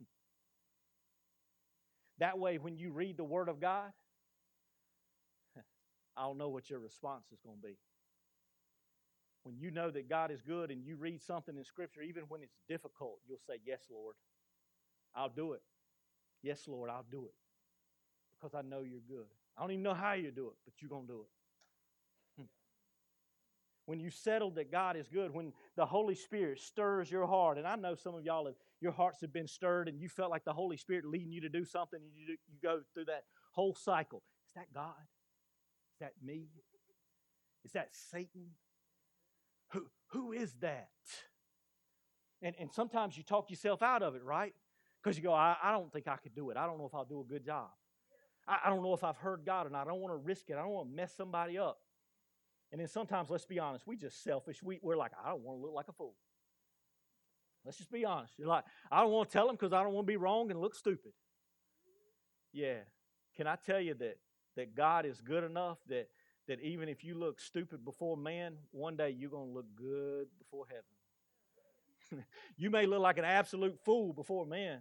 That 2.18 2.38
way, 2.38 2.58
when 2.58 2.76
you 2.76 2.92
read 2.92 3.16
the 3.16 3.24
Word 3.24 3.48
of 3.48 3.60
God, 3.60 3.90
I'll 6.16 6.34
know 6.34 6.50
what 6.50 6.70
your 6.70 6.78
response 6.78 7.24
is 7.32 7.40
going 7.44 7.56
to 7.60 7.66
be. 7.66 7.78
When 9.42 9.58
you 9.58 9.72
know 9.72 9.90
that 9.90 10.08
God 10.08 10.30
is 10.30 10.40
good 10.40 10.70
and 10.70 10.84
you 10.84 10.94
read 10.94 11.20
something 11.20 11.56
in 11.56 11.64
Scripture, 11.64 12.02
even 12.02 12.24
when 12.28 12.42
it's 12.42 12.60
difficult, 12.68 13.18
you'll 13.26 13.40
say, 13.44 13.54
Yes, 13.66 13.80
Lord. 13.90 14.14
I'll 15.16 15.30
do 15.30 15.54
it. 15.54 15.62
Yes, 16.44 16.68
Lord, 16.68 16.90
I'll 16.90 17.06
do 17.10 17.24
it 17.24 17.34
because 18.42 18.54
I 18.54 18.62
know 18.62 18.82
you're 18.82 19.00
good. 19.08 19.26
I 19.56 19.62
don't 19.62 19.70
even 19.70 19.82
know 19.82 19.94
how 19.94 20.14
you 20.14 20.30
do 20.30 20.48
it, 20.48 20.56
but 20.64 20.74
you're 20.80 20.88
going 20.88 21.06
to 21.06 21.12
do 21.12 21.20
it. 21.20 22.40
Hmm. 22.40 22.48
When 23.86 24.00
you 24.00 24.10
settle 24.10 24.50
that 24.52 24.72
God 24.72 24.96
is 24.96 25.08
good, 25.08 25.32
when 25.32 25.52
the 25.76 25.86
Holy 25.86 26.14
Spirit 26.14 26.60
stirs 26.60 27.10
your 27.10 27.26
heart, 27.26 27.58
and 27.58 27.66
I 27.66 27.76
know 27.76 27.94
some 27.94 28.14
of 28.14 28.24
y'all 28.24 28.46
have, 28.46 28.54
your 28.80 28.92
hearts 28.92 29.20
have 29.20 29.32
been 29.32 29.46
stirred 29.46 29.88
and 29.88 30.00
you 30.00 30.08
felt 30.08 30.30
like 30.30 30.44
the 30.44 30.52
Holy 30.52 30.76
Spirit 30.76 31.04
leading 31.04 31.30
you 31.30 31.40
to 31.42 31.48
do 31.48 31.64
something, 31.64 32.00
and 32.02 32.10
you, 32.14 32.26
do, 32.26 32.32
you 32.48 32.58
go 32.62 32.80
through 32.94 33.04
that 33.06 33.24
whole 33.52 33.74
cycle. 33.74 34.22
Is 34.50 34.54
that 34.56 34.72
God? 34.74 34.94
Is 35.94 36.00
that 36.00 36.12
me? 36.24 36.48
Is 37.64 37.72
that 37.72 37.88
Satan? 38.10 38.46
Who, 39.72 39.86
who 40.08 40.32
is 40.32 40.54
that? 40.60 40.88
And, 42.42 42.56
and 42.58 42.72
sometimes 42.72 43.16
you 43.16 43.22
talk 43.22 43.50
yourself 43.50 43.82
out 43.82 44.02
of 44.02 44.16
it, 44.16 44.24
right? 44.24 44.52
Because 45.02 45.16
you 45.16 45.22
go, 45.22 45.32
I, 45.32 45.56
I 45.62 45.70
don't 45.70 45.92
think 45.92 46.08
I 46.08 46.16
could 46.16 46.34
do 46.34 46.50
it. 46.50 46.56
I 46.56 46.66
don't 46.66 46.78
know 46.78 46.86
if 46.86 46.94
I'll 46.94 47.04
do 47.04 47.20
a 47.20 47.24
good 47.24 47.44
job. 47.44 47.68
I, 48.46 48.58
I 48.64 48.70
don't 48.70 48.82
know 48.82 48.94
if 48.94 49.04
I've 49.04 49.16
heard 49.16 49.42
God 49.44 49.66
or 49.66 49.70
not. 49.70 49.86
I 49.86 49.90
don't 49.90 50.00
want 50.00 50.12
to 50.12 50.18
risk 50.18 50.50
it. 50.50 50.54
I 50.54 50.62
don't 50.62 50.70
want 50.70 50.90
to 50.90 50.94
mess 50.94 51.14
somebody 51.16 51.58
up. 51.58 51.78
And 52.70 52.80
then 52.80 52.88
sometimes, 52.88 53.30
let's 53.30 53.44
be 53.44 53.58
honest, 53.58 53.86
we 53.86 53.96
just 53.96 54.24
selfish. 54.24 54.62
We, 54.62 54.78
we're 54.82 54.96
like, 54.96 55.12
I 55.22 55.28
don't 55.28 55.42
want 55.42 55.58
to 55.58 55.62
look 55.62 55.74
like 55.74 55.88
a 55.88 55.92
fool. 55.92 56.14
Let's 57.64 57.76
just 57.76 57.92
be 57.92 58.04
honest. 58.04 58.32
You're 58.38 58.48
like, 58.48 58.64
I 58.90 59.02
don't 59.02 59.12
want 59.12 59.28
to 59.28 59.32
tell 59.32 59.46
them 59.46 59.56
because 59.56 59.72
I 59.72 59.82
don't 59.82 59.92
want 59.92 60.06
to 60.06 60.10
be 60.10 60.16
wrong 60.16 60.50
and 60.50 60.60
look 60.60 60.74
stupid. 60.74 61.12
Yeah. 62.52 62.78
Can 63.36 63.46
I 63.46 63.56
tell 63.56 63.80
you 63.80 63.94
that, 63.94 64.18
that 64.56 64.74
God 64.74 65.06
is 65.06 65.20
good 65.20 65.44
enough 65.44 65.78
that, 65.88 66.08
that 66.48 66.60
even 66.60 66.88
if 66.88 67.04
you 67.04 67.14
look 67.14 67.40
stupid 67.40 67.84
before 67.84 68.16
man, 68.16 68.54
one 68.72 68.96
day 68.96 69.10
you're 69.10 69.30
going 69.30 69.48
to 69.48 69.54
look 69.54 69.76
good 69.76 70.26
before 70.38 70.64
heaven? 70.68 72.24
you 72.56 72.70
may 72.70 72.86
look 72.86 73.00
like 73.00 73.18
an 73.18 73.24
absolute 73.24 73.78
fool 73.84 74.12
before 74.12 74.46
man, 74.46 74.80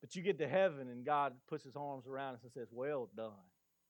but 0.00 0.16
you 0.16 0.22
get 0.22 0.38
to 0.38 0.48
heaven 0.48 0.88
and 0.88 1.04
God 1.04 1.34
puts 1.48 1.64
his 1.64 1.76
arms 1.76 2.06
around 2.06 2.34
us 2.34 2.42
and 2.42 2.52
says, 2.52 2.68
Well 2.72 3.08
done. 3.16 3.32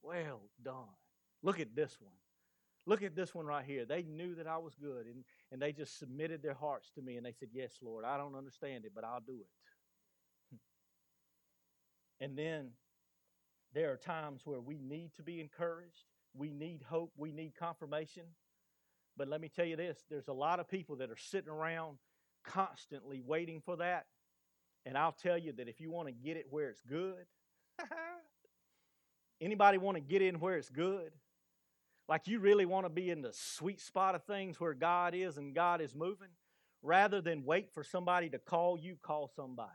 Well 0.02 0.42
done. 0.62 0.96
Look 1.42 1.60
at 1.60 1.74
this 1.74 1.96
one. 2.00 2.14
Look 2.86 3.02
at 3.02 3.14
this 3.14 3.34
one 3.34 3.46
right 3.46 3.64
here. 3.64 3.84
They 3.84 4.02
knew 4.02 4.34
that 4.34 4.46
I 4.46 4.58
was 4.58 4.74
good 4.74 5.06
and, 5.06 5.24
and 5.52 5.60
they 5.60 5.72
just 5.72 5.98
submitted 5.98 6.42
their 6.42 6.54
hearts 6.54 6.90
to 6.96 7.02
me 7.02 7.16
and 7.16 7.24
they 7.24 7.32
said, 7.32 7.50
Yes, 7.52 7.74
Lord, 7.82 8.04
I 8.04 8.16
don't 8.16 8.34
understand 8.34 8.84
it, 8.84 8.92
but 8.94 9.04
I'll 9.04 9.20
do 9.20 9.38
it. 9.40 10.56
And 12.22 12.36
then 12.36 12.72
there 13.72 13.92
are 13.92 13.96
times 13.96 14.42
where 14.44 14.60
we 14.60 14.78
need 14.78 15.14
to 15.16 15.22
be 15.22 15.40
encouraged, 15.40 16.04
we 16.34 16.52
need 16.52 16.82
hope, 16.82 17.12
we 17.16 17.32
need 17.32 17.54
confirmation. 17.58 18.24
But 19.16 19.28
let 19.28 19.40
me 19.40 19.48
tell 19.48 19.64
you 19.64 19.76
this 19.76 20.04
there's 20.10 20.28
a 20.28 20.32
lot 20.32 20.60
of 20.60 20.68
people 20.68 20.96
that 20.96 21.10
are 21.10 21.16
sitting 21.16 21.50
around 21.50 21.98
constantly 22.44 23.20
waiting 23.24 23.60
for 23.64 23.76
that. 23.76 24.06
And 24.86 24.96
I'll 24.96 25.12
tell 25.12 25.36
you 25.36 25.52
that 25.52 25.68
if 25.68 25.80
you 25.80 25.90
want 25.90 26.08
to 26.08 26.12
get 26.12 26.36
it 26.36 26.46
where 26.50 26.70
it's 26.70 26.82
good, 26.82 27.26
anybody 29.40 29.78
want 29.78 29.96
to 29.96 30.00
get 30.00 30.22
in 30.22 30.40
where 30.40 30.56
it's 30.56 30.70
good? 30.70 31.12
Like 32.08 32.26
you 32.26 32.40
really 32.40 32.66
want 32.66 32.86
to 32.86 32.90
be 32.90 33.10
in 33.10 33.22
the 33.22 33.32
sweet 33.32 33.80
spot 33.80 34.14
of 34.14 34.24
things 34.24 34.58
where 34.58 34.74
God 34.74 35.14
is 35.14 35.36
and 35.36 35.54
God 35.54 35.80
is 35.80 35.94
moving, 35.94 36.30
rather 36.82 37.20
than 37.20 37.44
wait 37.44 37.72
for 37.72 37.84
somebody 37.84 38.28
to 38.30 38.38
call 38.38 38.78
you, 38.78 38.96
call 39.00 39.30
somebody. 39.36 39.70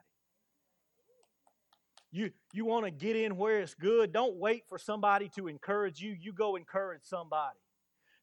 You, 2.12 2.32
you 2.54 2.66
want 2.66 2.86
to 2.86 2.92
get 2.92 3.16
in 3.16 3.38
where 3.38 3.60
it's 3.60 3.74
good. 3.74 4.12
Don't 4.12 4.38
wait 4.38 4.64
for 4.68 4.78
somebody 4.78 5.30
to 5.36 5.48
encourage 5.48 6.00
you. 6.00 6.16
You 6.20 6.34
go 6.34 6.56
encourage 6.56 7.02
somebody. 7.04 7.58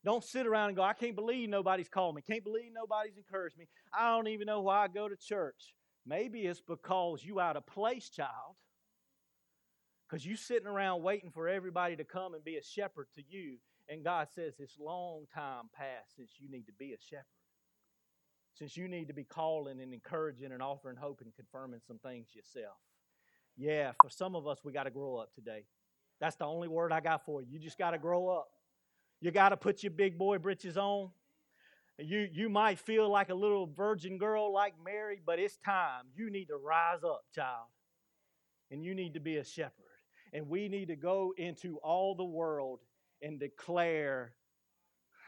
Don't 0.04 0.24
sit 0.24 0.46
around 0.46 0.68
and 0.68 0.76
go, 0.76 0.82
I 0.82 0.94
can't 0.94 1.14
believe 1.14 1.48
nobody's 1.48 1.88
called 1.88 2.14
me. 2.14 2.22
Can't 2.22 2.42
believe 2.42 2.70
nobody's 2.74 3.16
encouraged 3.16 3.56
me. 3.56 3.68
I 3.96 4.16
don't 4.16 4.28
even 4.28 4.46
know 4.46 4.62
why 4.62 4.84
I 4.84 4.88
go 4.88 5.08
to 5.08 5.16
church. 5.16 5.74
Maybe 6.06 6.40
it's 6.40 6.60
because 6.60 7.24
you 7.24 7.40
out 7.40 7.56
of 7.56 7.66
place, 7.66 8.08
child. 8.08 8.56
Because 10.08 10.26
you 10.26 10.36
sitting 10.36 10.66
around 10.66 11.02
waiting 11.02 11.30
for 11.30 11.48
everybody 11.48 11.96
to 11.96 12.04
come 12.04 12.34
and 12.34 12.44
be 12.44 12.56
a 12.56 12.62
shepherd 12.62 13.06
to 13.14 13.22
you. 13.28 13.56
And 13.88 14.04
God 14.04 14.28
says 14.34 14.54
it's 14.58 14.78
long 14.78 15.24
time 15.34 15.64
past 15.74 16.16
since 16.16 16.32
you 16.38 16.50
need 16.50 16.66
to 16.66 16.72
be 16.78 16.92
a 16.92 16.98
shepherd. 16.98 17.24
Since 18.54 18.76
you 18.76 18.88
need 18.88 19.08
to 19.08 19.14
be 19.14 19.24
calling 19.24 19.80
and 19.80 19.94
encouraging 19.94 20.52
and 20.52 20.62
offering 20.62 20.96
hope 20.96 21.20
and 21.22 21.34
confirming 21.34 21.80
some 21.86 21.98
things 21.98 22.28
yourself. 22.34 22.76
Yeah, 23.56 23.92
for 24.02 24.10
some 24.10 24.36
of 24.36 24.46
us, 24.46 24.58
we 24.64 24.72
got 24.72 24.84
to 24.84 24.90
grow 24.90 25.16
up 25.16 25.34
today. 25.34 25.64
That's 26.20 26.36
the 26.36 26.44
only 26.44 26.68
word 26.68 26.92
I 26.92 27.00
got 27.00 27.24
for 27.24 27.42
you. 27.42 27.48
You 27.50 27.58
just 27.58 27.78
got 27.78 27.92
to 27.92 27.98
grow 27.98 28.28
up. 28.28 28.48
You 29.20 29.30
got 29.30 29.50
to 29.50 29.56
put 29.56 29.82
your 29.82 29.90
big 29.90 30.18
boy 30.18 30.38
britches 30.38 30.76
on. 30.76 31.10
You, 32.04 32.28
you 32.32 32.48
might 32.48 32.78
feel 32.78 33.08
like 33.08 33.30
a 33.30 33.34
little 33.34 33.66
virgin 33.66 34.18
girl 34.18 34.52
like 34.52 34.74
Mary, 34.84 35.20
but 35.24 35.38
it's 35.38 35.58
time. 35.58 36.04
You 36.14 36.30
need 36.30 36.46
to 36.46 36.56
rise 36.56 37.04
up, 37.04 37.24
child. 37.34 37.68
And 38.70 38.82
you 38.82 38.94
need 38.94 39.14
to 39.14 39.20
be 39.20 39.36
a 39.36 39.44
shepherd. 39.44 39.72
And 40.32 40.48
we 40.48 40.68
need 40.68 40.88
to 40.88 40.96
go 40.96 41.34
into 41.36 41.76
all 41.78 42.14
the 42.14 42.24
world 42.24 42.80
and 43.20 43.38
declare 43.38 44.32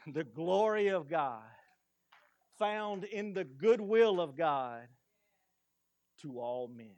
the 0.07 0.23
glory 0.23 0.87
of 0.87 1.09
God 1.09 1.43
found 2.57 3.03
in 3.03 3.33
the 3.33 3.43
goodwill 3.43 4.19
of 4.19 4.35
God 4.35 4.81
to 6.21 6.39
all 6.39 6.67
men. 6.67 6.95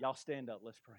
Y'all 0.00 0.14
stand 0.14 0.48
up. 0.48 0.60
Let's 0.62 0.78
pray. 0.78 0.94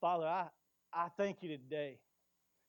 Father, 0.00 0.26
I, 0.26 0.46
I 0.92 1.08
thank 1.16 1.42
you 1.42 1.50
today 1.50 1.98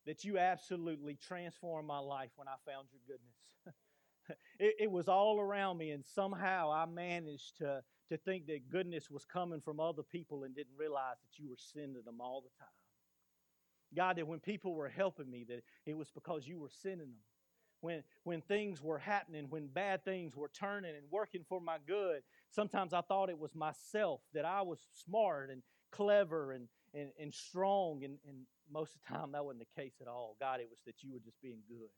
that 0.06 0.24
you 0.24 0.38
absolutely 0.38 1.16
transformed 1.16 1.88
my 1.88 2.00
life 2.00 2.32
when 2.36 2.48
I 2.48 2.56
found 2.66 2.88
your 2.92 3.02
goodness. 3.08 4.38
it, 4.60 4.76
it, 4.80 4.92
was 4.92 5.08
all 5.08 5.40
around 5.40 5.78
me, 5.78 5.92
and 5.92 6.04
somehow 6.04 6.72
I 6.72 6.86
managed 6.86 7.58
to, 7.58 7.84
to 8.10 8.18
think 8.18 8.48
that 8.48 8.70
goodness 8.70 9.10
was 9.10 9.26
coming 9.26 9.62
from 9.62 9.80
other 9.80 10.04
people 10.04 10.44
and 10.44 10.56
didn't 10.56 10.78
realize 10.78 11.18
that 11.22 11.42
you 11.42 11.50
were 11.50 11.58
sending 11.58 12.04
them 12.04 12.20
all 12.20 12.42
the 12.42 12.50
time. 12.60 12.74
God, 13.96 14.18
that 14.18 14.28
when 14.28 14.40
people 14.40 14.74
were 14.74 14.90
helping 14.90 15.30
me, 15.30 15.46
that 15.50 15.64
it 15.86 15.98
was 15.98 16.10
because 16.12 16.48
you 16.48 16.60
were 16.60 16.72
sending 16.82 17.08
them. 17.08 17.26
When, 17.82 18.04
when 18.24 18.42
things 18.42 18.82
were 18.82 19.00
happening, 19.00 19.48
when 19.50 19.68
bad 19.68 20.06
things 20.06 20.36
were 20.36 20.52
turning 20.54 20.96
and 20.96 21.04
working 21.10 21.44
for 21.50 21.60
my 21.60 21.78
good, 21.88 22.22
sometimes 22.52 22.94
I 22.94 23.02
thought 23.02 23.30
it 23.30 23.40
was 23.40 23.56
myself, 23.56 24.22
that 24.34 24.46
I 24.46 24.62
was 24.62 24.80
smart 25.04 25.50
and 25.50 25.64
clever 25.92 26.52
and, 26.52 26.68
and, 26.94 27.10
and 27.20 27.34
strong, 27.34 28.04
and, 28.04 28.18
and 28.28 28.46
most 28.72 28.96
of 28.96 29.02
the 29.02 29.18
time 29.18 29.32
that 29.34 29.44
wasn't 29.44 29.60
the 29.60 29.82
case 29.82 29.94
at 30.02 30.08
all. 30.08 30.36
God, 30.40 30.60
it 30.60 30.68
was 30.70 30.80
that 30.86 31.04
you 31.04 31.12
were 31.14 31.20
just 31.20 31.42
being 31.42 31.60
good. 31.68 31.90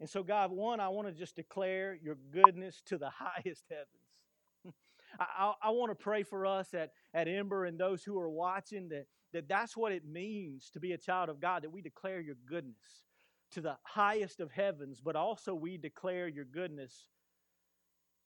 And 0.00 0.08
so, 0.08 0.22
God, 0.22 0.50
one, 0.50 0.80
I 0.80 0.88
want 0.88 1.08
to 1.08 1.14
just 1.14 1.36
declare 1.36 1.96
your 2.02 2.16
goodness 2.32 2.82
to 2.86 2.98
the 2.98 3.10
highest 3.18 3.64
heavens. 3.68 4.76
I, 5.18 5.24
I, 5.38 5.68
I, 5.68 5.70
want 5.70 5.90
to 5.90 5.94
pray 5.94 6.22
for 6.22 6.46
us 6.46 6.72
at, 6.74 6.92
at 7.12 7.28
Ember 7.28 7.66
and 7.66 7.78
those 7.78 8.02
who 8.02 8.18
are 8.18 8.30
watching 8.30 8.88
that, 8.88 9.06
that 9.32 9.48
that's 9.48 9.76
what 9.76 9.92
it 9.92 10.06
means 10.06 10.70
to 10.70 10.80
be 10.80 10.92
a 10.92 10.98
child 10.98 11.28
of 11.28 11.40
God, 11.40 11.62
that 11.62 11.70
we 11.70 11.82
declare 11.82 12.20
your 12.20 12.36
goodness 12.46 13.04
to 13.52 13.60
the 13.60 13.76
highest 13.82 14.40
of 14.40 14.50
heavens, 14.50 15.00
but 15.00 15.14
also 15.14 15.54
we 15.54 15.76
declare 15.76 16.26
your 16.28 16.46
goodness 16.46 17.06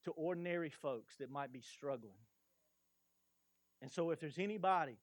to 0.04 0.12
ordinary 0.12 0.70
folks 0.70 1.16
that 1.16 1.30
might 1.30 1.52
be 1.52 1.60
struggling. 1.60 2.12
And 3.82 3.90
so, 3.90 4.10
if 4.10 4.20
there's 4.20 4.38
anybody 4.38 4.96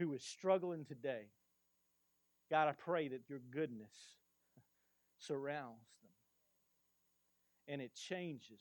who 0.00 0.14
is 0.14 0.24
struggling 0.24 0.84
today, 0.84 1.26
God, 2.50 2.68
I 2.68 2.72
pray 2.72 3.08
that 3.08 3.28
your 3.28 3.40
goodness 3.50 3.92
surrounds 5.18 5.86
them 6.02 6.10
and 7.68 7.80
it 7.80 7.94
changes 7.94 8.60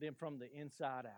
them 0.00 0.14
from 0.14 0.38
the 0.38 0.52
inside 0.52 1.06
out. 1.06 1.12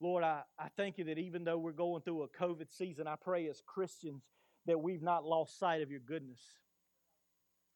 Lord, 0.00 0.22
I, 0.24 0.42
I 0.58 0.68
thank 0.76 0.98
you 0.98 1.04
that 1.04 1.18
even 1.18 1.44
though 1.44 1.58
we're 1.58 1.72
going 1.72 2.02
through 2.02 2.22
a 2.22 2.28
COVID 2.28 2.70
season, 2.70 3.06
I 3.06 3.16
pray 3.16 3.48
as 3.48 3.60
Christians 3.66 4.22
that 4.66 4.80
we've 4.80 5.02
not 5.02 5.24
lost 5.24 5.58
sight 5.58 5.82
of 5.82 5.90
your 5.90 6.00
goodness. 6.00 6.40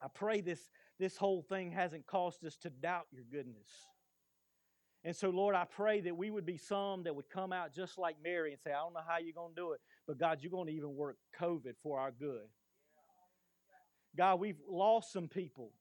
I 0.01 0.07
pray 0.09 0.41
this, 0.41 0.70
this 0.99 1.16
whole 1.16 1.43
thing 1.43 1.70
hasn't 1.70 2.07
caused 2.07 2.45
us 2.45 2.57
to 2.59 2.70
doubt 2.70 3.07
your 3.12 3.24
goodness. 3.30 3.68
And 5.05 5.14
so, 5.14 5.28
Lord, 5.28 5.55
I 5.55 5.64
pray 5.64 6.00
that 6.00 6.16
we 6.16 6.30
would 6.30 6.46
be 6.46 6.57
some 6.57 7.02
that 7.02 7.14
would 7.14 7.28
come 7.28 7.52
out 7.52 7.74
just 7.74 7.98
like 7.98 8.16
Mary 8.24 8.52
and 8.52 8.61
say, 8.61 8.70
I 8.70 8.80
don't 8.80 8.94
know 8.94 9.00
how 9.07 9.18
you're 9.18 9.34
going 9.34 9.55
to 9.55 9.61
do 9.61 9.72
it, 9.72 9.80
but 10.07 10.18
God, 10.18 10.38
you're 10.40 10.50
going 10.50 10.68
to 10.68 10.72
even 10.72 10.96
work 10.96 11.18
COVID 11.38 11.74
for 11.82 11.98
our 11.98 12.11
good. 12.11 12.46
God, 14.16 14.40
we've 14.40 14.61
lost 14.66 15.12
some 15.12 15.28
people, 15.28 15.72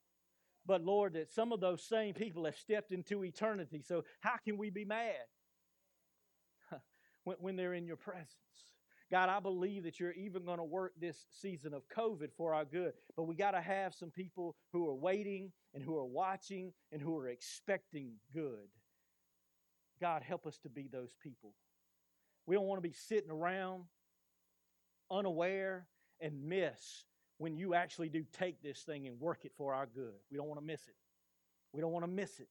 but 0.66 0.84
Lord, 0.84 1.14
that 1.14 1.32
some 1.32 1.54
of 1.54 1.62
those 1.62 1.84
same 1.84 2.14
people 2.14 2.44
have 2.46 2.58
stepped 2.58 2.92
into 2.92 3.24
eternity. 3.24 3.82
So, 3.82 4.04
how 4.20 4.36
can 4.44 4.58
we 4.58 4.70
be 4.72 4.84
mad 4.84 5.14
when, 7.24 7.56
they're 7.56 7.76
in 7.76 7.86
your 7.86 7.96
presence? 7.96 8.34
God, 9.12 9.30
I 9.30 9.40
believe 9.40 9.84
that 9.84 10.00
you're 10.00 10.14
even 10.14 10.44
going 10.44 10.58
to 10.58 10.64
work 10.64 10.94
this 11.00 11.28
season 11.30 11.74
of 11.74 11.84
COVID 11.96 12.30
for 12.36 12.56
our 12.56 12.66
good. 12.66 12.94
But 13.16 13.24
we 13.24 13.36
got 13.36 13.52
to 13.52 13.62
have 13.62 13.94
some 13.94 14.10
people 14.10 14.56
who 14.72 14.90
are 14.90 14.96
waiting 14.96 15.52
and 15.76 15.84
who 15.84 15.96
are 15.96 16.06
watching 16.06 16.74
and 16.92 17.00
who 17.00 17.16
are 17.18 17.28
expecting 17.28 18.14
good. 18.34 18.68
God, 20.02 20.24
help 20.24 20.46
us 20.46 20.58
to 20.60 20.70
be 20.70 20.88
those 20.88 21.16
people. 21.22 21.54
We 22.46 22.56
don't 22.56 22.66
want 22.66 22.82
to 22.82 22.88
be 22.88 22.94
sitting 22.94 23.32
around 23.32 23.84
unaware 25.10 25.88
and 26.20 26.44
miss 26.44 27.06
when 27.38 27.56
you 27.56 27.74
actually 27.74 28.10
do 28.10 28.26
take 28.38 28.62
this 28.62 28.82
thing 28.82 29.08
and 29.08 29.20
work 29.20 29.46
it 29.46 29.54
for 29.58 29.74
our 29.74 29.86
good. 29.86 30.14
We 30.32 30.38
don't 30.38 30.48
want 30.48 30.60
to 30.60 30.66
miss 30.66 30.88
it. 30.88 30.96
We 31.72 31.82
don't 31.82 31.92
want 31.92 32.06
to 32.06 32.12
miss 32.12 32.40
it. 32.40 32.50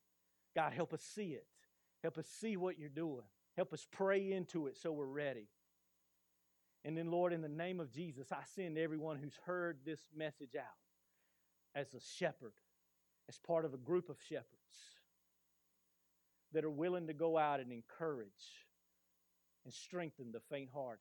God, 0.55 0.73
help 0.73 0.93
us 0.93 1.03
see 1.03 1.29
it. 1.29 1.47
Help 2.03 2.19
us 2.19 2.27
see 2.27 2.57
what 2.57 2.79
you're 2.79 2.89
doing. 2.89 3.23
Help 3.57 3.73
us 3.73 3.87
pray 3.91 4.33
into 4.33 4.67
it 4.67 4.77
so 4.77 4.93
we're 4.93 5.05
ready. 5.05 5.49
And 6.85 6.97
then, 6.97 7.11
Lord, 7.11 7.33
in 7.33 7.43
the 7.43 7.49
name 7.49 7.79
of 7.81 7.93
Jesus, 7.93 8.33
I 8.33 8.43
send 8.57 8.77
everyone 8.77 9.19
who's 9.19 9.39
heard 9.47 9.79
this 9.85 10.01
message 10.17 10.57
out 10.57 10.65
as 11.75 11.95
a 11.95 12.01
shepherd, 12.01 12.55
as 13.29 13.39
part 13.39 13.65
of 13.65 13.73
a 13.73 13.79
group 13.79 14.09
of 14.09 14.17
shepherds 14.29 14.49
that 16.53 16.65
are 16.65 16.71
willing 16.71 17.07
to 17.07 17.15
go 17.15 17.39
out 17.39 17.61
and 17.61 17.73
encourage 17.73 18.67
and 19.65 19.73
strengthen 19.73 20.33
the 20.33 20.41
faint 20.51 20.71
hearted, 20.75 21.01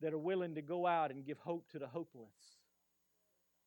that 0.00 0.12
are 0.12 0.18
willing 0.18 0.54
to 0.54 0.62
go 0.62 0.86
out 0.86 1.10
and 1.10 1.24
give 1.24 1.38
hope 1.38 1.68
to 1.70 1.78
the 1.78 1.86
hopeless, 1.86 2.58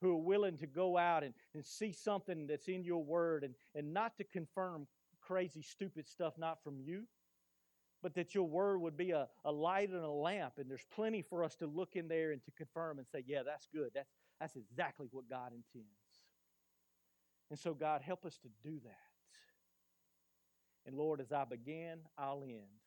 who 0.02 0.12
are 0.12 0.24
willing 0.24 0.58
to 0.58 0.68
go 0.68 0.98
out 0.98 1.24
and, 1.24 1.34
and 1.54 1.66
see 1.66 1.92
something 1.92 2.48
that's 2.48 2.68
in 2.68 2.84
your 2.84 3.04
word 3.04 3.44
and, 3.44 3.54
and 3.76 3.94
not 3.94 4.18
to 4.18 4.24
confirm 4.24 4.88
crazy, 5.22 5.62
stupid 5.62 6.08
stuff 6.08 6.34
not 6.38 6.64
from 6.64 6.80
you, 6.80 7.04
but 8.02 8.16
that 8.16 8.34
your 8.34 8.48
word 8.48 8.80
would 8.80 8.98
be 8.98 9.12
a, 9.12 9.28
a 9.46 9.52
light 9.52 9.90
and 9.90 10.04
a 10.04 10.10
lamp. 10.10 10.54
And 10.58 10.70
there's 10.70 10.86
plenty 10.94 11.22
for 11.22 11.44
us 11.44 11.56
to 11.58 11.68
look 11.68 11.96
in 11.96 12.08
there 12.08 12.32
and 12.32 12.44
to 12.46 12.52
confirm 12.52 12.98
and 12.98 13.08
say, 13.08 13.24
yeah, 13.28 13.44
that's 13.46 13.68
good. 13.74 13.92
That's, 13.94 14.10
that's 14.40 14.56
exactly 14.56 15.08
what 15.12 15.30
God 15.30 15.52
intends. 15.54 15.88
And 17.52 17.60
so, 17.60 17.74
God, 17.74 18.02
help 18.02 18.26
us 18.26 18.40
to 18.40 18.50
do 18.68 18.80
that. 18.84 19.11
And 20.86 20.96
Lord, 20.96 21.22
as 21.22 21.32
I 21.32 21.46
begin, 21.46 22.00
I'll 22.18 22.44
end. 22.44 22.82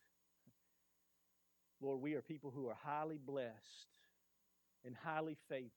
Lord, 1.81 2.01
we 2.01 2.13
are 2.15 2.21
people 2.21 2.51
who 2.51 2.67
are 2.67 2.77
highly 2.83 3.19
blessed 3.23 3.87
and 4.83 4.95
highly 4.95 5.37
favored. 5.49 5.71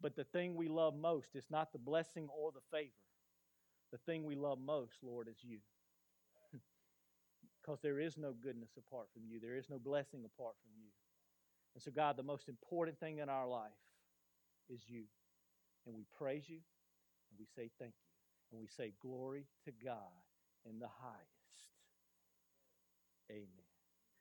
But 0.00 0.16
the 0.16 0.24
thing 0.24 0.54
we 0.54 0.68
love 0.68 0.94
most 0.94 1.34
is 1.34 1.46
not 1.50 1.72
the 1.72 1.78
blessing 1.78 2.28
or 2.36 2.50
the 2.52 2.60
favor. 2.76 2.90
The 3.92 3.98
thing 3.98 4.24
we 4.24 4.34
love 4.34 4.58
most, 4.58 4.94
Lord, 5.02 5.28
is 5.28 5.36
you. 5.42 5.58
Because 7.62 7.80
there 7.80 7.98
is 7.98 8.18
no 8.18 8.32
goodness 8.32 8.70
apart 8.76 9.06
from 9.12 9.22
you, 9.26 9.40
there 9.40 9.56
is 9.56 9.70
no 9.70 9.78
blessing 9.78 10.24
apart 10.24 10.54
from 10.62 10.72
you. 10.76 10.90
And 11.74 11.82
so, 11.82 11.90
God, 11.90 12.16
the 12.16 12.22
most 12.22 12.48
important 12.48 13.00
thing 13.00 13.18
in 13.18 13.28
our 13.28 13.48
life 13.48 13.72
is 14.68 14.82
you. 14.86 15.04
And 15.86 15.94
we 15.94 16.04
praise 16.18 16.48
you 16.48 16.58
and 17.30 17.38
we 17.38 17.46
say 17.56 17.70
thank 17.78 17.94
you. 17.94 18.10
And 18.52 18.60
we 18.60 18.68
say 18.68 18.92
glory 19.00 19.46
to 19.64 19.72
God 19.84 20.23
in 20.68 20.78
the 20.78 20.88
highest. 20.88 21.70
Amen. 23.30 23.63